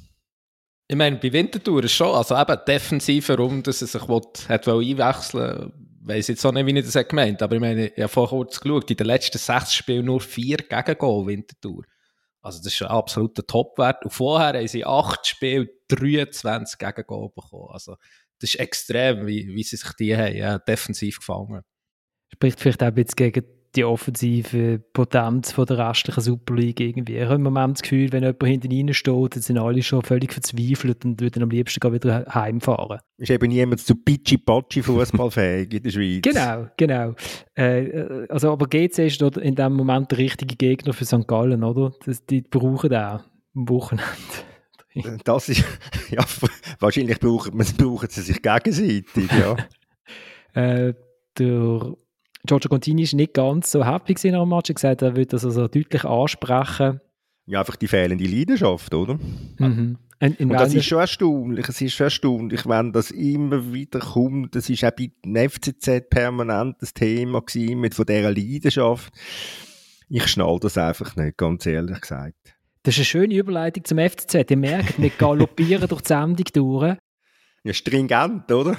Ich 0.93 0.99
meine, 0.99 1.17
bei 1.17 1.33
Winterthur 1.33 1.85
ist 1.85 1.93
schon, 1.93 2.15
also 2.15 2.37
eben 2.37 2.59
defensiv, 2.69 3.31
warum 3.31 3.63
dass 3.63 3.81
er 3.81 3.89
sich 3.89 4.07
will, 4.09 4.21
hat 4.47 4.67
wollen 4.67 4.87
einwechseln 4.91 5.73
weiß 6.05 6.29
jetzt 6.29 6.45
auch 6.45 6.53
nicht, 6.53 6.67
wie 6.67 6.79
ich 6.79 6.85
das 6.85 7.09
gemeint 7.09 7.41
aber 7.41 7.55
ich 7.55 7.63
meine, 7.63 7.87
ich 7.87 7.99
habe 7.99 8.09
vorher 8.09 8.37
kurz 8.37 8.61
geschaut, 8.61 8.91
in 8.91 8.99
den 8.99 9.07
letzten 9.07 9.39
sechs 9.39 9.73
Spielen 9.73 10.05
nur 10.05 10.21
vier 10.21 10.59
Gegengol 10.59 11.27
Winterthur. 11.27 11.85
Also 12.43 12.59
das 12.59 12.75
ist 12.75 12.83
ein 12.83 12.89
absoluter 12.89 13.47
Topwert. 13.47 14.05
Und 14.05 14.11
vorher 14.11 14.59
haben 14.59 14.69
sie 14.69 14.85
acht 14.85 15.27
Spiele 15.27 15.71
23 15.89 16.79
Gegengol 16.79 17.31
bekommen. 17.35 17.71
Also 17.71 17.97
das 18.39 18.51
ist 18.51 18.61
extrem, 18.61 19.27
wie, 19.27 19.49
wie 19.49 19.63
sie 19.63 19.77
sich 19.77 19.93
die 19.95 20.15
haben, 20.15 20.37
ja, 20.37 20.59
defensiv 20.59 21.21
gefangen. 21.21 21.63
Spricht 22.35 22.61
vielleicht 22.61 22.83
auch 22.83 22.89
ein 22.89 22.95
bisschen 22.95 23.17
gegen 23.17 23.45
die 23.75 23.85
offensive 23.85 24.81
Potenz 24.93 25.53
von 25.53 25.65
der 25.65 25.79
restlichen 25.79 26.21
Super 26.21 26.55
League 26.55 26.81
irgendwie. 26.81 27.17
Ich 27.17 27.25
habe 27.25 27.37
im 27.37 27.43
Moment 27.43 27.79
das 27.79 27.83
Gefühl, 27.83 28.13
wenn 28.13 28.23
jemand 28.23 28.45
hinten 28.45 28.73
rein 28.73 28.95
steht, 28.95 29.35
dann 29.35 29.43
sind 29.43 29.59
alle 29.59 29.83
schon 29.83 30.03
völlig 30.03 30.33
verzweifelt 30.33 31.05
und 31.05 31.21
würden 31.21 31.43
am 31.43 31.51
liebsten 31.51 31.81
gar 31.81 31.93
wieder 31.93 32.27
heimfahren. 32.29 33.01
Ist 33.17 33.31
eben 33.31 33.49
niemand 33.49 33.81
zu 33.81 33.95
Pichi-Pachi-Fußballfähig 33.95 35.73
in 35.73 35.83
der 35.83 35.91
Schweiz. 35.91 36.23
Genau, 36.33 36.67
genau. 36.77 37.15
Äh, 37.57 37.85
äh, 37.85 38.27
also, 38.29 38.53
aber 38.53 38.67
GC 38.67 38.99
ist 39.07 39.23
in 39.23 39.55
dem 39.55 39.73
Moment 39.75 40.11
der 40.11 40.19
richtige 40.19 40.57
Gegner 40.57 40.93
für 40.93 41.05
St. 41.05 41.27
Gallen, 41.27 41.65
oder? 41.65 41.93
Das, 42.05 42.25
die 42.27 42.43
brauchen 42.43 42.95
auch 42.95 43.21
am 43.55 43.69
Wochenende. 43.69 44.05
Das 45.25 45.49
ist, 45.49 45.65
ja, 46.11 46.25
wahrscheinlich 46.79 47.19
brauchen, 47.21 47.57
brauchen 47.57 48.09
sie 48.11 48.23
sich 48.23 48.43
gegenseitig, 48.43 49.31
ja. 49.33 49.57
Äh, 50.55 50.93
der 51.39 51.95
Giorgio 52.47 52.69
Contini 52.69 53.03
ist 53.03 53.15
nicht 53.15 53.35
ganz 53.35 53.71
so 53.71 53.85
happy 53.85 54.15
gewesen 54.15 54.35
am 54.35 54.49
Match. 54.49 54.69
Er 54.69 54.73
hat 54.73 54.77
gesagt, 54.77 55.03
er 55.03 55.17
würde 55.17 55.27
das 55.27 55.45
also 55.45 55.69
deutlich 55.69 56.05
ansprechen. 56.05 57.01
Ja, 57.47 57.61
einfach 57.61 57.77
die 57.77 57.89
fehlende 57.89 58.25
Leidenschaft, 58.25 58.93
oder? 58.95 59.19
Mhm. 59.59 59.99
In, 60.21 60.35
in 60.37 60.51
Und 60.51 60.59
das 60.59 60.75
ist 60.75 60.87
schon 60.87 61.01
erstaunlich. 61.01 61.69
Es 61.69 61.81
ist 61.81 61.95
schon 61.95 62.05
erstaunlich, 62.05 62.67
wenn 62.67 62.93
das 62.93 63.11
immer 63.11 63.73
wieder 63.73 63.99
kommt. 63.99 64.55
Das 64.55 64.71
ist 64.71 64.85
auch 64.85 64.93
bei 64.93 65.11
dem 65.25 65.51
FCZ 65.51 66.09
permanent 66.11 66.77
das 66.81 66.95
Thema 66.95 67.41
gewesen, 67.41 67.81
mit 67.81 67.95
von 67.95 68.07
dieser 68.07 68.31
Leidenschaft. 68.31 69.13
Ich 70.09 70.29
schnall 70.29 70.59
das 70.61 70.79
einfach 70.79 71.17
nicht, 71.17 71.37
ganz 71.37 71.67
ehrlich 71.67 72.01
gesagt. 72.01 72.55
Das 72.85 72.95
ist 72.95 72.99
eine 72.99 73.05
schöne 73.05 73.35
Überleitung 73.35 73.85
zum 73.85 73.99
FCZ. 73.99 74.51
Ihr 74.51 74.57
merkt, 74.57 75.01
wir 75.01 75.11
galoppieren 75.11 75.89
durch 75.89 76.03
die 76.03 76.09
Sendung 76.09 76.47
durch. 76.53 76.97
Ja, 77.65 77.73
stringent, 77.73 78.51
oder? 78.51 78.77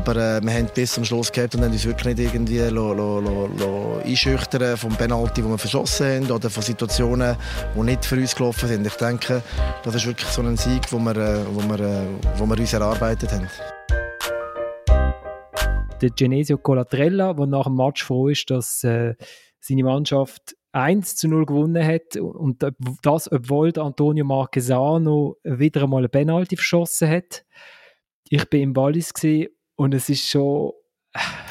Aber 0.00 0.16
äh, 0.16 0.40
wir 0.42 0.54
haben 0.54 0.66
bis 0.74 0.92
zum 0.92 1.04
Schluss 1.04 1.30
gehabt 1.30 1.54
und 1.54 1.62
haben 1.62 1.72
uns 1.72 1.84
wirklich 1.84 2.16
nicht 2.16 2.34
irgendwie 2.34 2.60
lo, 2.74 2.94
lo, 2.94 3.20
lo, 3.20 4.00
einschüchtern 4.02 4.78
vom 4.78 4.96
Penalty, 4.96 5.42
den 5.42 5.50
wir 5.50 5.58
verschossen 5.58 6.06
haben 6.06 6.30
oder 6.30 6.48
von 6.48 6.62
Situationen, 6.62 7.36
die 7.76 7.80
nicht 7.80 8.06
für 8.06 8.16
uns 8.16 8.34
gelaufen 8.34 8.66
sind. 8.66 8.86
Ich 8.86 8.94
denke, 8.94 9.42
das 9.82 9.94
ist 9.94 10.06
wirklich 10.06 10.30
so 10.30 10.40
ein 10.40 10.56
Sieg, 10.56 10.86
den 10.86 11.04
wir, 11.04 11.16
äh, 11.16 11.44
wo 11.52 11.60
wir, 11.68 11.80
äh, 11.80 12.06
wo 12.38 12.46
wir 12.46 12.58
uns 12.58 12.72
erarbeitet 12.72 13.30
haben. 13.30 13.46
Der 16.00 16.08
Genesio 16.08 16.56
Colatrella, 16.56 17.34
der 17.34 17.46
nach 17.46 17.64
dem 17.64 17.76
Match 17.76 18.02
froh 18.02 18.28
ist, 18.28 18.48
dass 18.48 18.82
äh, 18.82 19.16
seine 19.60 19.84
Mannschaft 19.84 20.56
1 20.72 21.16
zu 21.16 21.28
0 21.28 21.44
gewonnen 21.44 21.86
hat 21.86 22.16
und 22.16 22.64
das, 23.02 23.30
obwohl 23.30 23.78
Antonio 23.78 24.24
Marquesano 24.24 25.36
wieder 25.44 25.82
einmal 25.82 25.98
eine 25.98 26.08
Penalty 26.08 26.56
verschossen 26.56 27.10
hat. 27.10 27.44
Ich 28.30 28.48
bin 28.48 28.62
im 28.62 28.76
Wallis 28.76 29.12
und 29.80 29.94
es 29.94 30.10
ist 30.10 30.28
schon 30.28 30.72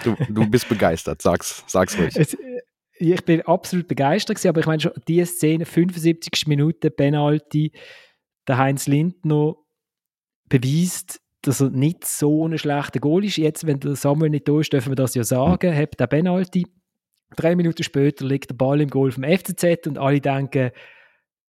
Du, 0.04 0.15
du 0.30 0.50
bist 0.50 0.70
begeistert, 0.70 1.22
sag's, 1.22 1.63
sag's 1.68 1.98
ruhig. 1.98 2.15
Es, 2.15 2.38
ich 2.98 3.26
bin 3.26 3.42
absolut 3.42 3.88
begeistert 3.88 4.38
gewesen, 4.38 4.50
aber 4.50 4.60
ich 4.62 4.65
meine 4.68 4.80
schon, 4.80 4.92
diese 5.08 5.26
Szene, 5.26 5.65
75. 5.65 6.48
Minute 6.48 6.92
Penalty, 6.92 7.74
der 8.48 8.58
Heinz 8.58 8.88
Lindner 8.88 9.56
beweist, 10.48 11.20
dass 11.42 11.60
er 11.60 11.72
nicht 11.72 12.06
so 12.06 12.48
ein 12.48 12.58
schlechter 12.58 13.00
Goal 13.00 13.26
ist. 13.26 13.38
Jetzt, 13.38 13.65
wenn 13.65 13.80
der 13.80 13.96
Samuel 13.96 14.30
nicht 14.30 14.48
da 14.48 14.60
ist, 14.60 14.72
dürfen 14.72 14.92
wir 14.92 14.96
das 14.96 15.15
ja 15.15 15.24
sagen, 15.24 15.76
hat 15.76 16.00
der 16.00 16.08
Penalty. 16.08 16.68
Drei 17.36 17.56
Minuten 17.56 17.84
später 17.84 18.26
liegt 18.26 18.52
der 18.52 18.56
Ball 18.56 18.80
im 18.80 18.89
Goal 18.89 19.12
vom 19.12 19.24
FCZ 19.24 19.88
und 19.88 19.98
alle 19.98 20.22
denken, 20.22 20.72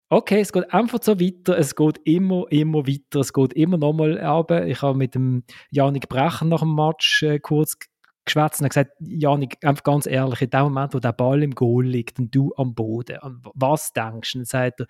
okay, 0.08 0.40
es 0.40 0.52
geht 0.52 0.72
einfach 0.72 1.00
so 1.02 1.20
weiter, 1.20 1.58
es 1.58 1.74
geht 1.74 1.98
immer, 2.04 2.44
immer 2.50 2.86
weiter, 2.86 3.20
es 3.20 3.32
geht 3.32 3.52
immer 3.54 3.76
nochmal 3.76 4.18
runter. 4.18 4.66
Ich 4.66 4.82
habe 4.82 4.96
mit 4.96 5.14
dem 5.14 5.44
Janik 5.70 6.08
Brecher 6.08 6.44
nach 6.44 6.60
dem 6.60 6.74
Match 6.74 7.22
äh, 7.22 7.38
kurz 7.38 7.76
geschwätzt 8.24 8.60
und 8.60 8.68
gesagt, 8.68 8.92
Janik, 9.00 9.56
einfach 9.64 9.84
ganz 9.84 10.06
ehrlich, 10.06 10.42
in 10.42 10.50
dem 10.50 10.62
Moment, 10.62 10.94
wo 10.94 10.98
der 10.98 11.12
Ball 11.12 11.42
im 11.42 11.54
Goal 11.54 11.86
liegt 11.86 12.18
und 12.18 12.34
du 12.34 12.52
am 12.56 12.74
Boden, 12.74 13.18
an 13.18 13.40
was 13.54 13.92
denkst 13.92 14.32
du? 14.32 14.38
Und 14.38 14.52
dann 14.52 14.62
sagt 14.70 14.80
er, 14.80 14.86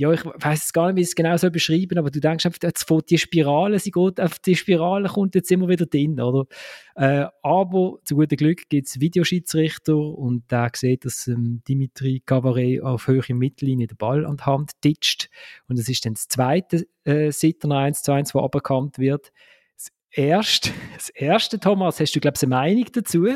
ja, 0.00 0.10
ich 0.12 0.24
weiß 0.24 0.60
jetzt 0.60 0.72
gar 0.72 0.86
nicht, 0.86 0.96
wie 0.96 1.00
ich 1.02 1.08
es 1.08 1.14
genau 1.14 1.36
so 1.36 1.50
beschreiben, 1.50 1.98
aber 1.98 2.10
du 2.10 2.20
denkst 2.20 2.46
einfach, 2.46 2.58
jetzt 2.62 2.88
fährt 2.88 3.10
die 3.10 3.18
Spirale, 3.18 3.78
sie 3.78 3.90
geht 3.90 4.18
auf 4.18 4.38
die 4.38 4.56
Spirale, 4.56 5.10
kommt 5.10 5.34
jetzt 5.34 5.52
immer 5.52 5.68
wieder 5.68 5.84
drin, 5.84 6.18
oder? 6.18 6.46
Äh, 6.94 7.26
aber 7.42 7.98
zu 8.04 8.16
gutem 8.16 8.38
Glück 8.38 8.66
gibt 8.70 8.88
es 8.88 8.98
Videoschiedsrichter 8.98 9.94
und 9.94 10.50
der 10.50 10.70
sieht, 10.74 11.04
dass 11.04 11.26
ähm, 11.26 11.60
Dimitri 11.68 12.22
Cavaret 12.24 12.80
auf 12.80 13.08
höhere 13.08 13.34
Mittellinie 13.34 13.88
den 13.88 13.98
Ball 13.98 14.24
an 14.24 14.38
die 14.38 14.44
Hand 14.44 14.72
titscht 14.80 15.28
und 15.68 15.78
es 15.78 15.86
ist 15.86 16.06
dann 16.06 16.14
das 16.14 16.28
zweite 16.28 16.86
äh, 17.04 17.30
Sitter 17.30 17.70
1 17.70 18.02
zu 18.02 18.12
1, 18.12 18.32
das 18.32 18.42
aberkannt 18.42 18.98
wird. 18.98 19.30
Das 19.76 19.90
erste, 20.12 20.70
das 20.94 21.10
erste, 21.10 21.60
Thomas, 21.60 22.00
hast 22.00 22.16
du, 22.16 22.20
glaube 22.20 22.36
ich, 22.38 22.42
eine 22.42 22.48
Meinung 22.48 22.86
dazu? 22.90 23.28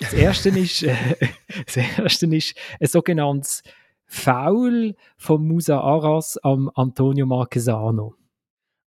Das 0.00 0.14
erste 0.14 0.48
ist, 0.48 0.82
äh, 0.82 0.96
das 1.64 1.76
erste 1.76 2.26
ist 2.34 2.56
ein 2.80 2.88
sogenanntes 2.88 3.62
Foul 4.08 4.94
von 5.18 5.46
Musa 5.46 5.80
Arras 5.80 6.38
am 6.38 6.70
Antonio 6.74 7.26
Marquesano. 7.26 8.14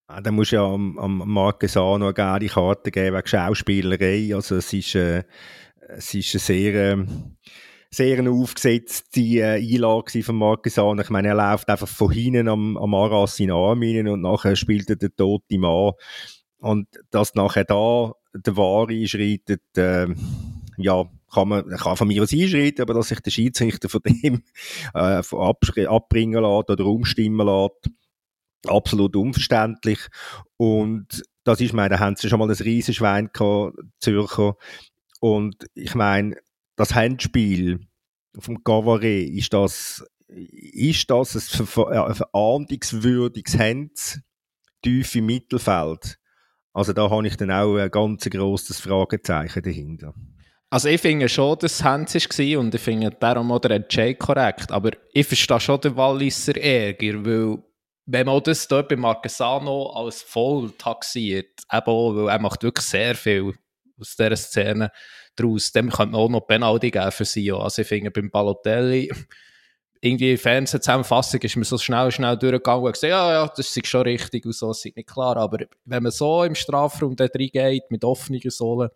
Ah, 0.07 0.19
Da 0.19 0.31
muss 0.31 0.51
ja 0.51 0.65
am, 0.65 0.97
am 0.97 1.21
Marquesano 1.25 2.05
eine 2.05 2.13
gelbe 2.13 2.47
Karte 2.47 2.91
geben 2.91 3.15
wegen 3.15 3.27
Schauspielerei. 3.27 4.36
Also 4.36 4.57
es 4.57 4.73
ist, 4.73 4.95
äh, 4.95 5.23
es 5.89 6.13
ist 6.13 6.34
eine 6.34 6.39
sehr, 6.39 6.93
äh, 6.97 7.05
sehr 7.91 8.17
eine 8.17 8.31
aufgesetzte 8.31 9.21
äh, 9.21 9.55
Einlage 9.55 10.23
von 10.23 10.36
Marquesano. 10.36 11.01
Ich 11.01 11.10
meine, 11.12 11.29
er 11.29 11.36
läuft 11.36 11.69
einfach 11.69 11.88
von 11.88 12.12
hinten 12.12 12.49
am, 12.49 12.75
am 12.77 12.93
Aras 12.95 13.39
in 13.39 13.51
Arm 13.51 13.81
rein 13.81 14.07
und 14.07 14.21
nachher 14.21 14.55
spielt 14.55 14.89
er 14.89 14.95
den 14.95 15.15
toten 15.15 15.60
Mann. 15.60 15.93
Und 16.57 16.88
dass 17.12 17.36
nachher 17.36 17.63
da 17.65 18.13
der 18.34 18.57
Wahre 18.57 18.93
einschreitet, 18.93 19.61
äh, 19.78 20.07
ja, 20.82 21.09
kann 21.34 21.47
man 21.47 21.67
kann 21.69 21.97
von 21.97 22.07
mir 22.07 22.23
aus 22.23 22.34
einschreiten, 22.34 22.82
aber 22.82 22.93
dass 22.93 23.09
sich 23.09 23.19
der 23.21 23.32
Schiedsrichter 23.32 23.89
von 23.89 24.01
dem 24.01 24.43
äh, 24.93 25.21
abbringen 25.86 26.43
lässt 26.43 26.69
oder 26.69 26.86
umstimmen 26.86 27.47
lässt, 27.47 27.89
absolut 28.67 29.15
unverständlich. 29.15 29.99
Und 30.57 31.23
das 31.43 31.61
ist, 31.61 31.73
meine, 31.73 31.89
da 31.89 31.99
haben 31.99 32.15
sie 32.15 32.29
schon 32.29 32.39
mal 32.39 32.49
ein 32.49 32.55
Riesenschwein 32.55 33.29
gehabt, 33.34 33.77
Zürcher. 33.99 34.55
Und 35.19 35.55
ich 35.73 35.95
meine, 35.95 36.36
das 36.75 36.95
Handspiel 36.95 37.79
vom 38.38 38.63
Gavaret, 38.63 39.29
ist 39.29 39.53
das, 39.53 40.05
ist 40.27 41.09
das 41.09 41.36
ein 41.59 41.65
verahndungswürdiges 41.65 43.57
Hand 43.57 44.21
tief 44.82 45.15
im 45.15 45.25
Mittelfeld? 45.25 46.17
Also 46.73 46.93
da 46.93 47.09
habe 47.09 47.27
ich 47.27 47.36
dann 47.36 47.51
auch 47.51 47.75
ein 47.75 47.91
ganz 47.91 48.29
grosses 48.29 48.79
Fragezeichen 48.79 49.61
dahinter. 49.61 50.13
Also 50.74 50.88
ich 50.88 51.01
finde 51.01 51.28
schon, 51.28 51.57
dass 51.59 51.74
es 51.74 51.84
Hans 51.84 52.15
war 52.15 52.59
und 52.59 52.74
ich 52.74 52.80
finde 52.80 53.11
darum 53.11 53.51
auch 53.51 53.59
der 53.59 53.72
Entscheid 53.72 54.17
korrekt. 54.17 54.72
Aber 54.72 54.91
ich 55.11 55.28
verstehe 55.28 55.59
schon 55.59 55.82
den 55.82 55.97
Walliser 55.97 56.55
Ärger, 56.55 57.26
weil 57.26 57.57
wenn 58.05 58.26
man 58.26 58.41
das 58.41 58.69
dort 58.69 58.88
bei 58.88 58.95
Marquesano 58.95 59.88
als 59.88 60.22
voll 60.22 60.72
taxiert, 60.78 61.61
eben 61.69 61.86
auch, 61.86 62.15
weil 62.15 62.30
er 62.30 62.39
macht 62.39 62.63
wirklich 62.63 62.86
sehr 62.86 63.15
viel 63.15 63.53
aus 63.99 64.15
dieser 64.15 64.38
Szene 64.38 64.91
daraus, 65.36 65.74
dann 65.74 65.89
könnte 65.89 66.13
man 66.13 66.22
auch 66.22 66.30
noch 66.30 66.47
Penalty 66.47 66.89
geben 66.89 67.11
für 67.11 67.26
sie. 67.26 67.51
Also 67.51 67.82
ich 67.82 67.88
finde 67.89 68.09
beim 68.09 68.32
Balotelli, 68.32 69.11
irgendwie 69.99 70.38
Fernsehzusammenfassung 70.38 71.41
ist 71.41 71.57
mir 71.57 71.65
so 71.65 71.78
schnell, 71.78 72.11
schnell 72.11 72.38
durchgegangen 72.38 72.86
und 72.86 72.93
gesagt, 72.93 73.11
ja, 73.11 73.34
ja, 73.34 73.47
das 73.47 73.76
ist 73.76 73.88
schon 73.88 74.03
richtig 74.03 74.45
und 74.45 74.55
so, 74.55 74.69
das 74.69 74.86
ist 74.86 74.95
nicht 74.95 75.09
klar. 75.09 75.36
Aber 75.36 75.65
wenn 75.84 76.03
man 76.03 76.13
so 76.13 76.45
im 76.45 76.55
Strafraum 76.55 77.17
da 77.17 77.26
reingeht, 77.26 77.91
mit 77.91 78.05
offenen 78.05 78.41
Sohlen, 78.49 78.89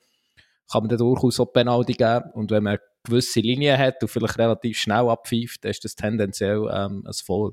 kann 0.72 0.84
man 0.84 0.90
dann 0.90 1.00
durchaus 1.00 1.40
auch 1.40 1.52
Penalty 1.52 1.94
geben. 1.94 2.32
Und 2.34 2.52
wenn 2.52 2.64
man 2.64 2.78
gewisse 3.04 3.40
Linien 3.40 3.78
hat 3.78 4.02
und 4.02 4.10
vielleicht 4.10 4.38
relativ 4.38 4.78
schnell 4.78 5.10
abpfeift, 5.10 5.64
dann 5.64 5.72
ist 5.72 5.84
das 5.84 5.96
tendenziell 5.96 6.68
ähm, 6.72 7.04
ein 7.06 7.14
Voll. 7.14 7.52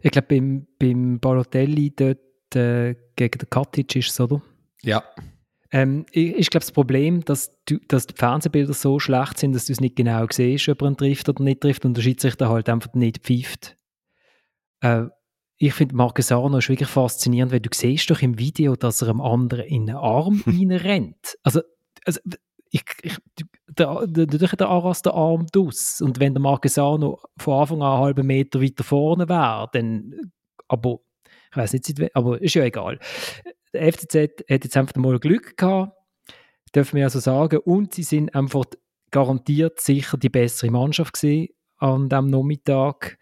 Ich 0.00 0.10
glaube, 0.10 0.28
beim, 0.28 0.66
beim 0.78 1.20
Balotelli 1.20 1.94
dort 1.94 2.18
äh, 2.54 2.94
gegen 3.16 3.38
den 3.38 3.50
Katic 3.50 3.94
ist 3.96 4.10
es, 4.10 4.20
oder? 4.20 4.42
Ja. 4.82 5.04
Ähm, 5.70 6.04
ich 6.10 6.50
glaube, 6.50 6.62
das 6.62 6.72
Problem, 6.72 7.24
dass, 7.24 7.52
du, 7.64 7.78
dass 7.88 8.06
die 8.06 8.14
Fernsehbilder 8.14 8.74
so 8.74 8.98
schlecht 8.98 9.38
sind, 9.38 9.54
dass 9.54 9.66
du 9.66 9.72
es 9.72 9.80
nicht 9.80 9.96
genau 9.96 10.26
siehst, 10.30 10.68
ob 10.68 10.82
er 10.82 10.88
ihn 10.88 10.96
trifft 10.96 11.28
oder 11.28 11.42
nicht 11.42 11.60
trifft 11.60 11.84
und 11.84 11.96
der 11.96 12.02
Schiedsrichter 12.02 12.48
halt 12.48 12.68
einfach 12.68 12.92
nicht 12.94 13.18
pfeift. 13.18 13.76
Äh, 14.80 15.04
ich 15.56 15.74
finde, 15.74 15.94
Marquesano 15.94 16.58
ist 16.58 16.68
wirklich 16.68 16.88
faszinierend, 16.88 17.52
weil 17.52 17.60
du 17.60 17.70
siehst 17.72 18.10
doch 18.10 18.20
im 18.20 18.38
Video, 18.38 18.74
dass 18.74 19.00
er 19.00 19.08
einem 19.08 19.20
anderen 19.20 19.66
in 19.66 19.86
den 19.86 19.96
Arm 19.96 20.42
rennt. 20.46 21.38
Also 21.42 21.62
also, 22.04 22.20
ich, 22.70 22.84
ich, 23.02 23.16
der, 23.68 24.06
der, 24.06 24.26
der, 24.26 24.68
Aras 24.68 25.02
der 25.02 25.14
Arm 25.14 25.46
aus. 25.56 26.00
Und 26.00 26.20
wenn 26.20 26.34
der 26.34 26.40
Marquesano 26.40 27.20
von 27.36 27.60
Anfang 27.60 27.82
an 27.82 27.92
einen 27.92 28.02
halben 28.02 28.26
Meter 28.26 28.62
weiter 28.62 28.82
vorne 28.82 29.28
wäre, 29.28 29.68
dann, 29.72 30.32
aber, 30.68 31.00
ich 31.50 31.56
weiß 31.56 31.72
nicht, 31.74 32.16
aber 32.16 32.40
ist 32.40 32.54
ja 32.54 32.64
egal. 32.64 32.98
Der 33.74 33.92
FCZ 33.92 34.14
hat 34.50 34.64
jetzt 34.64 34.76
einfach 34.76 34.96
mal 34.96 35.18
Glück 35.18 35.56
gehabt, 35.56 35.96
dürfen 36.74 36.96
wir 36.96 37.04
also 37.04 37.20
sagen, 37.20 37.58
und 37.58 37.94
sie 37.94 38.02
sind 38.02 38.34
einfach 38.34 38.64
garantiert 39.10 39.78
sicher 39.80 40.16
die 40.16 40.30
bessere 40.30 40.70
Mannschaft 40.70 41.14
gesehen 41.14 41.48
an 41.76 42.08
diesem 42.08 42.28
Nachmittag. 42.28 43.18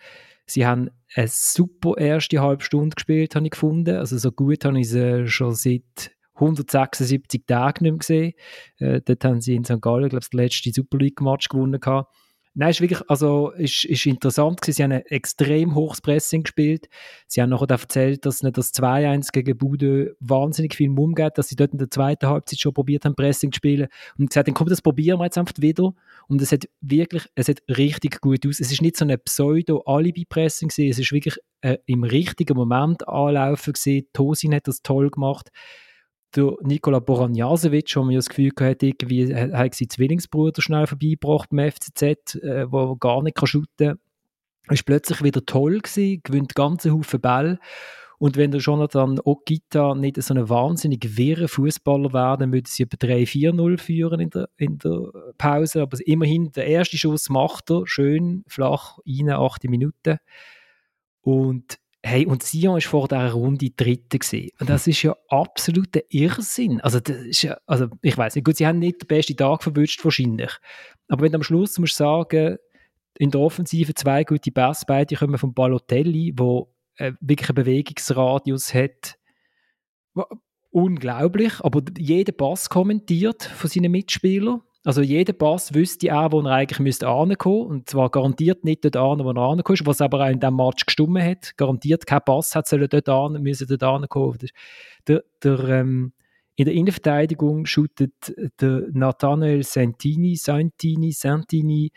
Sie 0.47 0.67
haben 0.67 0.91
eine 1.15 1.29
super 1.29 1.99
erste 1.99 2.41
halbe 2.41 2.63
Stunde 2.63 2.95
gespielt, 2.95 3.35
habe 3.35 3.47
ich 3.47 3.53
gefunden. 3.53 3.97
Also 3.97 4.17
so 4.17 4.31
gut 4.31 4.65
habe 4.65 4.79
ich 4.81 4.89
sie 4.89 5.27
schon 5.27 5.55
seit 5.55 6.13
176 6.41 7.43
Tage 7.47 7.85
nicht 7.85 7.93
mehr 7.93 7.99
gesehen. 7.99 8.33
Äh, 8.79 9.01
dort 9.03 9.25
haben 9.25 9.41
sie 9.41 9.55
in 9.55 9.65
St. 9.65 9.81
Gallen, 9.81 10.09
glaube 10.09 10.25
ich, 10.25 10.31
den 10.31 10.41
letzten 10.41 10.73
Super 10.73 10.99
League-Match 10.99 11.49
gewonnen. 11.49 11.81
Gehabt. 11.81 12.13
Nein, 12.53 12.71
ist 12.71 12.81
wirklich, 12.81 13.01
also, 13.09 13.51
ist, 13.53 13.85
ist 13.85 14.07
interessant 14.07 14.61
gewesen. 14.61 14.77
Sie 14.77 14.83
haben 14.83 14.93
ein 14.93 15.07
extrem 15.07 15.77
hohes 15.77 16.01
Pressing 16.01 16.43
gespielt. 16.43 16.89
Sie 17.29 17.41
haben 17.41 17.51
nachher 17.51 17.71
erzählt, 17.71 18.27
dass 18.27 18.41
das 18.41 18.75
2-1 18.75 19.31
gegen 19.31 19.57
Bude 19.57 20.17
wahnsinnig 20.19 20.75
viel 20.75 20.91
Mumm 20.91 21.15
geht, 21.15 21.39
dass 21.39 21.49
sie 21.49 21.55
dort 21.55 21.73
in 21.73 21.79
der 21.79 21.91
zweiten 21.91 22.27
Halbzeit 22.27 22.59
schon 22.59 22.75
probiert 22.75 23.05
haben, 23.05 23.15
Pressing 23.15 23.53
zu 23.53 23.59
spielen. 23.59 23.87
Und 24.19 24.31
gesagt, 24.31 24.49
dann 24.49 24.55
komm, 24.55 24.69
das 24.69 24.83
probieren 24.83 25.21
wir 25.21 25.27
jetzt 25.27 25.39
einfach 25.39 25.55
wieder. 25.59 25.95
Und 26.27 26.43
es 26.43 26.51
hat 26.51 26.69
wirklich, 26.81 27.25
es 27.37 27.49
hat 27.49 27.63
richtig 27.69 28.21
gut 28.21 28.45
aus. 28.45 28.59
Es 28.59 28.73
ist 28.73 28.83
nicht 28.83 28.97
so 28.97 29.05
ein 29.05 29.17
Pseudo-Alibi-Pressing. 29.25 30.71
Es 30.71 30.99
ist 30.99 31.13
wirklich 31.13 31.37
äh, 31.61 31.79
im 31.87 32.03
richtigen 32.03 32.57
Moment 32.57 33.07
anlaufen 33.07 33.75
gewesen. 33.75 34.09
Tosin 34.13 34.55
hat 34.57 34.67
das 34.67 34.83
toll 34.83 35.09
gemacht 35.11 35.51
der 36.37 36.55
Nikola 36.63 37.01
Boranjasevic, 37.01 37.95
wo 37.97 38.03
man 38.03 38.13
ja 38.13 38.19
das 38.19 38.29
Gefühl 38.29 38.53
hatte, 38.61 38.87
irgendwie 38.87 39.35
hat 39.35 39.75
seinen 39.75 39.91
Zwillingsbruder 39.91 40.63
schnell 40.63 40.87
vorbeigebracht 40.87 41.51
beim 41.51 41.71
FCZ, 41.71 42.37
äh, 42.37 42.71
wo 42.71 42.97
gar 42.97 43.23
nicht 43.23 43.39
shooten 43.47 43.69
kann. 43.79 43.99
Ist 44.69 44.85
plötzlich 44.85 45.23
wieder 45.23 45.45
toll 45.45 45.81
gewesen, 45.81 46.21
gewinnt 46.23 46.55
ganze 46.55 46.93
Haufen 46.93 47.21
Ball. 47.21 47.59
Und 48.19 48.37
wenn 48.37 48.51
der 48.51 48.61
Jonathan 48.61 49.19
Okita 49.25 49.95
nicht 49.95 50.23
so 50.23 50.35
ein 50.35 50.49
wahnsinnig 50.49 51.17
wirrer 51.17 51.49
Fußballer 51.49 52.13
wäre, 52.13 52.37
dann 52.37 52.53
würde 52.53 52.69
sie 52.69 52.83
etwa 52.83 52.99
3-4-0 52.99 53.79
führen 53.79 54.21
in 54.21 54.29
der, 54.29 54.51
in 54.59 54.77
der 54.77 55.11
Pause. 55.39 55.81
Aber 55.81 55.97
immerhin, 56.05 56.53
der 56.53 56.67
erste 56.67 56.99
Schuss 56.99 57.31
macht 57.31 57.71
er 57.71 57.87
schön 57.87 58.45
flach 58.47 58.99
rein, 59.07 59.31
8 59.31 59.65
Minuten. 59.65 60.19
Und 61.23 61.80
Hey, 62.03 62.25
und 62.25 62.43
Sion 62.43 62.75
war 62.75 62.81
vor 62.81 63.09
dieser 63.09 63.33
Runde 63.33 63.71
Dritte. 63.71 64.19
Gewesen. 64.19 64.51
Und 64.59 64.71
das 64.71 64.87
ist 64.87 65.03
ja 65.03 65.15
absoluter 65.29 66.01
Irrsinn. 66.09 66.81
Also, 66.81 66.99
das 66.99 67.17
ist 67.17 67.43
ja, 67.43 67.59
also 67.67 67.89
ich 68.01 68.17
weiß 68.17 68.35
nicht, 68.35 68.45
gut, 68.45 68.57
sie 68.57 68.67
haben 68.67 68.79
nicht 68.79 69.03
den 69.03 69.07
besten 69.07 69.37
Tag 69.37 69.63
verwünscht, 69.63 70.03
wahrscheinlich. 70.05 70.51
Aber 71.09 71.23
wenn 71.23 71.33
du 71.33 71.37
am 71.37 71.43
Schluss 71.43 71.79
musst 71.79 71.97
sagen, 71.97 72.57
in 73.19 73.31
der 73.31 73.41
Offensive 73.41 73.95
zwei 73.95 74.25
gute 74.25 74.51
Pässe, 74.51 74.85
beide 74.87 75.15
kommen 75.15 75.37
von 75.37 75.53
Balotelli, 75.53 76.33
wo 76.37 76.73
äh, 76.97 77.13
wirklich 77.21 77.51
einen 77.51 77.57
Bewegungsradius 77.57 78.73
hat. 78.73 79.19
Unglaublich, 80.71 81.61
aber 81.61 81.83
jeder 81.99 82.33
Pass 82.33 82.71
kommentiert 82.71 83.43
von 83.43 83.69
seinen 83.69 83.93
Mitspielern. 83.93 84.63
Also 84.85 85.03
jeder 85.03 85.35
Pass 85.35 85.75
wüsste 85.75 86.17
auch, 86.17 86.33
wo 86.33 86.41
er 86.41 86.53
eigentlich 86.53 86.79
müsste 86.79 87.07
ankommen 87.07 87.67
und 87.67 87.91
zwar 87.91 88.11
garantiert 88.11 88.65
nicht 88.65 88.83
dort 88.85 88.97
an, 88.97 89.25
wo 89.25 89.31
er 89.31 89.37
ankommen 89.37 89.75
ist, 89.75 89.87
was 89.87 90.01
aber 90.01 90.25
auch 90.25 90.31
in 90.31 90.41
diesem 90.41 90.57
Match 90.57 90.87
gestummen 90.87 91.23
hat. 91.23 91.57
Garantiert 91.59 92.07
kein 92.07 92.23
Pass 92.25 92.55
hat 92.55 92.67
sollen 92.67 92.89
dort 92.89 93.09
an, 93.09 93.43
müssen 93.43 93.67
dort 93.69 93.83
ankommen. 93.83 94.39
Der, 95.07 95.23
der, 95.43 95.59
ähm, 95.69 96.13
in 96.57 96.65
der 96.65 96.75
Innenverteidigung 96.75 97.67
shootet 97.67 98.35
der 98.61 98.87
Nathanael 98.93 99.63
Santini, 99.63 100.37
Santini, 100.37 101.13
Santini 101.13 101.93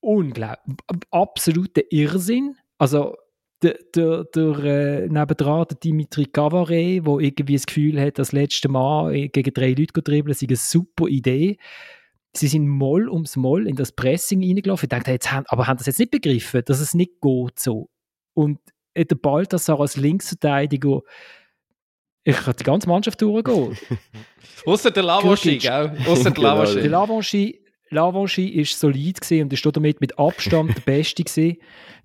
unglaublich, 0.00 0.76
absoluter 1.10 1.82
Irrsinn. 1.90 2.56
Also 2.76 3.16
der, 3.64 3.78
der, 3.94 4.24
der 4.24 4.58
äh, 4.64 5.08
nebendran, 5.08 5.66
der 5.70 5.78
Dimitri 5.78 6.26
Cavare, 6.26 7.00
der 7.00 7.18
irgendwie 7.18 7.54
das 7.54 7.66
Gefühl 7.66 8.00
hat, 8.00 8.18
das 8.18 8.32
letzte 8.32 8.68
Mal 8.68 9.28
gegen 9.28 9.54
drei 9.54 9.70
Leute 9.70 10.02
dribbeln, 10.02 10.34
sei 10.34 10.46
eine 10.46 10.56
super 10.56 11.06
Idee. 11.08 11.56
Sie 12.36 12.48
sind 12.48 12.68
Moll 12.68 13.08
ums 13.08 13.36
Moll 13.36 13.66
in 13.66 13.76
das 13.76 13.92
Pressing 13.92 14.42
reingelaufen. 14.42 14.86
Ich 14.86 14.90
dachte, 14.90 15.12
jetzt 15.12 15.32
haben, 15.32 15.46
aber 15.48 15.66
haben 15.66 15.78
das 15.78 15.86
jetzt 15.86 16.00
nicht 16.00 16.10
begriffen, 16.10 16.62
dass 16.66 16.80
es 16.80 16.94
nicht 16.94 17.20
geht 17.20 17.58
so. 17.58 17.88
Und 18.34 18.58
der 18.96 19.14
Balthasar 19.14 19.80
als 19.80 19.96
Linksverteidiger, 19.96 21.00
ich 22.24 22.36
kann 22.36 22.54
die 22.58 22.64
ganze 22.64 22.88
Mannschaft 22.88 23.20
durchgehen. 23.22 23.76
Außer 24.66 24.90
der 24.90 25.02
Lavoschi, 25.02 25.58
gell? 25.58 25.96
Außer 26.06 26.30
der. 26.30 26.64
Der 26.74 26.90
Lavoschi 26.90 27.63
Lavanchy 27.94 28.56
war 28.56 28.64
solid 28.64 29.18
und 29.30 29.52
ist 29.52 29.66
damit 29.76 30.00
mit 30.00 30.18
Abstand 30.18 30.76
der 30.76 30.80
Beste. 30.84 31.24
Gewesen. 31.24 31.58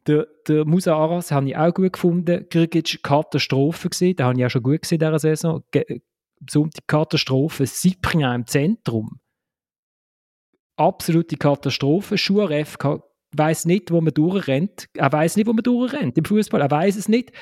Der, 0.08 0.28
der 0.48 0.66
Musa 0.66 0.96
Aras 0.96 1.32
habe 1.32 1.50
ich 1.50 1.58
auch 1.58 1.74
gut 1.74 1.94
gefunden. 1.94 2.48
Krigic 2.50 3.04
Katastrophe 3.04 3.90
gesehen, 3.90 4.16
den 4.16 4.26
habe 4.26 4.40
ich 4.40 4.46
auch 4.46 4.50
schon 4.50 4.64
gut 4.64 4.82
gesehen 4.82 5.02
in 5.02 5.08
dieser 5.08 5.20
Saison. 5.20 5.64
Ge 5.72 6.02
Sonntag 6.50 6.88
Katastrophe. 6.88 7.66
Cyprien 7.68 8.34
im 8.34 8.48
Zentrum. 8.48 9.20
Absolute 10.78 11.36
Katastrophe. 11.36 12.18
Schuaref 12.18 12.78
weiß 13.36 13.66
nicht, 13.66 13.92
wo 13.92 14.00
man 14.02 14.14
durchrennt. 14.14 14.88
Er 14.94 15.12
weiß 15.12 15.36
nicht, 15.36 15.48
wo 15.48 15.54
man 15.54 15.64
durchrennt 15.64 16.18
im 16.18 16.26
Fußball. 16.26 16.62
Er 16.62 16.72
weiß 16.72 16.96
es 16.96 17.10
nicht. 17.10 17.34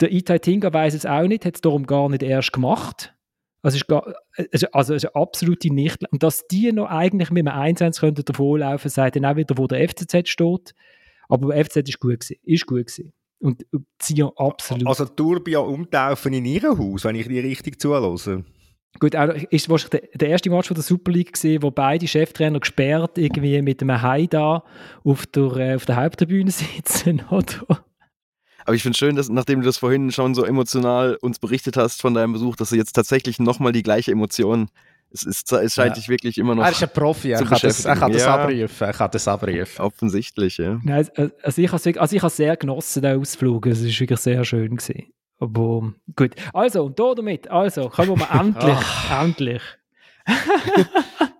Der 0.00 0.12
Itai 0.12 0.38
Tinga 0.38 0.72
weiß 0.72 0.94
es 0.94 1.06
auch 1.06 1.26
nicht, 1.26 1.44
hat 1.44 1.56
es 1.56 1.60
darum 1.60 1.86
gar 1.86 2.08
nicht 2.08 2.22
erst 2.22 2.52
gemacht. 2.52 3.17
Also 3.62 3.74
es 3.74 3.82
ist, 3.82 3.88
gar, 3.88 4.14
also 4.72 4.94
es 4.94 5.04
ist 5.04 5.14
eine 5.14 5.22
absolute 5.22 5.72
Nicht. 5.72 6.04
Und 6.12 6.22
dass 6.22 6.46
die 6.46 6.72
noch 6.72 6.88
eigentlich 6.88 7.30
mit 7.30 7.46
einem 7.46 7.76
1-1 7.76 8.00
könnten 8.00 8.24
davonlaufen, 8.24 8.90
sagt 8.90 9.16
dann 9.16 9.24
auch 9.24 9.36
wieder, 9.36 9.58
wo 9.58 9.66
der 9.66 9.88
FCZ 9.88 10.28
steht. 10.28 10.74
Aber 11.28 11.52
der 11.52 11.64
FCZ 11.64 11.88
ist 11.88 12.00
gut 12.00 12.20
gewesen. 12.20 12.36
Ist 12.44 12.66
gut 12.66 12.86
gewesen. 12.86 13.12
Und 13.40 13.66
Zion 13.98 14.32
absolut. 14.36 14.86
Also 14.86 15.04
Turbia 15.04 15.60
umtaufen 15.60 16.32
in 16.32 16.44
ihrem 16.44 16.78
Haus, 16.78 17.04
wenn 17.04 17.16
ich 17.16 17.28
die 17.28 17.38
richtig 17.38 17.80
zulasse. 17.80 18.44
Gut, 18.98 19.14
auch 19.14 19.28
ist 19.28 19.68
wahrscheinlich 19.68 20.10
der, 20.10 20.18
der 20.18 20.28
erste 20.30 20.50
Match 20.50 20.68
von 20.68 20.74
der 20.74 20.82
Super 20.82 21.12
League 21.12 21.34
gesehen, 21.34 21.62
wo 21.62 21.70
beide 21.70 22.08
Cheftrainer 22.08 22.58
gesperrt 22.58 23.18
irgendwie 23.18 23.62
mit 23.62 23.80
einem 23.82 24.02
Hai 24.02 24.26
da 24.26 24.64
auf 25.04 25.26
der, 25.26 25.56
äh, 25.56 25.74
auf 25.76 25.84
der 25.84 25.96
Haupttribüne 25.96 26.50
sitzen, 26.50 27.22
oder? 27.30 27.84
Aber 28.68 28.74
ich 28.74 28.82
finde 28.82 28.98
schön, 28.98 29.16
dass 29.16 29.30
nachdem 29.30 29.60
du 29.60 29.64
das 29.64 29.78
vorhin 29.78 30.12
schon 30.12 30.34
so 30.34 30.44
emotional 30.44 31.16
uns 31.22 31.38
berichtet 31.38 31.78
hast 31.78 32.02
von 32.02 32.12
deinem 32.12 32.34
Besuch, 32.34 32.54
dass 32.54 32.68
du 32.68 32.76
jetzt 32.76 32.92
tatsächlich 32.92 33.38
nochmal 33.38 33.72
die 33.72 33.82
gleiche 33.82 34.12
Emotion 34.12 34.68
es, 35.10 35.22
ist, 35.22 35.50
es 35.50 35.72
scheint 35.72 35.92
ja. 35.92 35.94
dich 35.94 36.10
wirklich 36.10 36.36
immer 36.36 36.54
noch. 36.54 36.64
Er 36.64 36.72
ist 36.72 36.82
ein 36.82 36.90
Profi, 36.90 37.30
er 37.30 37.42
kann, 37.44 37.58
das, 37.62 37.86
er 37.86 37.96
kann 37.96 38.12
das 38.12 38.26
abrufen. 38.26 38.86
Er 38.86 38.92
kann 38.92 39.10
das 39.10 39.26
abrufen. 39.26 39.66
Offensichtlich, 39.78 40.58
ja. 40.58 40.78
Nein, 40.84 41.08
also, 41.16 41.32
also 41.42 41.62
ich 41.62 41.72
habe 41.72 41.98
also 41.98 42.26
es 42.26 42.36
sehr 42.36 42.58
genossen, 42.58 43.00
den 43.00 43.18
Ausflug. 43.18 43.64
Es 43.68 43.82
war 43.82 43.88
wirklich 43.88 44.20
sehr 44.20 44.44
schön. 44.44 44.76
Gewesen. 44.76 45.14
Aber 45.38 45.94
gut. 46.14 46.34
Also, 46.52 46.84
und 46.84 46.98
da 46.98 47.14
damit, 47.14 47.50
also, 47.50 47.88
kommen 47.88 48.18
wir 48.18 48.30
endlich, 48.38 48.76
endlich. 49.10 49.62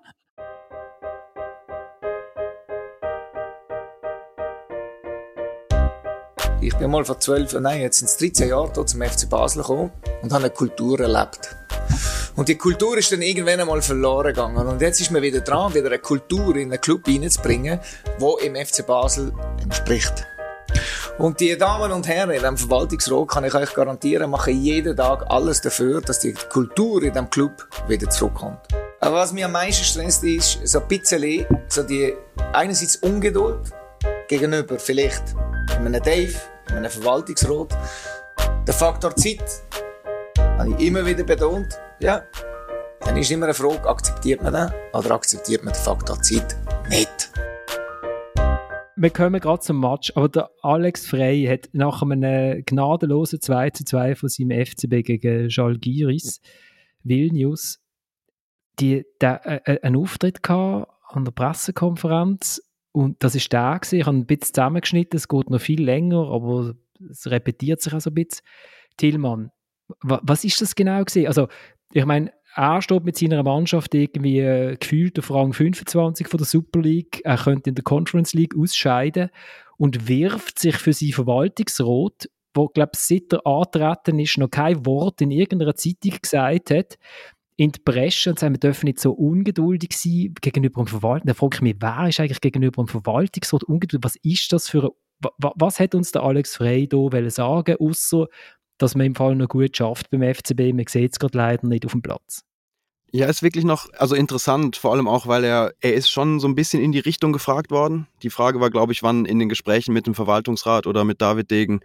bin 6.78 6.90
mal 6.90 7.04
vor 7.04 7.18
zwölf, 7.18 7.52
nein, 7.54 7.80
jetzt 7.80 7.98
sind 7.98 8.06
es 8.06 8.16
13 8.16 8.48
Jahre 8.50 8.70
hier 8.72 8.86
zum 8.86 9.02
FC 9.02 9.28
Basel 9.28 9.62
gekommen 9.62 9.90
und 10.22 10.32
habe 10.32 10.44
eine 10.44 10.54
Kultur 10.54 11.00
erlebt. 11.00 11.56
Und 12.36 12.48
die 12.48 12.56
Kultur 12.56 12.96
ist 12.96 13.10
dann 13.10 13.20
irgendwann 13.20 13.58
einmal 13.58 13.82
verloren 13.82 14.28
gegangen. 14.28 14.64
Und 14.64 14.80
jetzt 14.80 15.00
ist 15.00 15.10
man 15.10 15.22
wieder 15.22 15.40
dran, 15.40 15.74
wieder 15.74 15.88
eine 15.88 15.98
Kultur 15.98 16.54
in 16.54 16.70
einen 16.70 16.80
Club 16.80 17.08
reinzubringen, 17.08 17.80
wo 18.18 18.36
im 18.36 18.54
FC 18.54 18.86
Basel 18.86 19.32
entspricht. 19.60 20.24
Und 21.18 21.40
die 21.40 21.58
Damen 21.58 21.90
und 21.90 22.06
Herren 22.06 22.30
in 22.30 22.38
diesem 22.38 22.56
Verwaltungsrat, 22.56 23.26
kann 23.26 23.44
ich 23.44 23.54
euch 23.54 23.74
garantieren, 23.74 24.30
machen 24.30 24.62
jeden 24.62 24.96
Tag 24.96 25.24
alles 25.28 25.60
dafür, 25.60 26.00
dass 26.00 26.20
die 26.20 26.32
Kultur 26.32 27.02
in 27.02 27.12
diesem 27.12 27.28
Club 27.28 27.66
wieder 27.88 28.08
zurückkommt. 28.08 28.60
Aber 29.00 29.16
was 29.16 29.32
mir 29.32 29.46
am 29.46 29.52
meisten 29.52 29.82
stresst, 29.82 30.22
ist 30.22 30.60
so 30.64 30.78
ein 30.78 30.86
bisschen 30.86 31.44
so 31.68 31.82
die 31.82 32.14
einerseits 32.52 32.96
Ungeduld 32.96 33.72
gegenüber 34.28 34.78
vielleicht 34.78 35.24
einem 35.76 36.02
Dave, 36.02 36.34
einem 36.72 36.90
Verwaltungsrat. 36.90 37.76
Der 38.66 38.74
Faktor 38.74 39.14
Zeit 39.16 39.62
habe 40.38 40.74
ich 40.76 40.86
immer 40.86 41.04
wieder 41.04 41.24
betont. 41.24 41.78
Ja, 42.00 42.22
dann 43.00 43.16
ist 43.16 43.30
immer 43.30 43.46
eine 43.46 43.54
Frage, 43.54 43.88
akzeptiert 43.88 44.42
man 44.42 44.52
den 44.52 44.70
oder 44.92 45.10
akzeptiert 45.12 45.64
man 45.64 45.72
den 45.72 45.82
Faktor 45.82 46.20
Zeit 46.22 46.56
nicht? 46.88 47.32
Wir 48.96 49.10
kommen 49.10 49.40
gerade 49.40 49.60
zum 49.60 49.80
Match, 49.80 50.12
aber 50.16 50.28
der 50.28 50.50
Alex 50.62 51.06
Frey 51.06 51.44
hat 51.44 51.68
nach 51.72 52.02
einem 52.02 52.64
gnadenlosen 52.64 53.40
2 53.40 53.70
zu 53.70 53.84
2 53.84 54.16
von 54.16 54.28
seinem 54.28 54.66
FCB 54.66 55.02
gegen 55.04 55.48
Giris 55.80 56.40
Vilnius 57.04 57.78
die, 58.80 59.04
der, 59.20 59.46
äh, 59.46 59.74
äh, 59.74 59.80
einen 59.82 59.96
Auftritt 59.96 60.42
gehabt 60.42 60.92
an 61.08 61.24
der 61.24 61.32
Pressekonferenz 61.32 62.60
und 62.98 63.22
das 63.22 63.36
ist 63.36 63.52
der 63.52 63.78
gewesen. 63.78 64.00
Ich 64.00 64.06
habe 64.06 64.16
ein 64.16 64.26
bisschen 64.26 64.54
zusammengeschnitten, 64.54 65.16
es 65.16 65.28
geht 65.28 65.50
noch 65.50 65.60
viel 65.60 65.84
länger, 65.84 66.32
aber 66.32 66.74
es 67.08 67.30
repetiert 67.30 67.80
sich 67.80 67.94
auch 67.94 68.00
so 68.00 68.10
ein 68.10 68.14
bisschen. 68.14 68.44
Tillmann, 68.96 69.52
was 70.02 70.42
ist 70.42 70.60
das 70.60 70.74
genau 70.74 71.04
gewesen? 71.04 71.28
Also, 71.28 71.46
ich 71.92 72.04
meine, 72.04 72.32
er 72.56 72.82
steht 72.82 73.04
mit 73.04 73.16
seiner 73.16 73.44
Mannschaft 73.44 73.94
irgendwie 73.94 74.40
äh, 74.40 74.76
gefühlt 74.76 75.16
auf 75.20 75.30
Rang 75.30 75.52
25 75.52 76.26
von 76.26 76.38
der 76.38 76.46
Super 76.46 76.80
League. 76.80 77.20
Er 77.22 77.36
könnte 77.36 77.70
in 77.70 77.76
der 77.76 77.84
Conference 77.84 78.34
League 78.34 78.56
ausscheiden 78.58 79.30
und 79.76 80.08
wirft 80.08 80.58
sich 80.58 80.76
für 80.76 80.92
sein 80.92 81.12
Verwaltungsrat, 81.12 82.28
wo, 82.52 82.66
glaube 82.66 82.92
ich, 82.94 82.98
seit 82.98 83.32
er 83.32 83.46
antreten 83.46 84.18
ist, 84.18 84.38
noch 84.38 84.50
kein 84.50 84.84
Wort 84.84 85.20
in 85.20 85.30
irgendeiner 85.30 85.76
Zeitung 85.76 86.18
gesagt 86.20 86.72
hat, 86.72 86.98
in 87.58 87.72
die 87.72 87.80
Bresche 87.84 88.30
und 88.30 88.38
sagen, 88.38 88.54
wir 88.54 88.60
dürfen 88.60 88.86
nicht 88.86 89.00
so 89.00 89.12
ungeduldig 89.12 89.90
sein 89.92 90.32
gegenüber 90.40 90.82
dem 90.82 90.86
Verwaltung. 90.86 91.26
Da 91.26 91.34
frage 91.34 91.56
ich 91.56 91.60
mich, 91.60 91.76
wer 91.80 92.08
ist 92.08 92.20
eigentlich 92.20 92.40
gegenüber 92.40 92.84
dem 92.84 92.88
Verwaltungsrat 92.88 93.64
ungeduldig? 93.64 94.04
Was 94.04 94.16
ist 94.22 94.52
das 94.52 94.68
für 94.68 94.84
ein, 94.84 95.30
was 95.38 95.80
hat 95.80 95.96
uns 95.96 96.12
der 96.12 96.22
Alex 96.22 96.56
Frey 96.56 96.88
hier 96.88 97.30
sagen 97.30 97.76
außer 97.80 98.28
dass 98.78 98.94
man 98.94 99.06
im 99.06 99.14
Fall 99.14 99.34
noch 99.34 99.48
gut 99.48 99.76
schafft 99.76 100.10
beim 100.10 100.22
FCB. 100.22 100.72
Man 100.72 100.86
sieht 100.88 101.12
es 101.12 101.18
gerade 101.18 101.36
leider 101.36 101.66
nicht 101.66 101.84
auf 101.84 101.92
dem 101.92 102.02
Platz. 102.02 102.44
Ja, 103.10 103.26
ist 103.26 103.42
wirklich 103.42 103.64
noch, 103.64 103.88
also 103.94 104.14
interessant, 104.14 104.76
vor 104.76 104.92
allem 104.92 105.08
auch, 105.08 105.26
weil 105.26 105.42
er, 105.42 105.72
er 105.80 105.94
ist 105.94 106.10
schon 106.10 106.40
so 106.40 106.46
ein 106.46 106.54
bisschen 106.54 106.82
in 106.82 106.92
die 106.92 106.98
Richtung 106.98 107.32
gefragt 107.32 107.70
worden. 107.70 108.06
Die 108.22 108.30
Frage 108.30 108.60
war, 108.60 108.70
glaube 108.70 108.92
ich, 108.92 109.02
wann 109.02 109.24
in 109.24 109.38
den 109.38 109.48
Gesprächen 109.48 109.94
mit 109.94 110.06
dem 110.06 110.14
Verwaltungsrat 110.14 110.86
oder 110.86 111.04
mit 111.04 111.20
David 111.22 111.50
Degen 111.50 111.80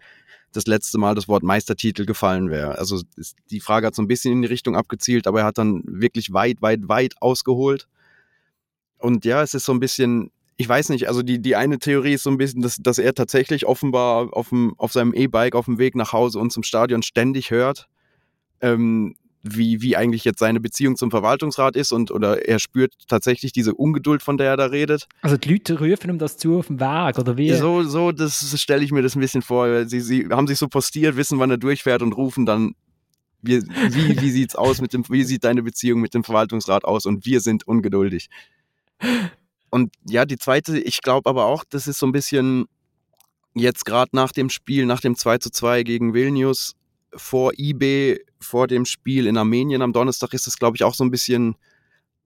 das 0.55 0.67
letzte 0.67 0.97
Mal 0.97 1.15
das 1.15 1.27
Wort 1.27 1.43
Meistertitel 1.43 2.05
gefallen 2.05 2.49
wäre. 2.49 2.77
Also 2.77 3.01
die 3.49 3.59
Frage 3.59 3.87
hat 3.87 3.95
so 3.95 4.01
ein 4.01 4.07
bisschen 4.07 4.33
in 4.33 4.41
die 4.41 4.47
Richtung 4.47 4.75
abgezielt, 4.75 5.27
aber 5.27 5.41
er 5.41 5.45
hat 5.45 5.57
dann 5.57 5.83
wirklich 5.85 6.33
weit, 6.33 6.61
weit, 6.61 6.87
weit 6.87 7.15
ausgeholt. 7.21 7.87
Und 8.97 9.25
ja, 9.25 9.41
es 9.41 9.53
ist 9.53 9.65
so 9.65 9.73
ein 9.73 9.79
bisschen, 9.79 10.31
ich 10.55 10.69
weiß 10.69 10.89
nicht, 10.89 11.07
also 11.07 11.23
die, 11.23 11.39
die 11.39 11.55
eine 11.55 11.79
Theorie 11.79 12.13
ist 12.13 12.23
so 12.23 12.29
ein 12.29 12.37
bisschen, 12.37 12.61
dass, 12.61 12.77
dass 12.77 12.97
er 12.97 13.13
tatsächlich 13.13 13.65
offenbar 13.65 14.29
auf, 14.31 14.49
dem, 14.49 14.73
auf 14.77 14.93
seinem 14.93 15.13
E-Bike 15.13 15.55
auf 15.55 15.65
dem 15.65 15.77
Weg 15.77 15.95
nach 15.95 16.13
Hause 16.13 16.39
und 16.39 16.51
zum 16.51 16.63
Stadion 16.63 17.03
ständig 17.03 17.51
hört, 17.51 17.87
ähm, 18.61 19.15
wie, 19.43 19.81
wie 19.81 19.97
eigentlich 19.97 20.23
jetzt 20.23 20.39
seine 20.39 20.61
Beziehung 20.61 20.95
zum 20.95 21.11
Verwaltungsrat 21.11 21.75
ist 21.75 21.91
und 21.91 22.11
oder 22.11 22.47
er 22.47 22.59
spürt 22.59 22.93
tatsächlich 23.07 23.51
diese 23.51 23.73
Ungeduld, 23.75 24.23
von 24.23 24.37
der 24.37 24.51
er 24.51 24.57
da 24.57 24.65
redet. 24.67 25.07
Also 25.21 25.35
die 25.35 25.51
Leute 25.51 25.77
rufen 25.77 26.09
ihm 26.09 26.17
das 26.17 26.37
zu 26.37 26.57
auf 26.57 26.67
dem 26.67 26.79
Weg, 26.79 27.19
oder 27.19 27.37
wie? 27.37 27.53
So, 27.53 27.83
so 27.83 28.13
das 28.13 28.59
stelle 28.59 28.83
ich 28.85 28.91
mir 28.93 29.01
das 29.01 29.15
ein 29.15 29.19
bisschen 29.19 29.41
vor. 29.41 29.85
Sie, 29.85 29.99
sie 29.99 30.27
haben 30.29 30.47
sich 30.47 30.57
so 30.57 30.69
postiert, 30.69 31.17
wissen, 31.17 31.39
wann 31.39 31.51
er 31.51 31.57
durchfährt 31.57 32.01
und 32.01 32.13
rufen 32.13 32.45
dann, 32.45 32.73
wie, 33.41 33.61
wie, 33.61 34.21
wie 34.21 34.31
sieht's 34.31 34.55
aus 34.55 34.79
mit 34.79 34.93
dem, 34.93 35.03
wie 35.09 35.25
sieht 35.25 35.43
deine 35.43 35.61
Beziehung 35.61 35.99
mit 35.99 36.13
dem 36.13 36.23
Verwaltungsrat 36.23 36.85
aus 36.85 37.05
und 37.05 37.25
wir 37.25 37.41
sind 37.41 37.67
ungeduldig. 37.67 38.29
Und 39.69 39.93
ja, 40.07 40.25
die 40.25 40.37
zweite, 40.37 40.79
ich 40.79 41.01
glaube 41.01 41.29
aber 41.29 41.45
auch, 41.45 41.65
das 41.69 41.87
ist 41.87 41.99
so 41.99 42.05
ein 42.05 42.13
bisschen 42.13 42.65
jetzt 43.55 43.85
gerade 43.85 44.11
nach 44.13 44.31
dem 44.31 44.49
Spiel, 44.49 44.85
nach 44.85 45.01
dem 45.01 45.17
2 45.17 45.39
zu 45.39 45.51
2 45.51 45.83
gegen 45.83 46.13
Vilnius, 46.13 46.75
vor 47.15 47.51
eBay, 47.57 48.19
vor 48.43 48.67
dem 48.67 48.85
Spiel 48.85 49.27
in 49.27 49.37
Armenien 49.37 49.81
am 49.81 49.93
Donnerstag 49.93 50.33
ist 50.33 50.47
das, 50.47 50.57
glaube 50.57 50.77
ich, 50.77 50.83
auch 50.83 50.93
so 50.93 51.03
ein 51.03 51.11
bisschen 51.11 51.55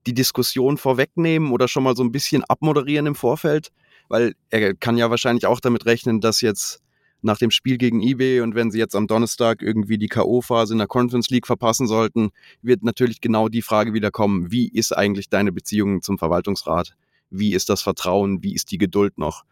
die 0.06 0.14
Diskussion 0.14 0.76
vorwegnehmen 0.76 1.52
oder 1.52 1.68
schon 1.68 1.82
mal 1.82 1.96
so 1.96 2.02
ein 2.02 2.12
bisschen 2.12 2.44
abmoderieren 2.44 3.06
im 3.06 3.14
Vorfeld, 3.14 3.70
weil 4.08 4.34
er 4.50 4.74
kann 4.74 4.96
ja 4.96 5.10
wahrscheinlich 5.10 5.46
auch 5.46 5.60
damit 5.60 5.86
rechnen, 5.86 6.20
dass 6.20 6.40
jetzt 6.40 6.80
nach 7.20 7.38
dem 7.38 7.50
Spiel 7.50 7.78
gegen 7.78 8.00
eBay 8.00 8.40
und 8.40 8.54
wenn 8.54 8.70
sie 8.70 8.78
jetzt 8.78 8.94
am 8.94 9.06
Donnerstag 9.06 9.60
irgendwie 9.60 9.98
die 9.98 10.06
K.O.-Phase 10.06 10.72
in 10.72 10.78
der 10.78 10.86
Conference 10.86 11.30
League 11.30 11.46
verpassen 11.46 11.86
sollten, 11.86 12.30
wird 12.62 12.84
natürlich 12.84 13.20
genau 13.20 13.48
die 13.48 13.62
Frage 13.62 13.92
wieder 13.92 14.10
kommen, 14.10 14.52
wie 14.52 14.68
ist 14.68 14.96
eigentlich 14.96 15.28
deine 15.28 15.50
Beziehung 15.50 16.00
zum 16.00 16.16
Verwaltungsrat? 16.16 16.94
Wie 17.30 17.54
ist 17.54 17.68
das 17.68 17.82
Vertrauen? 17.82 18.42
Wie 18.42 18.54
ist 18.54 18.70
die 18.70 18.78
Geduld 18.78 19.18
noch? 19.18 19.44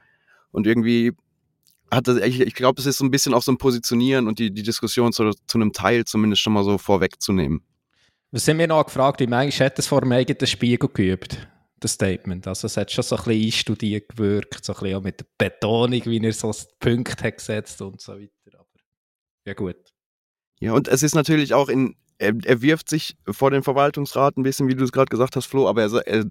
Und 0.53 0.67
irgendwie 0.67 1.12
hat 1.91 2.09
das, 2.09 2.18
ich, 2.18 2.41
ich 2.41 2.55
glaube, 2.55 2.80
es 2.80 2.87
ist 2.87 2.99
so 2.99 3.05
ein 3.05 3.11
bisschen 3.11 3.34
auch 3.34 3.43
so 3.43 3.53
ein 3.53 3.59
Positionieren 3.59 4.26
und 4.26 4.39
die, 4.39 4.53
die 4.53 4.62
Diskussion 4.62 5.12
zu, 5.12 5.30
zu 5.47 5.59
einem 5.59 5.72
Teil 5.72 6.05
zumindest 6.05 6.43
schon 6.43 6.53
mal 6.53 6.64
so 6.64 6.78
vorwegzunehmen. 6.78 7.62
Was 8.32 8.45
sind 8.45 8.59
wir 8.59 8.66
noch 8.66 8.84
gefragt, 8.84 9.20
wie 9.20 9.26
manchmal 9.26 9.66
hat 9.66 9.78
es 9.78 9.87
vor 9.87 10.01
dem 10.01 10.12
eigenen 10.12 10.47
Spiegel 10.47 10.91
geübt, 10.93 11.49
das 11.80 11.93
Statement? 11.93 12.47
Also 12.47 12.66
es 12.66 12.76
hat 12.76 12.91
schon 12.91 13.05
so 13.05 13.16
ein 13.16 13.24
bisschen 13.24 13.45
einstudiert 13.45 14.09
gewirkt, 14.09 14.64
so 14.64 14.72
ein 14.74 14.80
bisschen 14.80 14.97
auch 14.97 15.03
mit 15.03 15.20
der 15.20 15.26
Betonung, 15.39 16.05
wie 16.05 16.24
er 16.24 16.32
so 16.32 16.53
Punkte 16.80 17.24
hat 17.24 17.39
gesetzt 17.39 17.80
und 17.80 18.01
so 18.01 18.14
weiter. 18.14 18.59
Aber 18.59 18.66
ja 19.47 19.55
gut. 19.55 19.76
Ja, 20.59 20.72
und 20.72 20.89
es 20.89 21.03
ist 21.03 21.14
natürlich 21.14 21.55
auch 21.55 21.68
in, 21.68 21.97
er, 22.18 22.34
er 22.45 22.62
wirft 22.62 22.89
sich 22.89 23.16
vor 23.30 23.51
den 23.51 23.62
Verwaltungsrat 23.62 24.37
ein 24.37 24.43
bisschen, 24.43 24.68
wie 24.68 24.74
du 24.74 24.84
es 24.84 24.93
gerade 24.93 25.09
gesagt 25.09 25.37
hast, 25.37 25.47
Flo, 25.47 25.68
aber 25.68 25.82
er, 25.82 26.07
er 26.07 26.24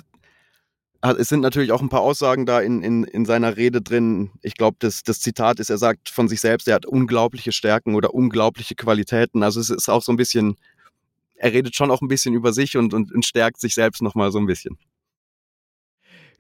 es 1.12 1.28
sind 1.28 1.42
natürlich 1.42 1.72
auch 1.72 1.82
ein 1.82 1.90
paar 1.90 2.02
Aussagen 2.02 2.46
da 2.46 2.60
in, 2.60 2.82
in, 2.82 3.04
in 3.04 3.26
seiner 3.26 3.58
Rede 3.58 3.82
drin. 3.82 4.32
Ich 4.42 4.56
glaube, 4.56 4.78
das, 4.80 5.04
das 5.04 5.20
Zitat 5.20 5.60
ist, 5.60 5.70
er 5.70 5.78
sagt 5.78 6.10
von 6.10 6.28
sich 6.28 6.40
selbst, 6.42 6.68
er 6.68 6.76
hat 6.76 6.86
unglaubliche 6.86 7.52
Stärken 7.52 7.96
oder 7.96 8.14
unglaubliche 8.14 8.76
Qualitäten. 8.76 9.44
Also 9.44 9.60
es 9.60 9.70
ist 9.70 9.90
auch 9.90 10.02
so 10.02 10.12
ein 10.12 10.18
bisschen, 10.18 10.56
er 11.36 11.54
redet 11.54 11.76
schon 11.76 11.92
auch 11.92 12.02
ein 12.02 12.08
bisschen 12.08 12.34
über 12.34 12.54
sich 12.54 12.78
und, 12.78 12.94
und, 12.94 13.14
und 13.14 13.26
stärkt 13.26 13.60
sich 13.60 13.74
selbst 13.74 14.02
nochmal 14.02 14.32
so 14.32 14.40
ein 14.40 14.46
bisschen. 14.46 14.78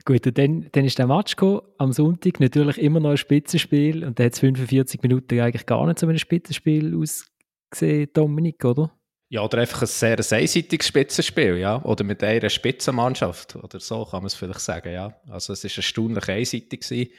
Gut, 0.05 0.27
und 0.27 0.37
dann, 0.37 0.67
dann 0.71 0.85
ist 0.85 0.99
der 0.99 1.07
gekommen, 1.07 1.61
am 1.79 1.91
Sonntag 1.91 2.39
natürlich 2.39 2.77
immer 2.77 2.99
noch 2.99 3.09
ein 3.09 3.17
Spitzenspiel 3.17 4.05
und 4.05 4.19
da 4.19 4.25
hat 4.25 4.33
es 4.33 4.39
45 4.39 5.01
Minuten 5.01 5.39
eigentlich 5.39 5.65
gar 5.65 5.85
nicht 5.87 5.97
so 5.97 6.07
ein 6.07 6.19
Spitzenspiel 6.19 6.95
ausgesehen, 6.95 8.09
Dominik, 8.13 8.63
oder? 8.63 8.94
Ja, 9.29 9.41
oder 9.41 9.57
einfach 9.59 9.81
ein 9.81 9.87
sehr 9.87 10.19
einseitiges 10.19 10.87
Spitzenspiel, 10.87 11.57
ja. 11.57 11.81
Oder 11.83 12.03
mit 12.03 12.23
einer 12.23 12.49
Spitzenmannschaft. 12.49 13.55
Oder 13.55 13.79
so 13.79 14.05
kann 14.05 14.21
man 14.21 14.27
es 14.27 14.35
vielleicht 14.35 14.59
sagen, 14.59 14.93
ja. 14.93 15.19
Also 15.29 15.53
es 15.53 15.63
war 15.63 15.71
erstaunlich 15.75 16.29
einseitig. 16.29 16.81
Gewesen. 16.81 17.11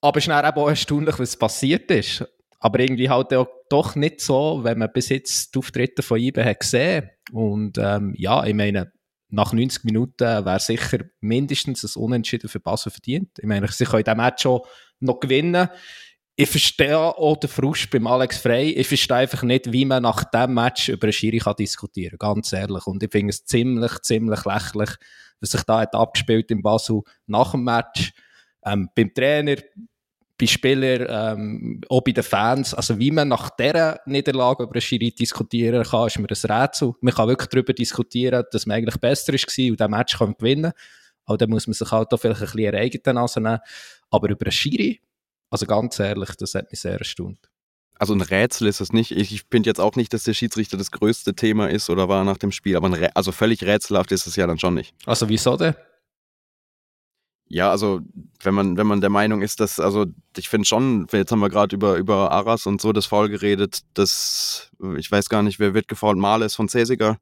Aber 0.00 0.18
es 0.18 0.24
ist 0.24 0.30
dann 0.30 0.44
auch 0.44 0.68
erstaunlich, 0.68 1.18
was 1.18 1.36
passiert 1.36 1.90
ist. 1.90 2.24
Aber 2.60 2.78
irgendwie 2.78 3.10
halt 3.10 3.34
auch 3.34 3.48
doch 3.68 3.96
nicht 3.96 4.20
so, 4.20 4.60
wenn 4.62 4.78
man 4.78 4.92
bis 4.92 5.08
jetzt 5.08 5.54
die 5.54 5.58
Auftritte 5.58 6.02
von 6.02 6.20
IBE 6.20 6.44
hat 6.44 6.60
gesehen. 6.60 7.10
Und 7.32 7.78
ähm, 7.78 8.14
ja, 8.16 8.44
ich 8.44 8.54
meine, 8.54 8.92
nach 9.28 9.52
90 9.52 9.84
Minuten 9.84 10.44
wäre 10.44 10.60
sicher 10.60 10.98
mindestens 11.20 11.82
ein 11.84 12.02
Unentschieden 12.02 12.48
für 12.48 12.60
Basel 12.60 12.92
verdient. 12.92 13.38
Ich 13.38 13.46
meine, 13.46 13.66
sie 13.66 13.84
können 13.84 14.04
diesen 14.04 14.16
Match 14.16 14.42
schon 14.42 14.60
noch 15.00 15.18
gewinnen 15.18 15.68
ich 16.34 16.48
verstehe 16.48 16.98
auch 16.98 17.36
den 17.36 17.50
Frust 17.50 17.90
beim 17.90 18.06
Alex 18.06 18.38
Frey. 18.38 18.70
Ich 18.70 18.88
verstehe 18.88 19.18
einfach 19.18 19.42
nicht, 19.42 19.70
wie 19.70 19.84
man 19.84 20.02
nach 20.02 20.24
dem 20.24 20.54
Match 20.54 20.88
über 20.88 21.04
eine 21.04 21.12
Schiri 21.12 21.38
kann 21.38 21.56
diskutieren 21.56 22.18
kann. 22.18 22.36
Ganz 22.36 22.52
ehrlich. 22.52 22.86
Und 22.86 23.02
ich 23.02 23.10
finde 23.10 23.30
es 23.30 23.44
ziemlich, 23.44 24.00
ziemlich 24.00 24.44
lächerlich, 24.44 24.90
was 25.40 25.50
sich 25.50 25.62
da 25.64 25.80
hat 25.80 25.94
abgespielt 25.94 26.50
in 26.50 26.62
Basel 26.62 27.02
nach 27.26 27.52
dem 27.52 27.64
Match. 27.64 28.12
Ähm, 28.64 28.88
beim 28.94 29.12
Trainer, 29.12 29.56
bei 30.40 30.46
Spielern, 30.46 31.06
ähm, 31.38 31.80
auch 31.90 32.00
bei 32.00 32.12
den 32.12 32.24
Fans. 32.24 32.72
Also, 32.72 32.98
wie 32.98 33.10
man 33.10 33.28
nach 33.28 33.50
dieser 33.50 34.00
Niederlage 34.06 34.62
über 34.62 34.72
eine 34.72 34.80
Schiri 34.80 35.12
diskutieren 35.12 35.84
kann, 35.84 36.06
ist 36.06 36.18
mir 36.18 36.28
ein 36.28 36.60
Rätsel. 36.62 36.94
Man 37.02 37.12
kann 37.12 37.28
wirklich 37.28 37.48
darüber 37.50 37.74
diskutieren, 37.74 38.44
dass 38.50 38.64
man 38.64 38.78
eigentlich 38.78 38.98
besser 38.98 39.34
war 39.34 39.70
und 39.70 39.80
das 39.80 39.90
Match 39.90 40.18
kann 40.18 40.34
gewinnen. 40.38 40.72
Aber 41.26 41.36
dann 41.36 41.50
muss 41.50 41.66
man 41.66 41.74
sich 41.74 41.90
halt 41.90 42.12
auch 42.12 42.16
vielleicht 42.16 42.40
ein 42.40 42.50
bisschen 42.50 42.74
eigene 42.74 43.14
Nase 43.14 43.40
nehmen. 43.40 43.58
Aber 44.10 44.30
über 44.30 44.46
eine 44.46 44.52
Schiri, 44.52 45.00
also 45.52 45.66
ganz 45.66 45.98
ehrlich, 46.00 46.30
das 46.36 46.54
hat 46.54 46.70
mich 46.70 46.80
sehr 46.80 46.98
erstaunt. 46.98 47.38
Also 47.98 48.14
ein 48.14 48.20
Rätsel 48.20 48.66
ist 48.66 48.80
es 48.80 48.92
nicht. 48.92 49.12
Ich 49.12 49.44
finde 49.50 49.70
jetzt 49.70 49.78
auch 49.80 49.94
nicht, 49.94 50.12
dass 50.12 50.24
der 50.24 50.34
Schiedsrichter 50.34 50.76
das 50.76 50.90
größte 50.90 51.34
Thema 51.34 51.70
ist 51.70 51.88
oder 51.88 52.08
war 52.08 52.24
nach 52.24 52.38
dem 52.38 52.50
Spiel, 52.50 52.74
aber 52.76 52.90
also 53.14 53.30
völlig 53.30 53.62
rätselhaft 53.62 54.10
ist 54.10 54.26
es 54.26 54.34
ja 54.34 54.46
dann 54.48 54.58
schon 54.58 54.74
nicht. 54.74 54.92
Also 55.06 55.28
wieso 55.28 55.56
denn? 55.56 55.74
Ja, 57.48 57.70
also 57.70 58.00
wenn 58.42 58.54
man, 58.54 58.76
wenn 58.78 58.86
man 58.86 59.00
der 59.02 59.10
Meinung 59.10 59.42
ist, 59.42 59.60
dass, 59.60 59.78
also 59.78 60.06
ich 60.36 60.48
finde 60.48 60.66
schon, 60.66 61.06
jetzt 61.12 61.30
haben 61.30 61.40
wir 61.40 61.50
gerade 61.50 61.76
über, 61.76 61.96
über 61.96 62.32
Aras 62.32 62.66
und 62.66 62.80
so 62.80 62.92
das 62.92 63.04
Foul 63.06 63.28
geredet, 63.28 63.80
dass, 63.94 64.70
ich 64.96 65.10
weiß 65.12 65.28
gar 65.28 65.42
nicht, 65.42 65.58
wer 65.58 65.74
wird 65.74 65.86
gefault, 65.86 66.16
Males 66.18 66.54
von 66.54 66.68
Cäsiger. 66.68 67.18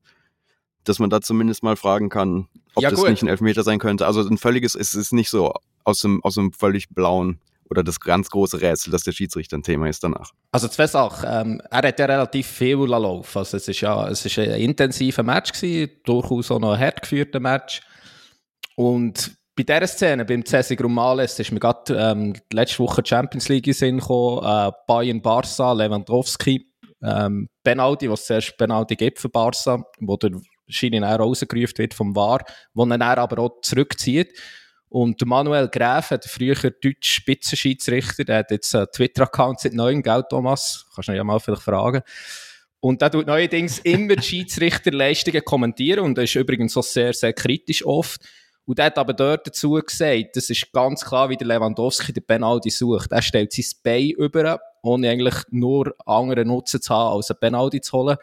dass 0.84 0.98
man 0.98 1.10
da 1.10 1.20
zumindest 1.20 1.62
mal 1.62 1.76
fragen 1.76 2.08
kann, 2.08 2.48
ob 2.74 2.82
Ja, 2.82 2.90
das 2.90 3.00
gut. 3.00 3.10
nicht 3.10 3.22
ein 3.22 3.28
Elfmeter 3.28 3.64
sein 3.64 3.80
könnte. 3.80 4.06
Also 4.06 4.20
ein 4.26 4.38
völliges, 4.38 4.74
es 4.76 4.94
ist 4.94 5.12
nicht 5.12 5.28
so 5.30 5.52
aus 5.84 5.98
dem, 6.00 6.22
aus 6.24 6.36
dem 6.36 6.52
völlig 6.52 6.88
blauen 6.88 7.38
oder 7.70 7.84
das 7.84 8.00
ganz 8.00 8.28
große 8.30 8.60
Rätsel, 8.60 8.90
dass 8.90 9.04
der 9.04 9.12
Schiedsrichter 9.12 9.56
ein 9.56 9.62
Thema 9.62 9.88
ist 9.88 10.02
danach. 10.02 10.32
Also 10.52 10.68
zwei 10.68 10.86
Sachen. 10.86 11.28
Ähm, 11.30 11.62
er 11.70 11.88
hat 11.88 11.98
ja 11.98 12.06
relativ 12.06 12.46
viel 12.46 12.76
laufen. 12.76 13.38
Also 13.38 13.56
es 13.56 13.68
ist 13.68 13.80
ja, 13.80 14.08
es 14.08 14.24
ist 14.24 14.38
ein 14.38 14.50
intensiver 14.52 15.22
Match 15.22 15.52
gewesen, 15.52 15.92
durchaus 16.04 16.50
auch 16.50 16.58
noch 16.58 16.72
ein 16.72 16.80
hart 16.80 17.02
geführter 17.02 17.40
Match. 17.40 17.80
Und 18.76 19.32
bei 19.54 19.62
dieser 19.62 19.86
Szene, 19.86 20.24
beim 20.24 20.44
Cesig 20.44 20.82
Rumales, 20.82 21.38
ist 21.38 21.52
mir 21.52 21.60
gerade 21.60 21.94
ähm, 21.94 22.34
letzte 22.52 22.80
Woche 22.80 23.02
Champions 23.04 23.48
League 23.48 23.66
in 23.66 23.98
gekommen, 23.98 24.44
äh, 24.44 24.72
Bayern 24.86 25.20
Barca, 25.20 25.72
Lewandowski, 25.72 26.66
ähm, 27.02 27.48
Penalty, 27.62 28.10
was 28.10 28.26
zuerst 28.26 28.56
Penalty 28.56 28.96
gibt 28.96 29.18
für 29.18 29.28
Barca, 29.28 29.84
wo 30.00 30.16
der 30.16 30.32
Schiene 30.68 31.06
auch 31.06 31.18
rausgerufen 31.18 31.78
wird 31.78 31.94
vom 31.94 32.14
VAR, 32.14 32.44
wo 32.74 32.84
er 32.86 33.18
aber 33.18 33.42
auch 33.42 33.60
zurückzieht. 33.62 34.32
Und 34.90 35.24
Manuel 35.24 35.68
Gräf, 35.68 36.10
hat 36.10 36.24
früher 36.24 36.56
deutscher 36.56 36.94
Spitzenschiedsrichter, 37.00 38.24
der 38.24 38.38
hat 38.38 38.50
jetzt 38.50 38.74
einen 38.74 38.88
Twitter-Account 38.92 39.60
seit 39.60 39.72
neuem, 39.72 40.02
gell, 40.02 40.24
Thomas? 40.28 40.84
Kannst 40.92 41.08
du 41.08 41.12
ihn 41.12 41.16
ja 41.16 41.24
mal 41.24 41.38
vielleicht 41.38 41.62
fragen. 41.62 42.02
Und 42.80 43.00
der 43.00 43.12
tut 43.12 43.28
neuerdings 43.28 43.78
immer 43.84 44.16
die 44.16 44.22
Schiedsrichterleistungen 44.22 45.44
kommentieren 45.44 46.00
und 46.00 46.18
er 46.18 46.24
ist 46.24 46.34
übrigens 46.34 46.72
so 46.72 46.82
sehr, 46.82 47.12
sehr 47.12 47.32
kritisch 47.32 47.86
oft. 47.86 48.20
Und 48.64 48.80
er 48.80 48.86
hat 48.86 48.98
aber 48.98 49.12
dort 49.12 49.46
dazu 49.46 49.72
gesagt, 49.72 50.34
das 50.34 50.50
ist 50.50 50.72
ganz 50.72 51.04
klar, 51.04 51.30
wie 51.30 51.36
der 51.36 51.46
Lewandowski 51.46 52.12
den 52.12 52.26
Penalty 52.26 52.70
sucht. 52.70 53.12
Er 53.12 53.22
stellt 53.22 53.52
sein 53.52 53.64
Bein 53.84 54.10
über, 54.10 54.60
ohne 54.82 55.08
eigentlich 55.08 55.36
nur 55.50 55.94
anderen 56.04 56.48
Nutzen 56.48 56.82
zu 56.82 56.92
haben, 56.92 57.16
als 57.16 57.30
einen 57.30 57.38
Penalty 57.38 57.80
zu 57.80 57.96
holen. 57.96 58.16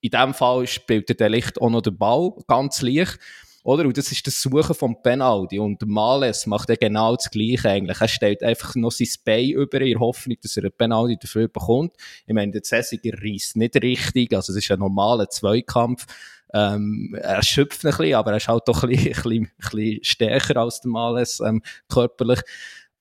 In 0.00 0.10
diesem 0.10 0.34
Fall 0.34 0.68
spielt 0.68 1.08
der 1.08 1.16
Delicht 1.16 1.60
auch 1.60 1.70
noch 1.70 1.82
den 1.82 1.98
Ball, 1.98 2.32
ganz 2.46 2.80
leicht. 2.80 3.18
Oder? 3.64 3.84
Und 3.84 3.96
das 3.96 4.10
ist 4.10 4.26
das 4.26 4.42
Suchen 4.42 4.74
vom 4.74 5.00
Penalty. 5.02 5.58
Und 5.58 5.86
Males 5.86 6.46
macht 6.46 6.68
ja 6.68 6.74
genau 6.74 7.14
das 7.14 7.30
Gleiche 7.30 7.70
eigentlich. 7.70 8.00
Er 8.00 8.08
stellt 8.08 8.42
einfach 8.42 8.74
noch 8.74 8.90
sein 8.90 9.08
Bein 9.24 9.50
über, 9.50 9.80
in 9.80 9.90
der 9.90 10.00
Hoffnung, 10.00 10.36
dass 10.42 10.56
er 10.56 10.64
einen 10.64 10.72
Penalty 10.72 11.16
dafür 11.20 11.48
bekommt. 11.48 11.94
Ich 12.26 12.34
meine, 12.34 12.52
der 12.52 12.62
Cäsiger 12.62 13.12
reisst 13.22 13.56
nicht 13.56 13.76
richtig. 13.76 14.34
Also, 14.34 14.52
es 14.52 14.58
ist 14.58 14.70
ein 14.70 14.80
normaler 14.80 15.28
Zweikampf. 15.28 16.06
Ähm, 16.52 17.16
er 17.20 17.42
schöpft 17.42 17.84
ein 17.84 17.90
bisschen, 17.90 18.14
aber 18.14 18.32
er 18.32 18.36
ist 18.38 18.48
halt 18.48 18.64
doch 18.66 18.82
ein 18.82 18.90
bisschen, 18.90 19.44
ein 19.44 19.50
bisschen, 19.58 19.98
stärker 20.02 20.56
als 20.56 20.80
der 20.80 20.90
Males, 20.90 21.40
ähm, 21.40 21.62
körperlich. 21.88 22.40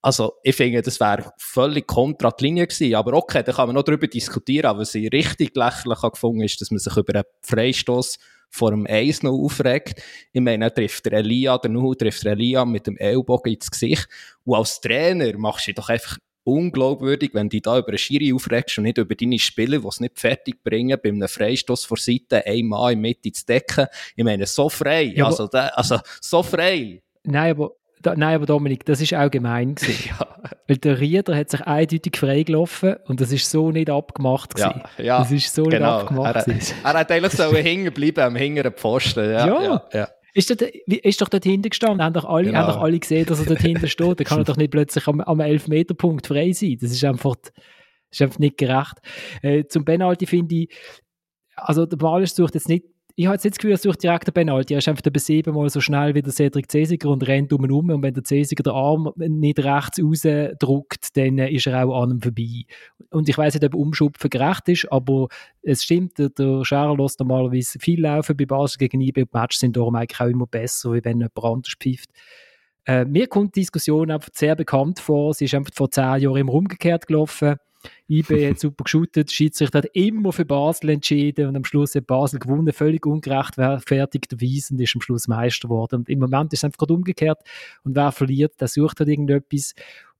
Also, 0.03 0.33
ich 0.43 0.55
finde, 0.55 0.81
das 0.83 0.99
wäre 0.99 1.31
völlig 1.37 1.87
kontra 1.87 2.31
die 2.31 2.45
Linie 2.45 2.67
gewesen. 2.67 2.95
Aber 2.95 3.13
okay, 3.13 3.41
da 3.43 3.51
kann 3.51 3.67
man 3.67 3.75
noch 3.75 3.83
darüber 3.83 4.07
diskutieren. 4.07 4.67
Aber 4.67 4.79
was 4.79 4.93
ich 4.93 5.11
richtig 5.11 5.55
lächerlich 5.55 6.01
gefunden 6.01 6.41
ist, 6.41 6.61
dass 6.61 6.69
man 6.69 6.79
sich 6.79 6.95
über 6.95 7.15
einen 7.15 7.23
Freistoß 7.41 8.17
vor 8.51 8.71
dem 8.71 8.85
1 8.85 9.23
noch 9.23 9.31
aufregt. 9.31 10.03
Ich 10.31 10.41
meine, 10.41 10.71
trifft 10.71 11.05
der 11.05 11.13
Elia, 11.13 11.57
der 11.57 11.71
Nuhu 11.71 11.95
trifft 11.95 12.23
der 12.23 12.33
Elia 12.33 12.65
mit 12.65 12.85
dem 12.85 12.97
Ellbogen 12.97 13.53
ins 13.53 13.71
Gesicht. 13.71 14.07
Und 14.43 14.55
als 14.55 14.79
Trainer 14.79 15.35
machst 15.37 15.65
du 15.65 15.71
dich 15.71 15.75
doch 15.75 15.89
einfach 15.89 16.17
unglaubwürdig, 16.43 17.33
wenn 17.33 17.47
du 17.47 17.55
dich 17.55 17.61
da 17.61 17.77
über 17.77 17.89
einen 17.89 17.97
Schiri 17.97 18.33
aufregst 18.33 18.77
und 18.77 18.85
nicht 18.85 18.97
über 18.97 19.15
deine 19.15 19.39
Spieler, 19.39 19.79
die 19.79 19.87
es 19.87 19.99
nicht 19.99 20.19
fertig 20.19 20.63
bringen, 20.63 20.99
bei 21.01 21.09
einem 21.09 21.27
Freistoß 21.27 21.85
vor 21.85 21.97
Seite 21.97 22.45
einmal 22.45 22.93
in 22.93 23.01
Mitte 23.01 23.31
zu 23.31 23.45
decken. 23.45 23.87
Ich 24.15 24.23
meine, 24.23 24.45
so 24.45 24.69
frei. 24.69 25.13
Ja, 25.15 25.27
also, 25.27 25.47
da, 25.47 25.67
also, 25.67 25.99
so 26.19 26.43
frei. 26.43 27.01
Nein, 27.23 27.51
aber, 27.51 27.71
da, 28.01 28.15
nein, 28.15 28.35
aber 28.35 28.45
Dominik, 28.45 28.85
das 28.85 29.01
ist 29.01 29.13
auch 29.13 29.29
gemein 29.31 29.75
gewesen. 29.75 30.09
Weil 30.67 30.77
der 30.77 30.99
Rieder 30.99 31.35
hat 31.35 31.49
sich 31.49 31.61
eindeutig 31.61 32.17
freigelaufen 32.17 32.95
und 33.07 33.21
das 33.21 33.31
ist 33.31 33.49
so 33.49 33.71
nicht 33.71 33.89
abgemacht 33.89 34.55
gewesen. 34.55 34.81
Ja, 34.97 35.03
ja, 35.03 35.19
das 35.19 35.31
ist 35.31 35.53
so 35.53 35.63
nicht 35.63 35.71
genau. 35.73 35.99
abgemacht 35.99 36.35
Er, 36.35 36.43
gewesen. 36.43 36.75
er 36.83 36.93
hat 36.93 37.11
eigentlich 37.11 37.33
so 37.33 37.53
hängen 37.55 37.91
bleiben 37.93 38.19
am 38.23 38.35
hinteren 38.35 38.73
Pfosten. 38.73 39.23
Ja, 39.31 39.47
Ja. 39.47 39.63
ja, 39.63 39.83
ja. 39.93 40.07
Ist, 40.33 40.49
dort, 40.49 40.61
ist 40.61 41.19
doch 41.21 41.27
dort 41.27 41.43
hinten 41.43 41.69
gestanden, 41.69 42.01
haben 42.01 42.13
doch 42.13 42.23
alle, 42.23 42.45
Genau. 42.45 42.59
haben 42.59 42.67
doch 42.73 42.81
alle 42.81 42.97
gesehen, 42.97 43.25
dass 43.25 43.39
er 43.41 43.45
dort 43.47 43.59
hinten 43.61 43.87
steht. 43.89 44.17
Da 44.19 44.23
kann 44.23 44.37
er 44.39 44.43
doch 44.45 44.55
nicht 44.55 44.71
plötzlich 44.71 45.05
am, 45.07 45.19
am 45.19 45.41
11-Meter-Punkt 45.41 46.25
frei 46.27 46.53
sein. 46.53 46.77
Das 46.79 46.91
ist 46.91 47.03
einfach, 47.03 47.35
das 47.43 47.51
ist 48.11 48.21
einfach 48.21 48.39
nicht 48.39 48.57
gerecht. 48.57 48.93
Äh, 49.41 49.65
zum 49.65 49.83
Penalty 49.83 50.25
finde 50.25 50.55
ich, 50.55 50.69
also 51.57 51.85
der 51.85 51.97
Balisch 51.97 52.33
sucht 52.33 52.55
jetzt 52.55 52.69
nicht, 52.69 52.85
ich 53.15 53.25
habe 53.25 53.35
jetzt 53.35 53.43
nicht 53.43 53.55
das 53.55 53.57
Gefühl, 53.59 53.71
er 53.71 53.77
sucht 53.77 54.03
direkt 54.03 54.27
den 54.27 54.33
Penalty. 54.33 54.73
Er 54.73 54.79
ist 54.79 54.87
einfach 54.87 55.05
eben 55.05 55.19
siebenmal 55.19 55.69
so 55.69 55.81
schnell 55.81 56.13
wie 56.15 56.21
der 56.21 56.31
Cedric 56.31 56.71
Cesiger 56.71 57.09
und 57.09 57.27
rennt 57.27 57.53
um 57.53 57.63
ihn 57.63 57.71
rum. 57.71 57.89
Und 57.89 58.03
wenn 58.03 58.13
der 58.13 58.23
Cesiger 58.23 58.63
den 58.63 58.73
Arm 58.73 59.11
nicht 59.15 59.59
rechts 59.59 60.01
rausdrückt, 60.01 61.15
dann 61.15 61.37
äh, 61.37 61.49
ist 61.49 61.67
er 61.67 61.85
auch 61.85 62.03
an 62.03 62.11
ihm 62.11 62.21
vorbei. 62.21 62.65
Und 63.09 63.29
ich 63.29 63.37
weiß 63.37 63.53
nicht, 63.53 63.65
ob 63.65 63.75
Umschupfen 63.75 64.29
gerecht 64.29 64.69
ist, 64.69 64.91
aber 64.91 65.27
es 65.61 65.83
stimmt, 65.83 66.17
der, 66.17 66.63
Scherer 66.63 66.95
lässt 66.97 67.19
normalerweise 67.19 67.79
viel 67.79 68.01
laufen 68.01 68.35
bei 68.37 68.45
Basel 68.45 68.77
gegen 68.77 69.01
IB 69.01 69.21
die 69.23 69.37
Matches 69.37 69.59
sind 69.59 69.77
darum 69.77 69.95
eigentlich 69.95 70.19
auch 70.19 70.27
immer 70.27 70.47
besser, 70.47 70.93
wie 70.93 71.03
wenn 71.03 71.19
jemand 71.19 71.43
anders 71.43 71.73
pfeift. 71.79 72.09
Äh, 72.85 73.05
mir 73.05 73.27
kommt 73.27 73.55
die 73.55 73.61
Diskussion 73.61 74.11
einfach 74.11 74.29
sehr 74.33 74.55
bekannt 74.55 74.99
vor. 74.99 75.33
Sie 75.33 75.45
ist 75.45 75.53
einfach 75.53 75.73
vor 75.73 75.91
zehn 75.91 76.21
Jahren 76.21 76.37
immer 76.37 76.53
umgekehrt 76.53 77.07
gelaufen. 77.07 77.57
IB 78.09 78.49
hat 78.49 78.59
super 78.59 78.83
geshootet, 78.83 79.31
Schiedsrichter 79.31 79.79
hat 79.79 79.89
immer 79.93 80.31
für 80.31 80.45
Basel 80.45 80.89
entschieden 80.89 81.47
und 81.47 81.55
am 81.55 81.63
Schluss 81.63 81.95
hat 81.95 82.07
Basel 82.07 82.39
gewonnen, 82.39 82.71
völlig 82.73 83.05
ungerechtfertigterweise 83.05 84.73
und 84.73 84.81
ist 84.81 84.95
am 84.95 85.01
Schluss 85.01 85.27
Meister 85.27 85.67
geworden. 85.67 85.97
Und 85.97 86.09
im 86.09 86.19
Moment 86.19 86.53
ist 86.53 86.59
es 86.59 86.63
einfach 86.63 86.79
gerade 86.79 86.93
umgekehrt 86.93 87.39
und 87.83 87.95
wer 87.95 88.11
verliert, 88.11 88.59
der 88.59 88.67
sucht 88.67 88.99
halt 88.99 89.09
irgendetwas. 89.09 89.73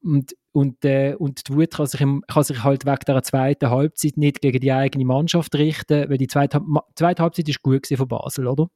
Und, 0.03 0.35
und, 0.51 0.83
äh, 0.83 1.15
und 1.15 1.47
die 1.47 1.53
Wut 1.53 1.71
kann 1.71 1.85
sich, 1.85 2.01
im, 2.01 2.23
kann 2.27 2.43
sich 2.43 2.63
halt 2.63 2.85
wegen 2.85 3.05
der 3.05 3.21
zweiten 3.21 3.69
Halbzeit 3.69 4.17
nicht 4.17 4.41
gegen 4.41 4.59
die 4.59 4.71
eigene 4.71 5.05
Mannschaft 5.05 5.53
richten, 5.55 6.09
weil 6.09 6.17
die 6.17 6.27
zweite, 6.27 6.59
zweite 6.95 7.21
Halbzeit 7.21 7.47
ist 7.47 7.61
gut 7.61 7.87
von 7.87 8.07
Basel, 8.07 8.47
oder? 8.47 8.67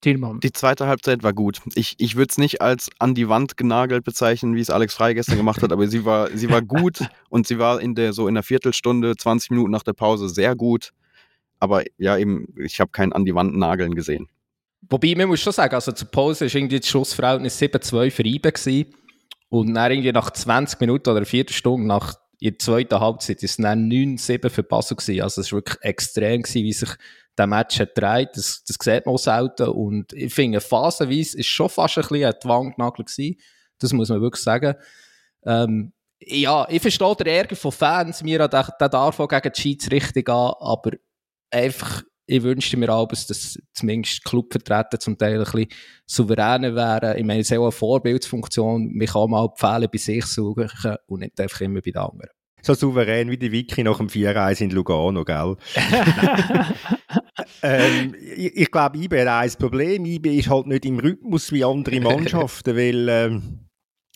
Tillmann. 0.00 0.40
Die 0.40 0.52
zweite 0.52 0.86
Halbzeit 0.86 1.22
war 1.22 1.32
gut. 1.32 1.60
Ich, 1.74 1.94
ich 1.98 2.16
würde 2.16 2.30
es 2.30 2.38
nicht 2.38 2.60
als 2.60 2.90
an 2.98 3.14
die 3.14 3.28
Wand 3.28 3.56
genagelt 3.56 4.04
bezeichnen, 4.04 4.54
wie 4.54 4.60
es 4.60 4.70
Alex 4.70 4.94
Frey 4.94 5.14
gestern 5.14 5.36
gemacht 5.36 5.62
hat, 5.62 5.72
aber 5.72 5.86
sie 5.88 6.04
war, 6.04 6.30
sie 6.36 6.50
war 6.50 6.62
gut 6.62 7.00
und 7.28 7.46
sie 7.46 7.58
war 7.58 7.80
in 7.80 7.94
der 7.94 8.12
so 8.12 8.28
in 8.28 8.34
der 8.34 8.42
Viertelstunde, 8.42 9.16
20 9.16 9.50
Minuten 9.50 9.70
nach 9.70 9.82
der 9.82 9.92
Pause 9.92 10.28
sehr 10.28 10.56
gut. 10.56 10.90
Aber 11.58 11.84
ja, 11.98 12.16
eben, 12.16 12.46
ich 12.56 12.80
habe 12.80 12.90
kein 12.90 13.12
an 13.12 13.24
die 13.24 13.34
Wand 13.34 13.56
nageln 13.56 13.94
gesehen. 13.94 14.28
Wobei, 14.88 15.14
man 15.14 15.28
muss 15.28 15.40
schon 15.40 15.52
sagen, 15.52 15.74
also 15.74 15.92
zur 15.92 16.08
Pause 16.10 16.46
war 16.46 16.54
irgendwie 16.54 16.80
das 16.80 16.88
Schlussverhältnis 16.88 17.60
7-2 17.60 18.10
für 18.10 18.24
IBE 18.24 18.52
gewesen. 18.52 18.94
Und 19.50 19.74
dann 19.74 19.90
irgendwie 19.90 20.12
nach 20.12 20.30
20 20.30 20.80
Minuten 20.80 21.10
oder 21.10 21.18
einer 21.18 21.26
Viertelstunde 21.26 21.86
nach 21.86 22.14
in 22.40 22.52
der 22.52 22.58
zweiten 22.58 22.98
Halbzeit 22.98 23.42
ist 23.42 23.50
es 23.50 23.56
dann 23.58 23.90
9-7 23.90 24.48
für 24.48 24.62
Basel 24.62 24.96
gewesen. 24.96 25.20
Also 25.20 25.42
es 25.42 25.52
war 25.52 25.58
wirklich 25.58 25.76
extrem 25.82 26.42
gewesen, 26.42 26.64
wie 26.64 26.72
sich 26.72 26.88
der 27.40 27.46
Match 27.46 27.80
hat 27.80 27.94
gedreht. 27.94 28.30
Das, 28.34 28.62
das 28.64 28.76
sieht 28.80 29.06
man 29.06 29.14
auch 29.14 29.18
selten. 29.18 29.68
Und 29.68 30.12
ich 30.12 30.32
finde, 30.32 30.60
phasenweise 30.60 31.38
ist 31.38 31.46
schon 31.46 31.68
fast 31.68 31.98
ein 31.98 32.02
bisschen 32.02 32.24
ein 32.26 32.34
Dwangnagel 32.42 33.04
gewesen. 33.04 33.36
Das 33.78 33.92
muss 33.92 34.10
man 34.10 34.20
wirklich 34.20 34.42
sagen. 34.42 34.74
Ähm, 35.44 35.92
ja, 36.20 36.66
ich 36.68 36.82
verstehe 36.82 37.16
den 37.16 37.26
Ärger 37.26 37.56
von 37.56 37.72
Fans. 37.72 38.22
Mir 38.22 38.42
hat 38.42 38.52
der, 38.52 38.88
darf 38.88 39.18
auch 39.18 39.28
gegen 39.28 39.52
die 39.52 39.60
Schiedsrichtung 39.60 40.28
an, 40.28 40.54
aber 40.60 40.90
einfach, 41.50 42.02
ich 42.26 42.42
wünschte 42.42 42.76
mir 42.76 42.92
auch, 42.92 43.08
dass 43.08 43.58
zumindest 43.72 44.22
Clubvertreter 44.24 45.00
zum 45.00 45.16
Teil 45.16 45.38
ein 45.38 45.44
bisschen 45.44 45.68
souveräner 46.06 46.74
wären. 46.74 47.16
Ich 47.16 47.24
meine, 47.24 47.40
es 47.40 47.50
ist 47.50 47.56
auch 47.56 47.62
eine 47.62 47.72
Vorbildsfunktion. 47.72 48.92
Man 48.94 49.06
kann 49.06 49.30
mal 49.30 49.48
die 49.48 49.58
Fehler 49.58 49.88
bei 49.88 49.98
sich 49.98 50.26
suchen 50.26 50.68
und 51.06 51.20
nicht 51.20 51.40
einfach 51.40 51.62
immer 51.62 51.80
bei 51.80 51.90
den 51.90 52.02
anderen. 52.02 52.30
So 52.62 52.74
souverän 52.74 53.30
wie 53.30 53.36
die 53.36 53.52
Wiki 53.52 53.82
nach 53.82 53.98
dem 53.98 54.08
4-1 54.08 54.62
in 54.62 54.70
Lugano, 54.70 55.24
gell? 55.24 55.56
ähm, 57.62 58.14
ich, 58.36 58.56
ich 58.56 58.70
glaube, 58.70 58.98
IB 58.98 59.20
hat 59.20 59.28
ein 59.28 59.50
Problem. 59.58 60.04
IB 60.04 60.38
ist 60.38 60.50
halt 60.50 60.66
nicht 60.66 60.84
im 60.84 60.98
Rhythmus 60.98 61.52
wie 61.52 61.64
andere 61.64 62.00
Mannschaften, 62.00 62.76
weil, 62.76 63.08
ähm, 63.08 63.69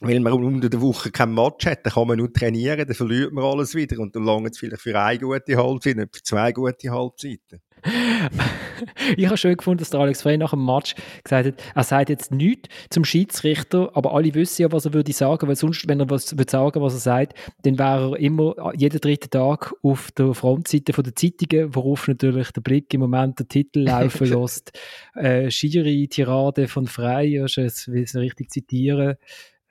weil 0.05 0.21
man 0.21 0.33
unter 0.33 0.69
der 0.69 0.81
Woche 0.81 1.11
kein 1.11 1.35
Match 1.35 1.67
hat. 1.67 1.85
Dann 1.85 1.93
kann 1.93 2.09
man 2.09 2.19
nur 2.19 2.33
trainieren, 2.33 2.87
dann 2.87 2.95
verliert 2.95 3.33
man 3.33 3.45
alles 3.45 3.75
wieder 3.75 3.99
und 3.99 4.15
dann 4.15 4.25
langt 4.25 4.51
es 4.51 4.59
vielleicht 4.59 4.83
für 4.83 5.01
eine 5.01 5.19
gute 5.19 5.57
Halbzeit, 5.57 5.97
nicht 5.97 6.15
für 6.15 6.23
zwei 6.23 6.53
gute 6.53 6.91
Halbzeiten. 6.91 7.61
ich 9.17 9.27
habe 9.27 9.37
schön 9.37 9.57
gefunden, 9.57 9.79
dass 9.79 9.91
der 9.91 10.01
Alex 10.01 10.23
Frey 10.23 10.39
nach 10.39 10.51
dem 10.51 10.65
Match 10.65 10.95
gesagt 11.23 11.47
hat, 11.47 11.55
er 11.75 11.85
sagt 11.85 12.09
jetzt 12.09 12.33
nichts 12.33 12.69
zum 12.89 13.05
Schiedsrichter, 13.05 13.91
aber 13.95 14.15
alle 14.15 14.35
wissen 14.35 14.63
ja, 14.63 14.73
was 14.73 14.87
er 14.87 14.95
würde 14.95 15.13
sagen, 15.13 15.47
weil 15.49 15.57
sonst, 15.57 15.87
wenn 15.87 16.01
er 16.01 16.09
was 16.09 16.37
würde 16.37 16.51
sagen, 16.51 16.81
was 16.81 16.95
er 16.95 17.01
sagt, 17.01 17.35
dann 17.63 17.79
wäre 17.79 18.13
er 18.13 18.19
immer 18.21 18.55
jeden 18.75 19.01
dritten 19.01 19.31
Tag 19.31 19.75
auf 19.83 20.11
der 20.13 20.33
Frontseite 20.33 20.93
von 20.93 21.05
der 21.05 21.15
Zeitungen, 21.15 21.75
worauf 21.75 22.09
natürlich 22.09 22.53
der 22.53 22.63
Blick 22.63 22.93
im 22.95 23.01
Moment 23.01 23.39
den 23.39 23.49
Titel 23.49 23.81
laufen 23.81 24.29
lässt. 24.29 24.73
äh, 25.15 25.51
Schiri-Tirade 25.51 26.69
von 26.69 26.87
Frey, 26.87 27.45
ich 27.45 27.57
will 27.57 28.03
es 28.03 28.15
richtig 28.17 28.51
zitieren. 28.51 29.17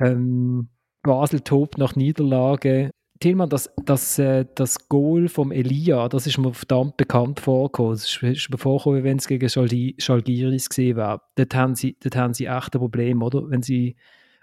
Ähm, 0.04 0.70
Basel 1.04 1.42
tobt 1.42 1.78
nach 1.78 1.96
Niederlage. 1.96 2.92
Tillmann, 3.20 3.50
das, 3.50 3.70
das, 3.86 4.20
äh, 4.20 4.46
das 4.56 4.90
Goal 4.90 5.30
vom 5.30 5.52
Elia, 5.52 6.10
das 6.10 6.28
ist 6.28 6.38
mir 6.38 6.54
verdammt 6.54 6.98
bekannt 6.98 7.40
vorgekommen. 7.40 7.94
Es 7.94 8.22
ist, 8.22 8.50
mir 8.50 8.58
vorgekommen, 8.58 9.04
wenn 9.04 9.18
es 9.18 9.28
gegen 9.28 9.48
Schaldi- 9.48 9.96
Schalgiris 10.02 10.68
gesehen 10.68 10.98
wäre. 10.98 11.22
Dort 11.36 11.56
haben 11.56 11.76
sie, 11.76 11.96
dort 12.02 12.16
haben 12.16 12.34
sie 12.34 12.46
echt 12.46 12.76
ein 12.76 12.80
Problem, 12.80 13.22
oder? 13.22 13.50
Wenn 13.50 13.62
sie, 13.62 13.96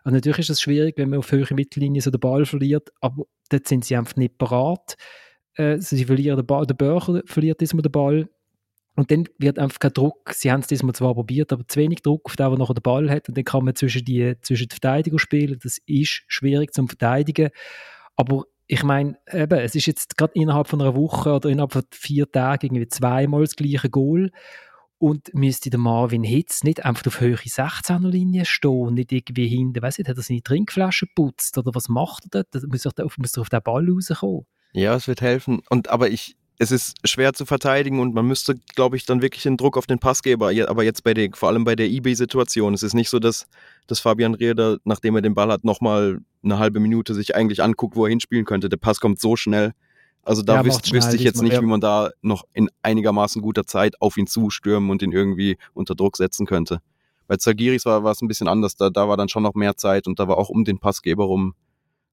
also 0.03 0.15
natürlich 0.15 0.39
ist 0.39 0.51
es 0.51 0.63
schwierig, 0.63 0.97
wenn 0.97 1.11
man 1.11 1.19
auf 1.19 1.31
höhere 1.31 1.55
Mittellinie 1.55 2.01
so 2.01 2.11
den 2.11 2.21
Ball 2.21 2.47
verliert, 2.47 2.91
aber 3.01 3.25
dort 3.51 3.69
sind 3.69 3.85
sie 3.85 3.97
einfach 3.97 4.17
nicht 4.17 4.39
parat. 4.39 4.95
Äh, 5.55 5.79
sie 5.79 6.05
verlieren 6.05 6.39
den 6.39 6.47
Ball, 6.47 6.67
der 6.67 6.75
Börcher 6.75 7.23
verliert 7.27 7.61
diesmal 7.61 7.83
den 7.83 7.93
Ball 7.93 8.29
Und 9.01 9.11
dann 9.11 9.27
wird 9.39 9.59
einfach 9.59 9.79
kein 9.79 9.95
Druck, 9.95 10.31
sie 10.35 10.53
haben 10.53 10.61
es 10.61 10.67
diesmal 10.67 10.95
zwar 10.95 11.15
probiert, 11.15 11.55
aber 11.55 11.67
zu 11.67 11.81
wenig 11.81 12.03
Druck 12.03 12.27
auf 12.27 12.37
den, 12.37 12.51
der 12.51 12.59
nachher 12.59 12.75
den 12.75 12.83
Ball 12.83 13.09
hat. 13.09 13.31
Und 13.31 13.39
dann 13.39 13.45
kann 13.45 13.65
man 13.65 13.75
zwischen 13.75 14.05
die, 14.05 14.35
zwischen 14.43 14.69
die 14.69 14.75
Verteidiger 14.75 15.19
spielen. 15.19 15.59
Das 15.63 15.79
ist 15.87 16.23
schwierig 16.29 16.75
zum 16.75 16.87
Verteidigen. 16.87 17.49
Aber 18.15 18.45
ich 18.67 18.83
meine, 18.83 19.17
eben, 19.33 19.59
es 19.59 19.75
ist 19.75 19.87
jetzt 19.87 20.19
gerade 20.19 20.35
innerhalb 20.35 20.69
von 20.69 20.83
einer 20.83 20.95
Woche 20.95 21.33
oder 21.33 21.49
innerhalb 21.49 21.73
von 21.73 21.83
vier 21.93 22.31
Tagen 22.31 22.67
irgendwie 22.67 22.89
zweimal 22.89 23.41
das 23.41 23.57
gleiche 23.57 23.89
Goal. 23.89 24.33
Und 24.99 25.33
müsste 25.33 25.71
der 25.71 25.81
Marvin 25.81 26.23
Hitz 26.23 26.63
nicht 26.63 26.85
einfach 26.85 27.07
auf 27.07 27.23
höhere 27.23 27.41
16er 27.41 28.07
Linie 28.07 28.45
stehen, 28.45 28.93
nicht 28.93 29.13
irgendwie 29.13 29.49
hinten, 29.49 29.81
weißt 29.81 30.01
du, 30.01 30.05
hat 30.05 30.15
er 30.19 30.23
seine 30.23 30.43
Trinkflasche 30.43 31.07
putzt 31.15 31.57
oder 31.57 31.75
was 31.75 31.89
macht 31.89 32.25
er 32.27 32.45
dort? 32.53 32.71
Muss 32.71 32.85
er 32.85 32.93
muss 33.17 33.35
er 33.35 33.41
auf 33.41 33.49
den 33.49 33.63
Ball 33.63 33.89
rauskommen? 33.89 34.45
Ja, 34.75 34.95
es 34.95 35.09
wird 35.09 35.23
helfen. 35.23 35.63
Und 35.71 35.89
aber 35.89 36.11
ich, 36.11 36.37
es 36.61 36.71
ist 36.71 36.97
schwer 37.09 37.33
zu 37.33 37.47
verteidigen 37.47 38.01
und 38.01 38.15
man 38.15 38.27
müsste, 38.27 38.55
glaube 38.75 38.95
ich, 38.95 39.07
dann 39.07 39.23
wirklich 39.23 39.45
den 39.45 39.57
Druck 39.57 39.79
auf 39.79 39.87
den 39.87 39.99
Passgeber. 39.99 40.53
Aber 40.69 40.85
jetzt 40.85 41.03
bei 41.03 41.15
der, 41.15 41.31
vor 41.33 41.49
allem 41.49 41.65
bei 41.65 41.75
der 41.75 41.89
eBay-Situation, 41.89 42.75
es 42.75 42.83
ist 42.83 42.93
nicht 42.93 43.09
so, 43.09 43.19
dass, 43.19 43.47
dass 43.87 44.01
Fabian 44.01 44.35
Rieder, 44.35 44.77
nachdem 44.85 45.17
er 45.17 45.23
den 45.23 45.33
Ball 45.33 45.51
hat, 45.51 45.65
nochmal 45.65 46.19
eine 46.45 46.59
halbe 46.59 46.79
Minute 46.79 47.15
sich 47.15 47.35
eigentlich 47.35 47.63
anguckt, 47.63 47.97
wo 47.97 48.05
er 48.05 48.11
hinspielen 48.11 48.45
könnte. 48.45 48.69
Der 48.69 48.77
Pass 48.77 49.01
kommt 49.01 49.19
so 49.21 49.37
schnell. 49.37 49.73
Also 50.23 50.43
da 50.43 50.57
ja, 50.57 50.65
wüsste, 50.67 50.93
wüsste 50.93 51.17
ich 51.17 51.23
jetzt 51.23 51.41
nicht, 51.41 51.59
wie 51.59 51.65
man 51.65 51.81
da 51.81 52.11
noch 52.21 52.45
in 52.53 52.69
einigermaßen 52.83 53.41
guter 53.41 53.65
Zeit 53.65 53.95
auf 54.03 54.19
ihn 54.19 54.27
zustürmen 54.27 54.91
und 54.91 55.01
ihn 55.01 55.13
irgendwie 55.13 55.57
unter 55.73 55.95
Druck 55.95 56.19
setzen 56.19 56.45
könnte. 56.45 56.83
Bei 57.27 57.37
Zagiris 57.37 57.87
war, 57.87 58.05
war 58.05 58.13
es 58.13 58.21
ein 58.21 58.29
bisschen 58.29 58.49
anders. 58.49 58.77
Da, 58.77 58.91
da 58.91 59.09
war 59.09 59.17
dann 59.17 59.31
schon 59.31 59.45
noch 59.45 59.55
mehr 59.55 59.79
Zeit 59.79 60.07
und 60.07 60.19
da 60.19 60.29
war 60.29 60.37
auch 60.37 60.51
um 60.51 60.67
den 60.67 60.79
Passgeber 60.79 61.25
rum 61.25 61.55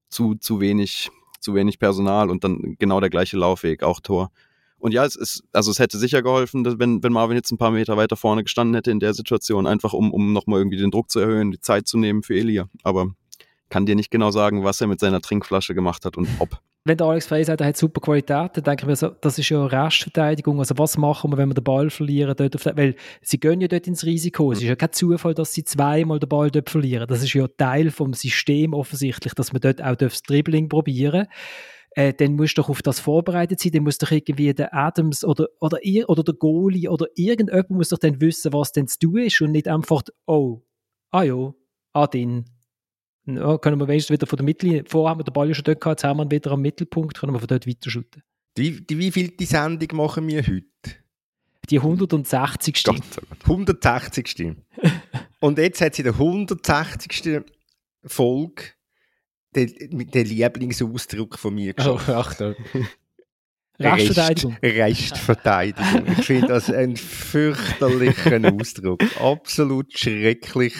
zu, 0.08 0.36
zu 0.36 0.58
wenig 0.58 1.10
zu 1.40 1.54
wenig 1.54 1.78
Personal 1.78 2.30
und 2.30 2.44
dann 2.44 2.76
genau 2.78 3.00
der 3.00 3.10
gleiche 3.10 3.36
Laufweg, 3.36 3.82
auch 3.82 4.00
Tor. 4.00 4.30
Und 4.78 4.92
ja, 4.92 5.04
es 5.04 5.16
ist, 5.16 5.42
also 5.52 5.70
es 5.70 5.78
hätte 5.78 5.98
sicher 5.98 6.22
geholfen, 6.22 6.62
dass, 6.62 6.78
wenn, 6.78 7.02
wenn 7.02 7.12
Marvin 7.12 7.36
jetzt 7.36 7.50
ein 7.50 7.58
paar 7.58 7.72
Meter 7.72 7.96
weiter 7.96 8.16
vorne 8.16 8.44
gestanden 8.44 8.74
hätte 8.74 8.90
in 8.90 9.00
der 9.00 9.12
Situation, 9.12 9.66
einfach 9.66 9.92
um, 9.92 10.12
um 10.12 10.32
nochmal 10.32 10.60
irgendwie 10.60 10.76
den 10.76 10.90
Druck 10.90 11.10
zu 11.10 11.18
erhöhen, 11.18 11.50
die 11.50 11.60
Zeit 11.60 11.88
zu 11.88 11.98
nehmen 11.98 12.22
für 12.22 12.34
Elia. 12.34 12.68
Aber 12.84 13.12
kann 13.70 13.86
dir 13.86 13.96
nicht 13.96 14.10
genau 14.10 14.30
sagen, 14.30 14.64
was 14.64 14.80
er 14.80 14.86
mit 14.86 15.00
seiner 15.00 15.20
Trinkflasche 15.20 15.74
gemacht 15.74 16.04
hat 16.04 16.16
und 16.16 16.28
ob 16.38 16.60
wenn 16.84 16.96
der 16.96 17.06
Alex 17.06 17.26
Frey 17.26 17.44
sagt, 17.44 17.60
er 17.60 17.66
hat 17.66 17.76
super 17.76 18.00
Qualität, 18.00 18.50
dann 18.56 18.64
denke 18.64 18.82
ich 18.82 18.86
mir 18.86 18.96
so, 18.96 19.08
das 19.08 19.38
ist 19.38 19.48
ja 19.50 19.64
Restverteidigung. 19.66 20.58
Also 20.58 20.78
was 20.78 20.96
machen 20.96 21.30
wir, 21.30 21.36
wenn 21.36 21.50
wir 21.50 21.54
den 21.54 21.64
Ball 21.64 21.90
verlieren? 21.90 22.34
Dort 22.36 22.54
auf 22.54 22.64
weil 22.76 22.94
sie 23.20 23.38
gehen 23.38 23.60
ja 23.60 23.68
dort 23.68 23.86
ins 23.86 24.04
Risiko. 24.04 24.52
Es 24.52 24.58
ist 24.58 24.64
ja 24.64 24.76
kein 24.76 24.92
Zufall, 24.92 25.34
dass 25.34 25.52
sie 25.52 25.64
zweimal 25.64 26.18
den 26.18 26.28
Ball 26.28 26.50
dort 26.50 26.70
verlieren. 26.70 27.06
Das 27.06 27.22
ist 27.22 27.34
ja 27.34 27.46
Teil 27.46 27.90
vom 27.90 28.14
System 28.14 28.72
offensichtlich, 28.72 29.34
dass 29.34 29.52
man 29.52 29.60
dort 29.60 29.82
auch 29.82 29.96
das 29.96 30.22
Dribbling 30.22 30.68
probieren 30.68 31.26
äh, 31.98 32.14
dann 32.14 32.34
musst 32.34 32.56
du 32.56 32.62
doch 32.62 32.68
auf 32.68 32.82
das 32.82 33.00
vorbereitet 33.00 33.60
sein, 33.60 33.72
dann 33.72 33.82
muss 33.82 33.98
doch 33.98 34.10
irgendwie 34.10 34.52
der 34.54 34.72
Adams 34.74 35.24
oder, 35.24 35.48
oder, 35.60 35.82
ihr, 35.84 36.08
oder 36.08 36.22
der 36.22 36.34
Goalie 36.34 36.88
oder 36.88 37.06
irgendjemand 37.16 37.70
muss 37.70 37.88
doch 37.88 37.98
dann 37.98 38.20
wissen, 38.20 38.52
was 38.52 38.72
denn 38.72 38.86
zu 38.86 38.98
tun 39.00 39.18
ist 39.18 39.40
und 39.40 39.52
nicht 39.52 39.66
einfach, 39.66 40.02
oh, 40.26 40.62
ah 41.10 41.22
ja, 41.22 41.52
Adin, 41.92 42.44
ja, 43.36 43.58
können 43.58 43.78
wir 43.78 43.88
wenigstens 43.88 44.14
wieder 44.14 44.26
von 44.26 44.36
der 44.36 44.44
Mittellinie, 44.44 44.84
vorher 44.86 45.10
haben 45.10 45.20
wir 45.20 45.24
den 45.24 45.32
Ball 45.32 45.52
schon 45.54 45.64
dort 45.64 45.80
gehabt, 45.80 46.00
jetzt 46.00 46.08
haben 46.08 46.18
wir 46.18 46.24
ihn 46.24 46.30
wieder 46.30 46.52
am 46.52 46.62
Mittelpunkt, 46.62 47.18
können 47.18 47.32
wir 47.32 47.38
von 47.38 47.48
dort 47.48 47.66
weiter 47.66 47.90
shooten. 47.90 48.22
Die, 48.56 48.84
die, 48.86 48.98
wie 48.98 49.12
viel 49.12 49.28
die 49.28 49.44
Sendung 49.44 49.96
machen 49.96 50.26
wir 50.26 50.42
heute? 50.42 50.64
Die 51.70 51.78
160. 51.78 52.82
Gott, 52.84 53.02
160. 53.44 54.56
Und 55.40 55.58
jetzt 55.58 55.80
hat 55.80 55.94
sie 55.94 56.02
der 56.02 56.14
160. 56.14 57.42
Folge 58.04 58.62
den, 59.54 60.08
den 60.10 60.26
Lieblingsausdruck 60.26 61.38
von 61.38 61.54
mir 61.54 61.72
oh, 61.72 61.96
geschafft. 61.96 62.08
Oh, 62.08 62.12
Achtung. 62.12 62.54
Restverteidigung. 63.80 64.56
Restverteidigung. 64.62 66.06
Ich 66.18 66.26
finde 66.26 66.48
das 66.48 66.70
einen 66.70 66.96
fürchterlichen 66.96 68.60
Ausdruck. 68.60 69.02
Absolut 69.20 69.96
schrecklich 69.96 70.74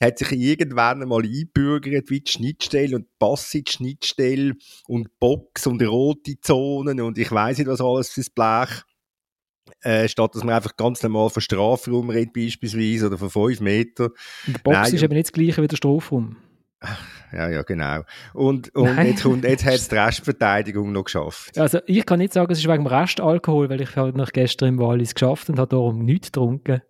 hat 0.00 0.18
sich 0.18 0.32
irgendwann 0.32 1.02
einmal 1.02 1.24
einbürgert 1.24 2.10
wie 2.10 2.20
die 2.20 2.30
Schnittstelle 2.30 2.96
und 2.96 3.06
Pass 3.18 3.52
in 3.54 3.64
die 3.64 3.72
Schnittstelle 3.72 4.54
und 4.86 5.18
Box 5.18 5.66
und 5.66 5.82
rote 5.82 6.40
Zonen 6.40 7.00
und 7.00 7.18
ich 7.18 7.30
weiß 7.30 7.58
nicht 7.58 7.68
was 7.68 7.80
alles 7.80 8.10
fürs 8.10 8.30
Blech. 8.30 8.82
Äh, 9.82 10.08
statt 10.08 10.34
dass 10.34 10.44
man 10.44 10.54
einfach 10.54 10.76
ganz 10.76 11.02
normal 11.02 11.30
von 11.30 11.42
Strafraum 11.42 12.10
redet 12.10 12.32
beispielsweise 12.32 13.06
oder 13.06 13.18
von 13.18 13.30
5 13.30 13.60
Meter. 13.60 14.04
Und 14.46 14.56
die 14.56 14.62
Box 14.62 14.76
Nein, 14.76 14.94
ist 14.94 15.02
eben 15.02 15.14
nicht 15.14 15.26
das 15.26 15.32
gleiche 15.32 15.62
wie 15.62 15.68
der 15.68 15.76
Strafraum. 15.76 16.36
Ja, 17.32 17.50
ja, 17.50 17.62
genau. 17.62 18.02
Und, 18.32 18.74
und 18.74 18.96
jetzt, 19.04 19.24
jetzt 19.24 19.64
hat 19.64 19.74
es 19.74 19.88
die 19.88 19.94
Restverteidigung 19.96 20.92
noch 20.92 21.04
geschafft. 21.04 21.58
Also 21.58 21.80
ich 21.86 22.06
kann 22.06 22.18
nicht 22.18 22.32
sagen, 22.32 22.50
es 22.50 22.58
ist 22.58 22.66
wegen 22.66 22.84
dem 22.84 22.86
Restalkohol, 22.86 23.68
weil 23.68 23.80
ich 23.80 23.96
habe 23.96 24.16
noch 24.16 24.30
gestern 24.30 24.70
im 24.70 24.78
Wallis 24.78 25.14
geschafft 25.14 25.50
und 25.50 25.58
habe 25.58 25.68
darum 25.68 26.04
nichts 26.04 26.28
getrunken. 26.32 26.80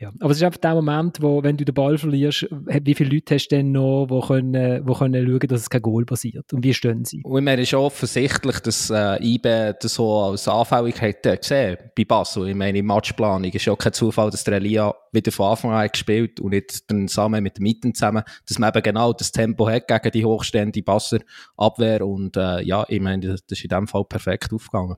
Ja, 0.00 0.12
aber 0.20 0.30
es 0.30 0.36
ist 0.36 0.44
einfach 0.44 0.60
der 0.60 0.76
Moment, 0.76 1.20
wo, 1.20 1.42
wenn 1.42 1.56
du 1.56 1.64
den 1.64 1.74
Ball 1.74 1.98
verlierst, 1.98 2.46
wie 2.50 2.94
viele 2.94 3.10
Leute 3.10 3.34
hast 3.34 3.48
du 3.48 3.56
denn 3.56 3.72
noch, 3.72 4.06
die 4.06 4.26
können, 4.28 4.86
wo 4.86 4.94
können 4.94 5.26
schauen, 5.26 5.48
dass 5.48 5.62
es 5.62 5.70
kein 5.70 5.82
Goal 5.82 6.04
passiert? 6.04 6.52
Und 6.52 6.62
wie 6.62 6.72
stehen 6.72 7.04
sie? 7.04 7.20
Und 7.24 7.38
ich 7.38 7.44
meine, 7.44 7.62
es 7.62 7.68
ist 7.68 7.74
offensichtlich, 7.74 8.60
dass 8.60 8.90
äh, 8.90 9.20
IBE 9.20 9.74
das 9.80 9.94
so 9.94 10.08
als 10.20 10.46
Anfälligkeit 10.46 11.26
äh, 11.26 11.36
gesehen 11.36 11.78
bei 11.96 12.04
Basel. 12.04 12.46
Ich 12.46 12.54
meine, 12.54 12.78
in 12.78 12.86
Matchplanung 12.86 13.50
ist 13.50 13.64
ja 13.64 13.72
auch 13.72 13.78
kein 13.78 13.92
Zufall, 13.92 14.30
dass 14.30 14.44
der 14.44 14.54
Elia 14.54 14.94
wieder 15.10 15.32
von 15.32 15.50
Anfang 15.50 15.72
an 15.72 15.88
gespielt 15.88 16.38
und 16.38 16.50
nicht 16.50 16.88
dann 16.88 17.08
zusammen 17.08 17.42
mit 17.42 17.58
den 17.58 17.64
Mitten 17.64 17.92
zusammen, 17.92 18.22
dass 18.46 18.58
man 18.60 18.68
eben 18.68 18.82
genau 18.84 19.12
das 19.12 19.32
Tempo 19.32 19.68
hat 19.68 19.88
gegen 19.88 20.12
die 20.12 20.24
hochstehende 20.24 20.82
Basser 20.82 21.18
Abwehr 21.56 22.06
und 22.06 22.36
äh, 22.36 22.62
ja, 22.62 22.84
ich 22.88 23.00
meine, 23.00 23.26
das 23.26 23.40
ist 23.48 23.64
in 23.64 23.68
dem 23.68 23.88
Fall 23.88 24.04
perfekt 24.04 24.52
aufgegangen. 24.52 24.96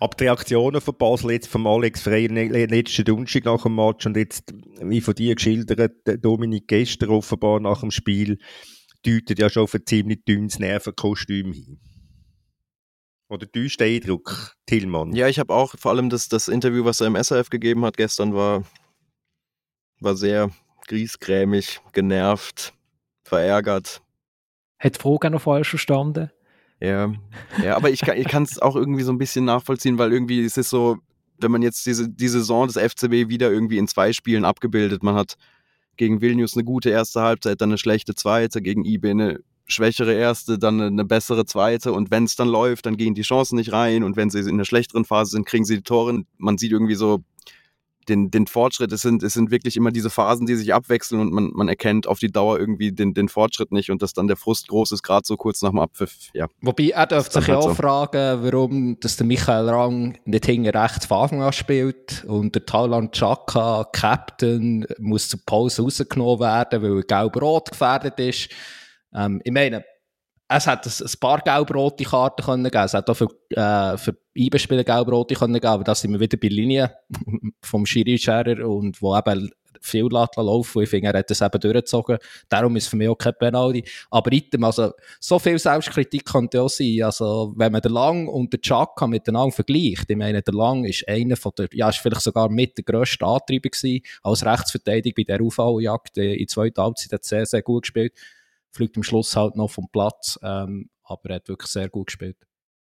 Aber 0.00 0.16
die 0.16 0.24
Reaktionen 0.24 0.80
von 0.80 0.96
Basel 0.96 1.32
jetzt 1.32 1.48
von 1.48 1.66
Alex 1.66 2.02
Frey 2.02 2.26
letzten 2.26 3.04
Donnerstag 3.04 3.44
nach 3.44 3.62
dem 3.62 3.76
Match 3.76 4.06
und 4.06 4.16
jetzt, 4.16 4.52
wie 4.80 5.00
von 5.00 5.14
dir 5.14 5.34
geschildert, 5.34 5.92
Dominik 6.22 6.68
gestern 6.68 7.10
offenbar 7.10 7.60
nach 7.60 7.80
dem 7.80 7.90
Spiel, 7.90 8.38
deutet 9.04 9.38
ja 9.38 9.48
schon 9.48 9.64
auf 9.64 9.74
ein 9.74 9.86
ziemlich 9.86 10.24
dünnes 10.24 10.58
Nervenkostüm 10.58 11.52
hin. 11.52 11.80
Oder 13.28 13.50
täuscht 13.50 13.80
der 13.80 13.88
Eindruck, 13.88 14.56
Tillmann? 14.66 15.14
Ja, 15.14 15.26
ich 15.28 15.38
habe 15.38 15.52
auch 15.52 15.74
vor 15.78 15.92
allem 15.92 16.10
das, 16.10 16.28
das 16.28 16.46
Interview, 16.48 16.84
was 16.84 17.00
er 17.00 17.08
im 17.08 17.16
SRF 17.16 17.50
gegeben 17.50 17.84
hat 17.84 17.96
gestern, 17.96 18.34
war, 18.34 18.64
war 20.00 20.16
sehr 20.16 20.50
griesgrämig, 20.86 21.80
genervt, 21.92 22.72
verärgert. 23.24 24.00
Hat 24.78 24.96
Froger 24.98 25.30
noch 25.30 25.42
falsch 25.42 25.70
verstanden? 25.70 26.30
Ja, 26.80 27.12
ja 27.62 27.76
aber 27.76 27.90
ich 27.90 28.00
kann 28.00 28.42
es 28.42 28.60
auch 28.60 28.76
irgendwie 28.76 29.02
so 29.02 29.12
ein 29.12 29.18
bisschen 29.18 29.44
nachvollziehen, 29.44 29.98
weil 29.98 30.12
irgendwie 30.12 30.40
ist 30.40 30.58
es 30.58 30.68
so, 30.68 30.98
wenn 31.38 31.50
man 31.50 31.62
jetzt 31.62 31.86
diese 31.86 32.08
die 32.08 32.28
Saison 32.28 32.66
des 32.66 32.76
FCB 32.76 33.28
wieder 33.28 33.50
irgendwie 33.50 33.78
in 33.78 33.88
zwei 33.88 34.12
Spielen 34.12 34.44
abgebildet, 34.44 35.02
man 35.02 35.14
hat 35.14 35.36
gegen 35.96 36.20
Vilnius 36.20 36.54
eine 36.54 36.64
gute 36.64 36.90
erste 36.90 37.22
Halbzeit, 37.22 37.60
dann 37.60 37.70
eine 37.70 37.78
schlechte 37.78 38.14
zweite, 38.14 38.60
gegen 38.60 38.84
IB 38.84 39.10
eine 39.10 39.40
schwächere 39.66 40.14
erste, 40.14 40.58
dann 40.58 40.80
eine 40.80 41.04
bessere 41.04 41.44
zweite 41.44 41.92
und 41.92 42.10
wenn 42.10 42.24
es 42.24 42.36
dann 42.36 42.48
läuft, 42.48 42.86
dann 42.86 42.96
gehen 42.96 43.14
die 43.14 43.22
Chancen 43.22 43.56
nicht 43.56 43.72
rein 43.72 44.04
und 44.04 44.16
wenn 44.16 44.30
sie 44.30 44.40
in 44.40 44.58
der 44.58 44.64
schlechteren 44.64 45.04
Phase 45.04 45.32
sind, 45.32 45.46
kriegen 45.46 45.64
sie 45.64 45.76
die 45.76 45.82
Tore. 45.82 46.22
Man 46.38 46.58
sieht 46.58 46.72
irgendwie 46.72 46.94
so, 46.94 47.24
den, 48.08 48.30
den 48.30 48.46
Fortschritt. 48.46 48.92
Es 48.92 49.02
sind, 49.02 49.22
es 49.22 49.34
sind 49.34 49.50
wirklich 49.50 49.76
immer 49.76 49.90
diese 49.90 50.10
Phasen, 50.10 50.46
die 50.46 50.54
sich 50.54 50.74
abwechseln 50.74 51.20
und 51.20 51.32
man, 51.32 51.50
man 51.54 51.68
erkennt 51.68 52.06
auf 52.06 52.18
die 52.18 52.30
Dauer 52.30 52.58
irgendwie 52.58 52.92
den, 52.92 53.14
den 53.14 53.28
Fortschritt 53.28 53.72
nicht 53.72 53.90
und 53.90 54.02
dass 54.02 54.12
dann 54.12 54.26
der 54.26 54.36
Frust 54.36 54.68
groß 54.68 54.92
ist, 54.92 55.02
gerade 55.02 55.26
so 55.26 55.36
kurz 55.36 55.62
nach 55.62 55.70
dem 55.70 55.78
Abpfiff. 55.78 56.30
Ja. 56.34 56.46
Wobei 56.60 56.90
er 56.90 57.06
dürfte 57.06 57.40
sich 57.40 57.48
ja 57.48 57.56
auch 57.56 57.68
so. 57.68 57.74
fragen, 57.74 58.42
warum 58.42 58.98
dass 59.00 59.16
der 59.16 59.26
Michael 59.26 59.68
Rang 59.68 60.18
nicht 60.24 60.46
hinten 60.46 60.68
rechts 60.68 61.06
von 61.06 61.18
Anfang 61.18 61.42
an 61.42 61.52
spielt 61.52 62.24
und 62.26 62.54
der 62.54 62.66
Talan 62.66 63.10
Chaka, 63.10 63.84
Captain, 63.92 64.86
muss 64.98 65.28
zur 65.28 65.40
Pause 65.44 65.82
rausgenommen 65.82 66.40
werden, 66.40 66.82
weil 66.82 66.98
er 66.98 67.02
gelb-rot 67.02 67.70
gefährdet 67.70 68.18
ist. 68.18 68.50
Ähm, 69.14 69.40
ich 69.44 69.52
meine, 69.52 69.84
es 70.48 70.66
hat 70.66 70.86
ein, 70.86 71.20
paar 71.20 71.40
gelb-rote 71.40 72.04
Karten 72.04 72.44
können 72.44 72.64
geben. 72.64 72.84
Es 72.84 72.94
hat 72.94 73.10
auch 73.10 73.14
für, 73.14 73.28
äh, 73.50 73.96
für 73.96 74.16
IB-Spieler 74.34 74.84
gelb-rote 74.84 75.34
können 75.34 75.54
geben, 75.54 75.66
aber 75.66 75.84
das 75.84 76.00
sind 76.00 76.12
wir 76.12 76.20
wieder 76.20 76.36
bei 76.36 76.48
Linie 76.48 76.96
vom 77.62 77.84
Schiri-Scherer 77.84 78.66
und 78.68 79.00
wo 79.02 79.16
eben 79.16 79.50
viel 79.80 80.08
laufen. 80.08 80.82
Ich 80.82 80.88
finde, 80.88 81.08
er 81.08 81.18
hat 81.18 81.30
das 81.30 81.40
eben 81.40 81.60
durchgezogen. 81.60 82.18
Darum 82.48 82.76
ist 82.76 82.88
für 82.88 82.96
mich 82.96 83.08
auch 83.08 83.16
kein 83.16 83.34
Penalty. 83.38 83.84
Aber 84.10 84.32
item, 84.32 84.64
also, 84.64 84.92
so 85.20 85.38
viel 85.38 85.58
Selbstkritik 85.58 86.24
könnte 86.24 86.62
auch 86.62 86.68
sein. 86.68 87.02
Also, 87.02 87.52
wenn 87.56 87.72
man 87.72 87.82
den 87.82 87.92
Lang 87.92 88.28
und 88.28 88.52
den 88.52 88.60
Chaka 88.60 89.06
miteinander 89.06 89.54
vergleicht, 89.54 90.10
ich 90.10 90.16
meine, 90.16 90.42
der 90.42 90.54
Lang 90.54 90.84
ist 90.84 91.06
einer 91.08 91.36
von 91.36 91.52
der, 91.58 91.68
ja, 91.72 91.88
ist 91.88 91.98
vielleicht 91.98 92.22
sogar 92.22 92.48
mit 92.48 92.78
der 92.78 92.84
grössten 92.84 93.24
Antreiber 93.24 93.68
gewesen, 93.68 94.00
als 94.22 94.44
Rechtsverteidiger 94.44 95.14
bei 95.16 95.24
der 95.24 95.42
Aufholjagd. 95.42 96.18
In 96.18 96.38
der 96.38 96.46
zweiten 96.46 96.80
Halbzeit 96.80 97.12
hat 97.12 97.24
sehr, 97.24 97.46
sehr 97.46 97.62
gut 97.62 97.82
gespielt 97.82 98.12
fliegt 98.72 98.96
am 98.96 99.02
Schluss 99.02 99.36
halt 99.36 99.56
noch 99.56 99.70
vom 99.70 99.88
Platz, 99.92 100.38
ähm, 100.42 100.90
aber 101.02 101.30
er 101.30 101.36
hat 101.36 101.48
wirklich 101.48 101.70
sehr 101.70 101.88
gut 101.88 102.06
gespielt. 102.08 102.36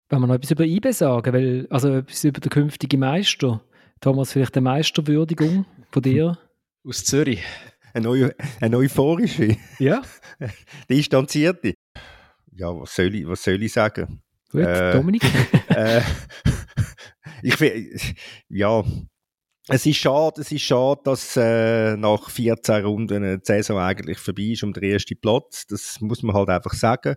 Wenn 0.09 0.21
wir 0.21 0.27
noch 0.27 0.35
etwas 0.35 0.51
über 0.51 0.65
IBE 0.65 0.93
sagen, 0.93 1.33
weil, 1.33 1.67
also 1.71 1.95
etwas 1.95 2.25
über 2.25 2.41
den 2.41 2.51
künftigen 2.51 3.01
Meister. 3.01 3.63
Thomas, 4.01 4.33
vielleicht 4.33 4.57
eine 4.57 4.65
Meisterwürdigung 4.65 5.67
von 5.91 6.03
dir? 6.03 6.39
Aus 6.85 7.05
Zürich. 7.05 7.43
Eine, 7.93 8.05
neue, 8.05 8.35
eine 8.61 8.77
euphorische. 8.77 9.57
Ja. 9.79 10.03
Distanzierte. 10.91 11.75
Ja, 12.53 12.69
was 12.69 12.95
soll 12.95 13.15
ich, 13.15 13.27
was 13.27 13.43
soll 13.43 13.63
ich 13.63 13.73
sagen? 13.73 14.23
Gut, 14.51 14.63
äh, 14.63 14.93
Dominik. 14.93 15.23
äh, 15.69 16.01
ich 17.43 17.55
finde, 17.57 17.97
ja, 18.49 18.83
es 19.73 19.87
ist 19.87 19.99
schade, 19.99 20.41
es 20.41 20.51
ist 20.51 20.63
schade, 20.63 21.01
dass 21.05 21.37
äh, 21.37 21.97
nach 21.97 22.29
14 22.29 22.85
Runden 22.85 23.23
die 23.23 23.41
Saison 23.45 23.79
eigentlich 23.79 24.19
vorbei 24.19 24.43
ist 24.43 24.65
um 24.65 24.73
den 24.73 24.83
ersten 24.83 25.17
Platz. 25.21 25.67
Das 25.67 26.01
muss 26.01 26.23
man 26.23 26.35
halt 26.35 26.49
einfach 26.49 26.75
sagen, 26.75 27.15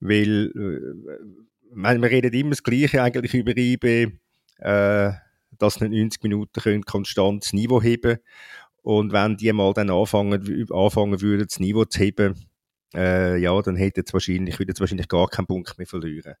weil 0.00 0.52
äh, 0.54 1.74
wir 1.74 2.10
reden 2.10 2.32
immer 2.32 2.50
das 2.50 2.62
Gleiche 2.62 3.02
eigentlich 3.02 3.34
über 3.34 3.56
IB, 3.56 4.12
äh, 4.58 5.12
dass 5.58 5.80
nicht 5.80 5.92
90 5.92 6.22
Minuten 6.22 6.60
können 6.60 6.84
konstantes 6.84 7.52
Niveau 7.52 7.82
heben 7.82 8.18
und 8.82 9.12
wenn 9.12 9.36
die 9.36 9.52
mal 9.52 9.72
dann 9.72 9.90
anfangen, 9.90 10.68
anfangen 10.72 11.20
würden, 11.20 11.46
das 11.48 11.58
Niveau 11.58 11.84
zu 11.84 11.98
heben, 11.98 12.46
äh, 12.94 13.38
ja, 13.38 13.60
dann 13.60 13.76
hätte 13.76 14.02
es 14.06 14.12
wahrscheinlich, 14.12 14.58
würde 14.58 14.72
es 14.72 14.80
wahrscheinlich 14.80 15.08
gar 15.08 15.28
keinen 15.28 15.46
Punkt 15.46 15.78
mehr 15.78 15.86
verlieren 15.86 16.34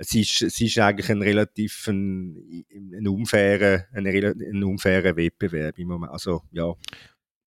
es 0.00 0.14
ist, 0.14 0.40
es 0.40 0.58
ist 0.60 0.78
eigentlich 0.78 1.10
ein 1.10 1.20
relativ 1.20 1.86
ein, 1.86 2.64
ein, 2.70 3.06
unfairer, 3.06 3.84
ein, 3.92 4.06
ein 4.06 4.64
unfairer 4.64 5.14
Wettbewerb 5.14 5.78
im 5.78 5.88
Moment. 5.88 6.10
Also, 6.10 6.42
ja. 6.52 6.72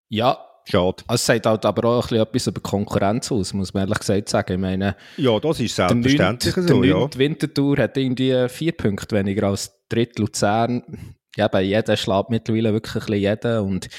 Ja. 0.10 0.38
Schade. 0.66 1.04
Es 1.10 1.26
sagt 1.26 1.46
halt 1.46 1.66
aber 1.66 1.90
auch 1.90 2.10
ein 2.12 2.20
etwas 2.20 2.48
über 2.48 2.62
Konkurrenz 2.62 3.32
aus, 3.32 3.54
muss 3.54 3.74
man 3.74 3.84
ehrlich 3.84 4.00
gesagt 4.00 4.30
sagen. 4.30 4.54
Ich 4.54 4.60
meine, 4.60 4.96
ja, 5.18 5.38
das 5.40 5.60
ist 5.60 5.76
selbstverständlich 5.76 6.54
der 6.54 6.64
9, 6.64 6.68
so, 6.68 6.82
der 6.82 6.90
ja. 6.92 7.08
Die 7.08 7.18
Wintertour 7.18 7.78
hat 7.80 7.98
irgendwie 7.98 8.48
vier 8.48 8.72
Punkte 8.72 9.16
weniger 9.18 9.48
als 9.48 9.74
Dritt 9.90 10.20
Luzern. 10.20 11.16
Ja, 11.36 11.50
bei 11.50 11.64
jedem 11.64 11.98
schlägt 11.98 12.30
mittlerweile 12.30 12.72
wirklich 12.72 12.96
ein 12.96 13.08
bisschen 13.08 13.22
jeder 13.22 13.64
und 13.64 13.90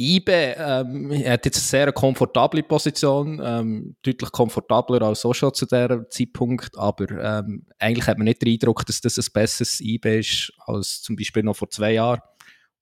IBE 0.00 0.54
ähm, 0.56 1.12
hat 1.26 1.44
jetzt 1.44 1.58
eine 1.58 1.84
sehr 1.84 1.92
komfortable 1.92 2.62
Position, 2.62 3.38
ähm, 3.44 3.96
deutlich 4.02 4.32
komfortabler 4.32 5.02
als 5.02 5.26
auch 5.26 5.34
schon 5.34 5.52
zu 5.52 5.66
diesem 5.66 6.06
Zeitpunkt, 6.08 6.78
aber 6.78 7.10
ähm, 7.10 7.66
eigentlich 7.78 8.06
hat 8.06 8.16
man 8.16 8.24
nicht 8.24 8.40
den 8.40 8.54
Eindruck, 8.54 8.86
dass 8.86 9.02
das 9.02 9.18
ein 9.18 9.26
besseres 9.32 9.78
IBE 9.80 10.20
ist 10.20 10.52
als 10.66 11.02
zum 11.02 11.16
Beispiel 11.16 11.42
noch 11.42 11.56
vor 11.56 11.68
zwei 11.68 11.92
Jahren. 11.92 12.20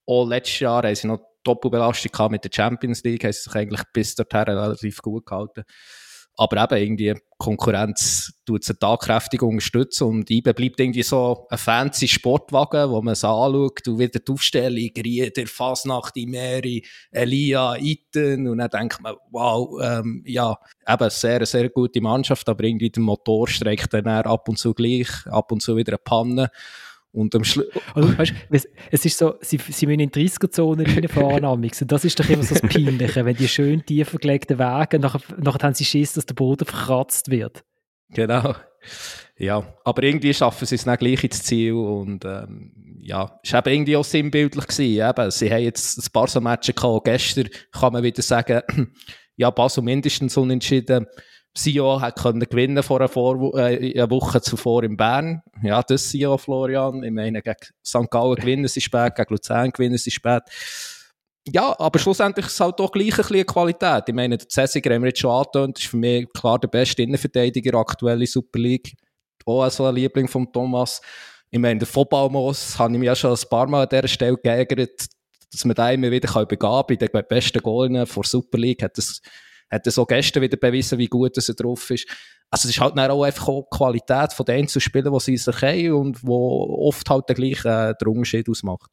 Auch 0.07 0.27
letztes 0.27 0.61
Jahr 0.61 0.85
haben 0.85 0.95
sie 0.95 1.09
noch 1.09 1.21
Doppelbelastung 1.43 2.31
mit 2.31 2.45
der 2.45 2.51
Champions 2.55 3.03
League, 3.03 3.25
haben 3.25 3.33
sie 3.33 3.41
sich 3.41 3.55
eigentlich 3.55 3.83
bis 3.93 4.15
dorthin 4.15 4.43
relativ 4.43 5.03
gut 5.03 5.27
gehalten. 5.27 5.65
Aber 6.39 6.63
eben 6.63 6.83
irgendwie 6.83 7.21
Konkurrenz 7.37 8.33
tut 8.47 8.63
sie 8.63 8.75
tatkräftig 8.75 9.43
unterstützen 9.43 10.05
und 10.05 10.31
IBE 10.31 10.55
bleibt 10.55 10.79
irgendwie 10.79 11.03
so 11.03 11.47
ein 11.51 11.59
fancy 11.59 12.07
Sportwagen, 12.07 12.91
wo 12.91 13.03
man 13.03 13.13
es 13.13 13.25
anschaut 13.25 13.87
und 13.89 13.99
wieder 13.99 14.21
die 14.21 14.33
Aufstellung, 14.33 14.91
Rieder, 14.97 15.47
Fasnacht, 15.49 16.17
Imeri, 16.17 16.85
Elia, 17.11 17.77
Iten 17.77 18.47
und 18.47 18.59
dann 18.59 18.71
denkt 18.71 19.01
man, 19.01 19.15
wow, 19.33 19.81
ähm, 19.83 20.23
ja, 20.27 20.57
eben 20.89 21.11
sehr, 21.11 21.45
sehr 21.45 21.69
gute 21.71 22.01
Mannschaft, 22.01 22.49
aber 22.49 22.63
irgendwie 22.63 22.91
der 22.91 23.03
Motor 23.03 23.49
streckt 23.49 23.93
dann 23.93 24.07
ab 24.07 24.49
und 24.49 24.59
zu 24.59 24.75
gleich, 24.75 25.09
ab 25.27 25.51
und 25.51 25.61
zu 25.61 25.77
wieder 25.77 25.93
eine 25.93 25.99
Panne 25.99 26.51
und 27.13 27.35
am 27.35 27.45
Schluss. 27.45 27.67
Also, 27.95 28.17
weißt, 28.19 28.35
es 28.91 29.05
ist 29.05 29.19
so, 29.19 29.35
sie, 29.41 29.59
sie 29.59 29.87
müssen 29.87 30.01
in 30.01 30.11
30er-Zonen 30.11 30.87
reinfahren. 30.87 31.45
und 31.45 31.93
das 31.93 32.05
ist 32.05 32.21
doch 32.21 32.29
immer 32.29 32.43
so 32.43 32.55
das 32.55 32.63
Peinliche, 32.63 33.25
wenn 33.25 33.37
die 33.37 33.49
schön 33.49 33.85
tiefer 33.85 34.19
gelegten 34.19 34.59
Wege, 34.59 34.99
nachher, 34.99 35.21
nachher 35.39 35.67
haben 35.67 35.75
sie 35.75 35.85
Schiss, 35.85 36.13
dass 36.15 36.27
der 36.27 36.35
Boden 36.35 36.67
verkratzt 36.67 37.31
wird. 37.31 37.65
Genau. 38.11 38.55
Ja, 39.37 39.63
aber 39.85 40.03
irgendwie 40.03 40.35
schaffen 40.35 40.67
sie 40.67 40.75
es 40.75 40.87
nicht 40.87 40.99
gleich 40.99 41.23
ins 41.23 41.43
Ziel 41.43 41.75
und 41.75 42.25
ähm, 42.25 42.73
ja, 43.01 43.39
es 43.43 43.53
war 43.53 43.67
eben 43.67 43.75
irgendwie 43.75 43.97
auch 43.97 44.05
sinnbildlich 44.05 44.67
gewesen. 44.67 45.09
Eben, 45.09 45.31
sie 45.31 45.51
haben 45.51 45.63
jetzt 45.63 45.99
ein 45.99 46.13
paar 46.13 46.27
so 46.27 46.41
Matches 46.41 46.75
gehabt. 46.75 47.05
Gestern 47.05 47.49
kann 47.73 47.93
man 47.93 48.03
wieder 48.03 48.23
sagen, 48.23 48.63
ja, 49.37 49.51
Basel 49.51 49.83
mindestens 49.85 50.37
unentschieden. 50.37 51.07
Sio 51.57 52.01
hat 52.01 52.19
können 52.19 52.41
gewinnen 52.41 52.83
vor 52.83 53.01
einer, 53.01 53.09
vor 53.09 53.59
äh, 53.59 53.93
eine 53.95 54.11
Woche 54.11 54.41
zuvor 54.41 54.85
in 54.85 54.97
Bern. 54.97 55.43
Ja, 55.63 55.83
das 55.83 56.11
Sio, 56.11 56.39
Florian. 56.39 57.03
Ich 57.03 57.11
meine, 57.11 57.43
gegen 57.43 57.57
St. 57.85 58.11
Gallen 58.11 58.37
gewinnen 58.37 58.69
sie 58.69 58.81
spät, 58.81 59.15
gegen 59.17 59.35
Luzern 59.35 59.71
gewinnen 59.71 59.99
sie 59.99 60.11
spät. 60.11 60.43
Ja, 61.51 61.75
aber 61.79 61.99
schlussendlich 61.99 62.47
ist 62.47 62.53
es 62.53 62.61
halt 62.61 62.79
doch 62.79 62.93
gleich 62.93 63.13
ein 63.13 63.17
bisschen 63.17 63.47
Qualität. 63.47 64.05
Ich 64.07 64.15
meine, 64.15 64.37
der 64.37 64.49
Cäsiger 64.49 64.95
haben 64.95 65.03
wir 65.03 65.09
jetzt 65.09 65.21
schon 65.21 65.31
angetönt, 65.31 65.79
ist 65.79 65.89
für 65.89 65.97
mich 65.97 66.29
klar 66.35 66.59
der 66.59 66.69
beste 66.69 67.03
Innenverteidiger 67.03 67.79
aktuell 67.79 68.21
in 68.21 68.27
Super 68.27 68.59
League. 68.59 68.95
Auch 69.47 69.69
so 69.71 69.87
ein 69.87 69.95
Liebling 69.95 70.29
von 70.29 70.53
Thomas. 70.53 71.01
Ich 71.51 71.59
meine, 71.59 71.79
der 71.79 71.89
Footballmoos 71.89 72.79
habe 72.79 72.93
ich 72.93 72.99
mir 72.99 73.07
ja 73.07 73.17
schon 73.17 73.33
ein 73.33 73.49
paar 73.49 73.67
Mal 73.67 73.85
an 73.85 73.89
dieser 73.89 74.09
Stelle 74.09 74.37
geärgert, 74.37 75.07
dass 75.51 75.65
man 75.65 75.75
da 75.75 75.91
immer 75.91 76.11
wieder 76.11 76.29
übergeben 76.31 76.59
kann. 76.59 76.85
Bei 76.87 76.97
den 76.97 77.29
besten 77.29 77.63
Goalen 77.63 78.07
vor 78.07 78.25
Super 78.25 78.59
League 78.59 78.83
hat 78.83 78.99
das 78.99 79.23
hat 79.71 79.87
er 79.87 79.93
so 79.93 80.05
gestern 80.07 80.43
wieder 80.43 80.57
bewiesen, 80.57 80.99
wie 80.99 81.07
gut 81.07 81.37
er 81.37 81.55
drauf 81.55 81.91
ist. 81.91 82.09
Also 82.51 82.69
es 82.69 82.77
ist 82.77 82.81
halt 82.81 82.99
auch 82.99 83.23
einfach 83.23 83.49
auch 83.49 83.69
die 83.71 83.77
Qualität 83.77 84.33
von 84.33 84.47
den 84.47 84.61
Einzelspielern, 84.61 85.13
die 85.13 85.21
sie 85.21 85.37
sich 85.37 85.63
haben 85.63 85.93
und 85.93 86.25
wo 86.25 86.87
oft 86.87 87.09
halt 87.11 87.29
der 87.29 87.37
gleiche 87.37 87.97
äh, 88.01 88.05
Unterschied 88.05 88.49
ausmacht. 88.49 88.91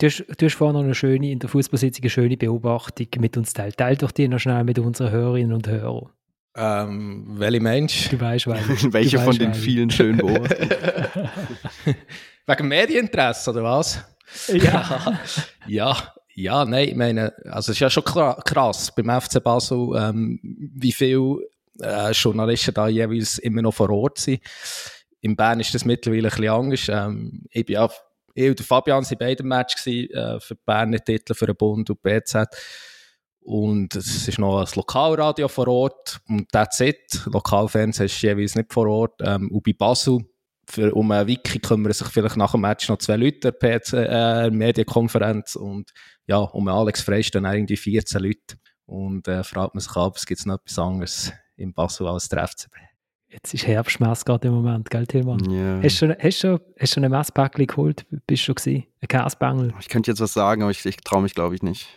Du 0.00 0.06
hast, 0.06 0.24
du 0.36 0.46
hast 0.46 0.54
vorhin 0.54 0.76
noch 0.76 0.84
eine 0.84 0.94
schöne, 0.94 1.30
in 1.30 1.38
der 1.40 1.48
Fußballsitzung 1.48 2.04
eine 2.04 2.10
schöne 2.10 2.36
Beobachtung 2.36 3.08
mit 3.18 3.36
uns 3.36 3.52
teilt. 3.52 3.76
Teil 3.76 3.96
doch 3.96 4.12
die 4.12 4.28
noch 4.28 4.38
schnell 4.38 4.64
mit 4.64 4.78
unseren 4.78 5.10
Hörerinnen 5.10 5.52
und 5.52 5.66
Hörern. 5.66 6.10
Ähm, 6.56 7.24
welche 7.38 7.60
Mensch? 7.60 8.08
Du 8.08 8.20
weißt, 8.20 8.46
weil. 8.46 8.60
Welche 8.92 9.16
du 9.16 9.22
von 9.22 9.28
weißt, 9.28 9.40
den 9.40 9.48
weil. 9.48 9.54
vielen 9.54 9.90
schönen 9.90 10.18
Beobachtungen? 10.18 10.70
Wegen 12.46 12.68
Medieninteresse, 12.68 13.50
oder 13.50 13.62
was? 13.62 14.04
Ja. 14.48 15.18
ja, 15.66 16.14
ja, 16.40 16.64
nein, 16.64 16.88
ich 16.88 16.94
meine, 16.94 17.32
also 17.46 17.72
es 17.72 17.76
ist 17.76 17.80
ja 17.80 17.90
schon 17.90 18.04
krass 18.04 18.92
beim 18.94 19.20
FC 19.20 19.42
Basel, 19.42 19.90
ähm, 19.96 20.38
wie 20.42 20.92
viele 20.92 21.38
äh, 21.80 22.12
Journalisten 22.12 22.72
da 22.72 22.86
jeweils 22.86 23.38
immer 23.38 23.60
noch 23.60 23.74
vor 23.74 23.90
Ort 23.90 24.18
sind. 24.18 24.40
In 25.20 25.34
Bern 25.34 25.58
ist 25.58 25.74
das 25.74 25.84
mittlerweile 25.84 26.28
ein 26.28 26.30
bisschen 26.30 26.48
anders. 26.48 26.88
Ähm, 26.88 27.44
ich 27.50 27.66
bin 27.66 27.74
ja, 27.74 27.90
ich 28.34 28.48
und 28.50 28.60
Fabian 28.60 29.02
waren 29.02 29.18
bei 29.18 29.26
beiden 29.26 29.48
Match 29.48 29.74
gewesen, 29.82 30.10
äh, 30.14 30.38
für 30.38 30.54
die 30.54 30.60
Berner 30.64 31.04
Titel, 31.04 31.34
für 31.34 31.46
den 31.46 31.56
Bund 31.56 31.90
und 31.90 32.02
BZ. 32.02 32.46
Und 33.40 33.96
es 33.96 34.28
ist 34.28 34.38
noch 34.38 34.60
ein 34.60 34.68
Lokalradio 34.76 35.48
vor 35.48 35.66
Ort 35.66 36.20
und 36.28 36.52
that's 36.52 36.78
it. 36.78 37.20
Lokalfernsehen 37.26 38.06
ist 38.06 38.22
jeweils 38.22 38.54
nicht 38.54 38.72
vor 38.72 38.86
Ort. 38.86 39.20
Ähm, 39.24 39.50
und 39.50 39.64
bei 39.64 39.72
Basel 39.72 40.20
für, 40.70 40.94
um 40.94 41.10
einen 41.10 41.26
Wiki 41.26 41.58
kümmern 41.58 41.92
sich 41.92 42.08
vielleicht 42.08 42.36
nach 42.36 42.52
dem 42.52 42.60
Match 42.60 42.88
noch 42.88 42.98
zwei 42.98 43.16
Leute 43.16 43.52
per 43.52 43.80
äh, 43.92 44.50
Medienkonferenz 44.50 45.56
und 45.56 45.90
ja, 46.26 46.38
um 46.38 46.68
Alex 46.68 47.00
Frey 47.00 47.22
stehen 47.22 47.44
irgendwie 47.44 47.76
14 47.76 48.22
Leute 48.22 48.58
und 48.86 49.26
äh, 49.28 49.42
fragt 49.44 49.74
man 49.74 49.80
sich 49.80 49.96
ab, 49.96 50.14
es 50.16 50.26
gibt 50.26 50.44
noch 50.46 50.56
etwas 50.56 50.78
anderes 50.78 51.32
in 51.56 51.72
Basel 51.72 52.06
als 52.06 52.28
der 52.28 52.46
FCB. 52.46 52.76
Jetzt 53.28 53.52
ist 53.52 53.66
Herbstmess 53.66 54.24
gerade 54.24 54.48
im 54.48 54.54
Moment, 54.54 54.88
gell, 54.90 55.06
Tilman? 55.06 55.50
Ja. 55.50 55.80
Hast 55.82 56.00
du 56.00 56.06
schon, 56.06 56.16
hast 56.18 56.42
du 56.42 56.48
schon, 56.48 56.60
hast 56.78 56.92
du 56.92 56.94
schon 56.94 57.04
ein 57.04 57.10
Messpäckchen 57.10 57.66
geholt? 57.66 58.06
Bist 58.26 58.42
du 58.42 58.46
schon 58.46 58.54
gewesen? 58.54 58.86
Ein 59.00 59.08
Käsebängel? 59.08 59.74
Ich 59.80 59.88
könnte 59.88 60.10
jetzt 60.10 60.20
was 60.20 60.32
sagen, 60.32 60.62
aber 60.62 60.70
ich, 60.70 60.84
ich 60.84 60.96
traue 60.98 61.22
mich, 61.22 61.34
glaube 61.34 61.54
ich, 61.54 61.62
nicht. 61.62 61.88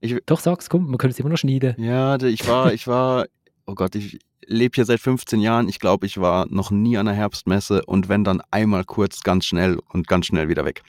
Ich, 0.00 0.16
Doch, 0.26 0.40
sag's, 0.40 0.68
komm, 0.68 0.86
man 0.86 0.98
könnte 0.98 1.12
es 1.12 1.20
immer 1.20 1.28
noch 1.28 1.36
schneiden. 1.36 1.74
ja, 1.78 2.16
ich 2.20 2.46
war, 2.48 2.72
ich 2.72 2.88
war, 2.88 3.26
oh 3.66 3.74
Gott, 3.74 3.94
ich 3.94 4.18
lebe 4.46 4.74
hier 4.74 4.84
seit 4.84 5.00
15 5.00 5.40
Jahren. 5.40 5.68
Ich 5.68 5.78
glaube, 5.78 6.06
ich 6.06 6.18
war 6.20 6.46
noch 6.50 6.70
nie 6.70 6.96
an 6.96 7.08
einer 7.08 7.16
Herbstmesse 7.16 7.84
und 7.86 8.08
wenn 8.08 8.24
dann 8.24 8.42
einmal 8.50 8.84
kurz, 8.84 9.22
ganz 9.22 9.44
schnell 9.46 9.78
und 9.92 10.08
ganz 10.08 10.26
schnell 10.26 10.48
wieder 10.48 10.64
weg. 10.64 10.82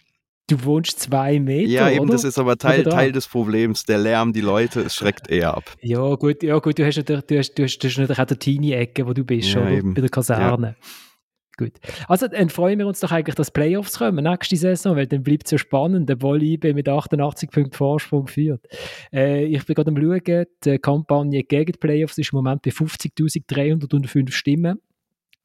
Du 0.48 0.62
wohnst 0.66 1.00
zwei 1.00 1.40
Meter, 1.40 1.70
Ja, 1.72 1.90
eben, 1.90 2.02
oder? 2.02 2.12
das 2.14 2.26
ist 2.26 2.38
aber 2.38 2.58
Teil? 2.58 2.84
Teil 2.84 3.14
des 3.14 3.28
Problems. 3.28 3.86
Der 3.86 3.98
Lärm, 3.98 4.34
die 4.34 4.42
Leute, 4.42 4.82
es 4.82 4.94
schreckt 4.94 5.30
eher 5.30 5.54
ab. 5.56 5.64
Ja, 5.82 6.16
gut, 6.16 6.44
ja, 6.44 6.60
gut 6.60 6.78
du, 6.78 6.86
hast, 6.86 6.98
ja- 6.98 7.04
du, 7.04 7.16
hast, 7.16 7.26
du, 7.28 7.38
hast, 7.38 7.54
du 7.56 7.64
hast 7.64 7.98
natürlich 7.98 8.20
auch 8.20 8.26
die 8.26 8.36
Teenie-Ecke, 8.36 9.08
wo 9.08 9.14
du 9.14 9.24
bist, 9.24 9.54
Ja, 9.54 9.62
oder? 9.62 9.72
eben. 9.72 9.94
Bei 9.94 10.02
der 10.02 10.10
Kaserne. 10.10 10.76
Gut. 11.56 11.74
Also, 12.08 12.28
dann 12.28 12.50
freuen 12.50 12.80
wir 12.80 12.88
uns 12.88 13.00
doch 13.00 13.12
eigentlich, 13.12 13.36
dass 13.36 13.52
Playoffs 13.52 14.00
kommen 14.00 14.24
nächste 14.24 14.56
Saison, 14.56 14.96
weil 14.96 15.06
dann 15.06 15.22
bleibt 15.22 15.46
es 15.46 15.52
ja 15.52 15.58
spannend, 15.60 16.10
obwohl 16.10 16.42
IB 16.42 16.74
mit 16.74 16.90
88 16.90 17.52
Punkten 17.52 17.74
Vorsprung 17.74 18.28
führt. 18.28 18.66
Äh, 19.14 19.46
ich 19.46 19.64
bin 19.66 19.76
gerade 19.76 19.92
am 19.92 19.98
Schauen, 19.98 20.46
die 20.66 20.80
Kampagne 20.80 21.44
gegen 21.44 21.72
die 21.72 21.78
Playoffs 21.78 22.18
ist 22.18 22.34
im 22.34 22.38
Moment 22.38 22.64
bei 22.64 22.72
50.305 22.72 24.32
Stimmen. 24.32 24.80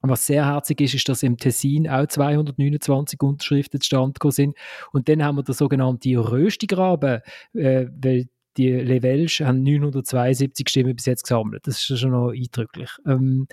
Was 0.00 0.26
sehr 0.26 0.46
herzig 0.46 0.80
ist, 0.80 0.94
ist, 0.94 1.08
dass 1.08 1.22
im 1.22 1.36
Tessin 1.36 1.88
auch 1.88 2.06
229 2.06 3.20
Unterschriften 3.20 3.80
zustande 3.80 4.12
gekommen 4.12 4.32
sind. 4.32 4.56
Und 4.92 5.08
dann 5.08 5.22
haben 5.24 5.36
wir 5.36 5.42
den 5.42 5.54
sogenannten 5.54 6.16
Röstigraben, 6.16 7.20
äh, 7.54 7.86
weil 8.00 8.28
die 8.56 8.70
Levelsch 8.70 9.40
haben 9.40 9.62
972 9.62 10.68
Stimmen 10.68 10.96
bis 10.96 11.06
jetzt 11.06 11.22
gesammelt. 11.24 11.66
Das 11.66 11.76
ist 11.76 11.98
schon 11.98 12.12
noch 12.12 12.30
eindrücklich. 12.30 12.90
Ähm, 13.06 13.46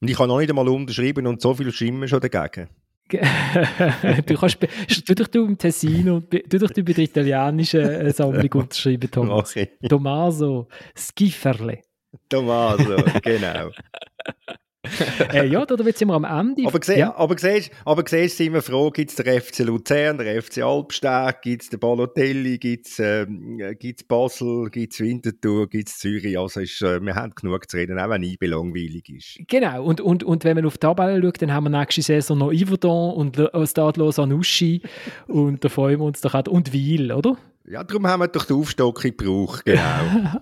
Und 0.00 0.08
ich 0.08 0.18
habe 0.18 0.28
noch 0.28 0.38
nicht 0.38 0.50
einmal 0.50 0.68
unterschrieben 0.68 1.26
und 1.26 1.40
so 1.40 1.54
viele 1.54 1.72
Stimmen 1.72 2.08
schon 2.08 2.20
dagegen. 2.20 2.68
du 3.10 4.34
kannst, 4.34 4.58
tu 5.06 5.14
dich 5.14 5.28
du 5.28 5.44
im 5.46 5.56
Tessin 5.56 6.10
und 6.10 6.30
tu 6.30 6.58
dich 6.58 6.70
du 6.70 6.84
bei 6.84 6.92
der 6.92 7.04
italienischen 7.04 7.80
äh, 7.80 8.12
Sammlung 8.12 8.52
unterschreiben, 8.52 9.10
Thomas. 9.10 9.50
Okay. 9.50 9.70
Tommaso 9.88 10.68
Schifferle. 10.94 11.82
Tommaso, 12.28 12.96
genau. 13.22 13.70
äh, 15.32 15.46
ja, 15.46 15.64
da 15.64 15.84
wird 15.84 15.98
sind 15.98 16.08
wir 16.08 16.14
am 16.14 16.24
Ende. 16.24 16.66
Aber, 16.66 16.78
siehst, 16.82 16.98
ja. 16.98 17.14
aber, 17.16 17.36
siehst, 17.38 17.70
aber 17.84 18.02
siehst, 18.06 18.36
sind 18.36 18.52
wir 18.52 18.62
froh, 18.62 18.90
gibt 18.90 19.10
es 19.10 19.16
den 19.16 19.40
FC 19.40 19.60
Luzern, 19.60 20.18
den 20.18 20.40
FC 20.40 20.58
Albstag, 20.58 21.42
gibt 21.42 21.62
es 21.62 21.68
den 21.70 21.80
Balotelli, 21.80 22.58
gibt 22.58 22.86
es 22.86 22.98
ähm, 22.98 23.60
gibt's 23.78 24.04
Basel, 24.04 24.70
gibt 24.70 24.92
es 24.92 25.00
Winterthur, 25.00 25.68
gibt 25.68 25.88
es 25.88 25.98
Zürich. 25.98 26.38
Also 26.38 26.60
ist, 26.60 26.82
äh, 26.82 27.00
wir 27.00 27.14
haben 27.14 27.34
genug 27.34 27.70
zu 27.70 27.76
reden, 27.76 27.98
auch 27.98 28.10
wenn 28.10 28.22
IB 28.22 28.46
langweilig 28.46 29.08
ist. 29.08 29.38
Genau, 29.48 29.84
und, 29.84 30.00
und, 30.00 30.24
und 30.24 30.44
wenn 30.44 30.56
man 30.56 30.66
auf 30.66 30.74
die 30.74 30.80
Tabelle 30.80 31.22
schaut, 31.22 31.42
dann 31.42 31.52
haben 31.52 31.64
wir 31.64 31.70
nächste 31.70 32.02
Saison 32.02 32.38
noch 32.38 32.52
Yverdon 32.52 33.14
und 33.14 33.68
Stade 33.68 34.00
Lausanne 34.00 34.34
Uschi 34.34 34.82
und 35.26 35.64
da 35.64 35.68
freuen 35.68 36.00
wir 36.00 36.06
uns 36.06 36.20
doch 36.20 36.34
auch. 36.34 36.46
Und 36.48 36.72
Wiel, 36.72 37.12
oder? 37.12 37.36
Ja, 37.70 37.84
darum 37.84 38.06
haben 38.06 38.20
wir 38.20 38.28
doch 38.28 38.46
die 38.46 38.54
Aufstockung 38.54 39.14
gebraucht, 39.16 39.64
genau. 39.64 39.80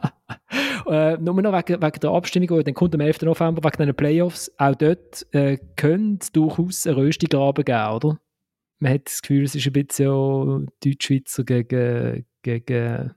äh, 0.88 1.16
nur 1.18 1.40
noch 1.42 1.52
wegen, 1.52 1.82
wegen 1.82 2.00
der 2.00 2.10
Abstimmung, 2.10 2.58
die 2.58 2.64
dann 2.64 2.74
kommt 2.74 2.94
am 2.94 3.00
11. 3.00 3.22
November, 3.22 3.62
wegen 3.64 3.86
den 3.86 3.94
Playoffs, 3.94 4.52
auch 4.58 4.74
dort 4.74 5.26
äh, 5.32 5.58
könnte 5.76 6.32
durchaus 6.32 6.86
eine 6.86 6.96
Röstigraben 6.96 7.64
geben, 7.64 7.94
oder? 7.94 8.18
Man 8.78 8.92
hat 8.92 9.06
das 9.06 9.22
Gefühl, 9.22 9.44
es 9.44 9.54
ist 9.54 9.66
ein 9.66 9.72
bisschen 9.72 10.70
Deutschschweizer 10.84 11.44
gegen, 11.44 12.26
gegen 12.42 13.14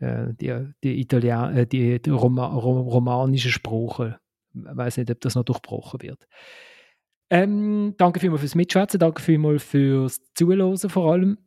äh, 0.00 0.34
die, 0.34 0.72
die, 0.82 1.00
Italien 1.00 1.56
äh, 1.56 1.66
die, 1.66 2.00
die 2.00 2.10
Roma 2.10 2.46
romanische 2.46 3.50
Sprache. 3.50 4.18
Ich 4.54 4.62
weiß 4.64 4.96
nicht, 4.96 5.10
ob 5.10 5.20
das 5.20 5.36
noch 5.36 5.44
durchbrochen 5.44 6.02
wird. 6.02 6.26
Ähm, 7.30 7.94
danke 7.98 8.20
vielmals 8.20 8.40
fürs 8.40 8.54
Mitschwätzen, 8.54 8.98
danke 8.98 9.22
vielmals 9.22 9.62
fürs 9.62 10.20
Zuhören 10.34 10.76
vor 10.78 11.12
allem 11.12 11.38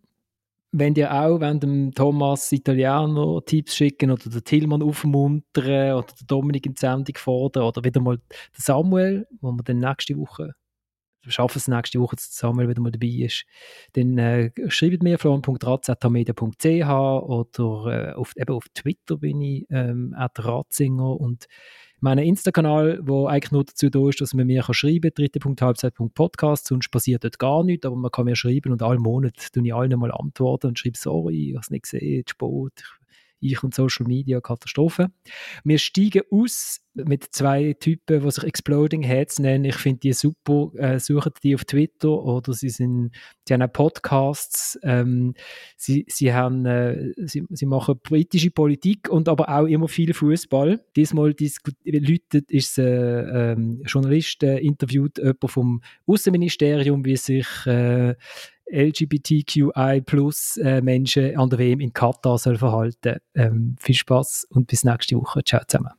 wenn 0.71 0.95
ihr 0.95 1.13
auch 1.13 1.39
wenn 1.39 1.59
dem 1.59 1.93
Thomas 1.93 2.51
Italiano 2.51 3.41
Tipps 3.41 3.75
schicken 3.75 4.11
oder 4.11 4.29
den 4.29 4.43
Tillmann 4.43 4.81
aufmuntern 4.81 5.93
oder 5.95 6.07
den 6.07 6.27
Dominik 6.27 6.65
in 6.65 6.73
die 6.73 6.79
Sendung 6.79 7.15
fordern 7.17 7.63
oder 7.63 7.83
wieder 7.83 8.01
mal 8.01 8.17
den 8.17 8.23
Samuel, 8.57 9.27
wo 9.41 9.51
wir 9.51 9.63
dann 9.63 9.79
nächste 9.79 10.17
Woche 10.17 10.53
schaffen 11.27 11.57
es 11.57 11.67
nächste 11.67 11.99
Woche, 11.99 12.15
dass 12.15 12.35
Samuel 12.35 12.69
wieder 12.69 12.81
mal 12.81 12.91
dabei 12.91 13.07
ist, 13.07 13.45
dann 13.93 14.17
äh, 14.17 14.51
schreibt 14.69 15.03
mir 15.03 15.19
florian.ratz.media.ch 15.19 16.65
oder 16.65 18.09
äh, 18.09 18.13
auf, 18.13 18.33
eben 18.35 18.55
auf 18.55 18.65
Twitter 18.73 19.17
bin 19.17 19.41
ich 19.41 19.67
ähm, 19.69 20.15
Ratzinger 20.17 21.19
und 21.19 21.47
meinen 22.01 22.25
Insta-Kanal, 22.25 22.99
wo 23.03 23.27
eigentlich 23.27 23.51
nur 23.51 23.63
dazu 23.63 23.89
da 23.89 24.09
ist, 24.09 24.21
dass 24.21 24.33
man 24.33 24.47
mir 24.47 24.63
schreiben 24.63 25.13
kann, 25.13 25.25
dritte.halbzeit.podcast, 25.29 26.67
sonst 26.67 26.89
passiert 26.89 27.23
dort 27.23 27.39
gar 27.39 27.63
nichts, 27.63 27.85
aber 27.85 27.95
man 27.95 28.11
kann 28.11 28.25
mir 28.25 28.35
schreiben 28.35 28.71
und 28.71 28.81
alle 28.81 28.99
Monate 28.99 29.51
tue 29.51 29.65
ich 29.65 29.73
allen 29.73 29.97
mal 29.99 30.11
antworten 30.11 30.67
und 30.67 30.79
schreibe, 30.79 30.97
sorry, 30.97 31.49
ich 31.49 31.53
habe 31.53 31.61
es 31.61 31.69
nicht 31.69 31.83
gesehen, 31.83 32.23
Sport, 32.27 32.83
ich 33.41 33.63
und 33.63 33.73
Social 33.73 34.05
Media 34.07 34.39
Katastrophe. 34.39 35.07
Wir 35.63 35.77
steigen 35.77 36.21
aus 36.31 36.81
mit 36.93 37.23
zwei 37.31 37.73
Typen, 37.79 38.21
die 38.21 38.31
sich 38.31 38.43
Exploding 38.43 39.03
Heads 39.03 39.39
nennen. 39.39 39.65
Ich 39.65 39.75
finde 39.75 39.99
die 39.99 40.13
super. 40.13 40.71
Äh, 40.75 40.99
suchen 40.99 41.31
die 41.41 41.55
auf 41.55 41.65
Twitter 41.65 42.09
oder 42.09 42.53
sie 42.53 42.69
sind, 42.69 43.11
die 43.47 43.53
haben 43.53 43.61
auch 43.61 43.71
Podcasts. 43.71 44.77
Ähm, 44.83 45.33
sie, 45.77 46.05
sie, 46.09 46.33
haben, 46.33 46.65
äh, 46.65 47.13
sie, 47.17 47.45
sie 47.49 47.65
machen 47.65 47.99
politische 48.03 48.51
Politik 48.51 49.09
und 49.09 49.29
aber 49.29 49.49
auch 49.49 49.65
immer 49.65 49.87
viel 49.87 50.13
Fußball. 50.13 50.83
Diesmal 50.95 51.33
läutet 51.85 52.51
ist 52.51 52.79
ein 52.79 52.85
äh, 52.85 53.51
ähm, 53.51 53.81
Journalist 53.85 54.43
interviewt 54.43 55.17
jemand 55.17 55.51
vom 55.51 55.81
Außenministerium, 56.05 57.05
wie 57.05 57.17
sich 57.17 57.47
äh, 57.65 58.15
LGBTQI 58.71 60.01
plus 60.01 60.57
äh, 60.57 60.81
Menschen 60.81 61.37
an 61.37 61.49
der 61.49 61.59
WM 61.59 61.79
in 61.79 61.93
Katar 61.93 62.37
soll 62.37 62.57
verhalten. 62.57 63.19
Ähm, 63.35 63.75
viel 63.79 63.95
Spaß 63.95 64.47
und 64.51 64.67
bis 64.67 64.83
nächste 64.83 65.15
Woche. 65.15 65.43
Ciao 65.43 65.61
zusammen. 65.67 65.91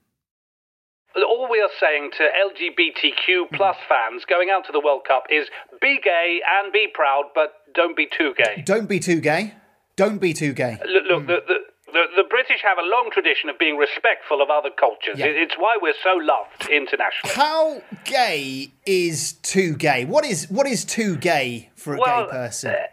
All 1.14 1.48
we 1.50 1.60
are 1.60 1.70
saying 1.78 2.10
to 2.12 2.22
LGBTQ 2.22 3.50
plus 3.52 3.76
fans 3.88 4.24
going 4.26 4.50
out 4.50 4.64
to 4.64 4.72
the 4.72 4.82
World 4.82 5.04
Cup 5.04 5.24
is 5.28 5.46
be 5.80 6.00
gay 6.02 6.40
and 6.58 6.72
be 6.72 6.88
proud, 6.94 7.26
but 7.34 7.52
don't 7.74 7.94
be 7.94 8.06
too 8.06 8.32
gay. 8.34 8.62
Don't 8.64 8.88
be 8.88 8.98
too 8.98 9.20
gay. 9.20 9.52
Don't 9.96 10.20
be 10.20 10.32
too 10.32 10.54
gay. 10.54 10.78
Look, 10.86 11.04
look 11.06 11.22
mm. 11.24 11.26
the, 11.26 11.42
the 11.46 11.58
the, 11.93 12.22
the, 12.22 12.28
British 12.28 12.62
have 12.62 12.78
a 12.78 12.86
long 12.86 13.11
tradition 13.12 13.49
of 13.49 13.59
being 13.59 13.76
respectful 13.76 14.43
of 14.43 14.51
other 14.51 14.70
cultures. 14.70 15.18
Yeah. 15.18 15.26
It's 15.26 15.55
why 15.59 15.76
we're 15.80 15.95
so 16.03 16.14
loved 16.16 16.70
internationally. 16.70 17.34
How 17.34 17.82
gay 18.05 18.72
is 18.86 19.34
too 19.34 19.76
gay? 19.76 20.05
What 20.05 20.24
is 20.24 20.51
what 20.51 20.66
is 20.66 20.84
too 20.84 21.16
gay 21.16 21.70
for 21.74 21.95
a 21.95 21.99
well, 21.99 22.26
gay 22.26 22.30
person? 22.30 22.70
Uh, 22.70 22.86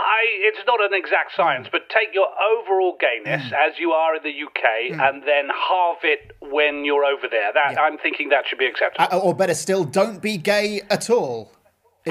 I, 0.00 0.22
it's 0.48 0.66
not 0.66 0.80
an 0.80 0.94
exact 0.94 1.32
science, 1.36 1.68
but 1.70 1.82
take 1.90 2.14
your 2.14 2.26
overall 2.26 2.96
gayness 2.98 3.42
mm. 3.42 3.52
as 3.52 3.78
you 3.78 3.90
are 3.90 4.16
in 4.16 4.22
the 4.22 4.30
UK 4.30 4.96
mm. 4.96 5.08
and 5.08 5.22
then 5.24 5.48
halve 5.48 5.98
it 6.04 6.32
when 6.40 6.86
you're 6.86 7.04
over 7.04 7.28
there. 7.30 7.52
That 7.52 7.72
yeah. 7.72 7.82
I'm 7.82 7.98
thinking 7.98 8.30
that 8.30 8.44
should 8.48 8.58
be 8.58 8.66
acceptable. 8.66 9.08
Uh, 9.12 9.20
or 9.20 9.34
better 9.34 9.54
still, 9.54 9.84
don't 9.84 10.22
be 10.22 10.38
gay 10.38 10.80
at 10.88 11.10
all 11.10 11.52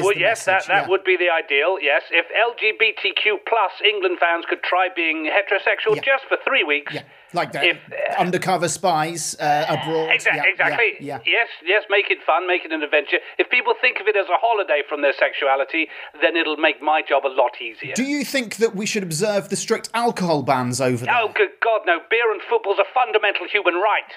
well, 0.04 0.18
yes, 0.18 0.47
message. 0.47 0.68
that, 0.68 0.74
that 0.74 0.84
yeah. 0.84 0.89
would 0.89 1.04
be 1.04 1.18
the 1.18 1.30
ideal. 1.30 1.78
Yes, 1.82 2.04
if 2.12 2.26
LGBTQ 2.32 3.45
plus 3.47 3.72
England 3.86 4.18
fans 4.20 4.45
could 4.47 4.64
try 4.64 4.88
being 4.95 5.30
heterosexual 5.30 5.95
yeah. 5.95 6.02
just 6.06 6.26
for 6.28 6.38
three 6.45 6.64
weeks. 6.64 6.93
Yeah. 6.93 7.04
Like 7.32 7.52
that, 7.52 7.64
if, 7.64 7.78
uh, 7.91 8.20
undercover 8.20 8.68
spies 8.68 9.36
uh, 9.39 9.66
abroad. 9.70 10.10
Exactly. 10.12 10.50
exactly. 10.50 10.93
Yeah, 11.00 11.20
Yes, 11.28 11.47
yes. 11.64 11.84
Make 11.88 12.10
it 12.10 12.18
fun. 12.26 12.47
Make 12.47 12.66
it 12.66 12.72
an 12.72 12.82
adventure. 12.82 13.18
If 13.38 13.52
people 13.52 13.74
think 13.80 14.00
of 14.02 14.08
it 14.08 14.16
as 14.16 14.26
a 14.30 14.38
holiday 14.41 14.82
from 14.89 15.04
their 15.04 15.14
sexuality, 15.14 15.89
then 16.24 16.36
it'll 16.36 16.58
make 16.58 16.82
my 16.82 17.04
job 17.08 17.26
a 17.26 17.30
lot 17.30 17.62
easier. 17.62 17.93
Do 17.93 18.04
you 18.04 18.26
think 18.26 18.56
that 18.56 18.76
we 18.76 18.88
should 18.88 19.04
observe 19.04 19.50
the 19.50 19.56
strict 19.56 19.91
alcohol 19.93 20.41
bans 20.41 20.82
over 20.82 21.06
there? 21.06 21.14
Oh, 21.16 21.30
good 21.36 21.54
God, 21.62 21.82
no! 21.86 22.00
Beer 22.10 22.32
and 22.32 22.41
football's 22.50 22.80
a 22.80 22.89
fundamental 22.95 23.45
human 23.47 23.76
right. 23.76 24.10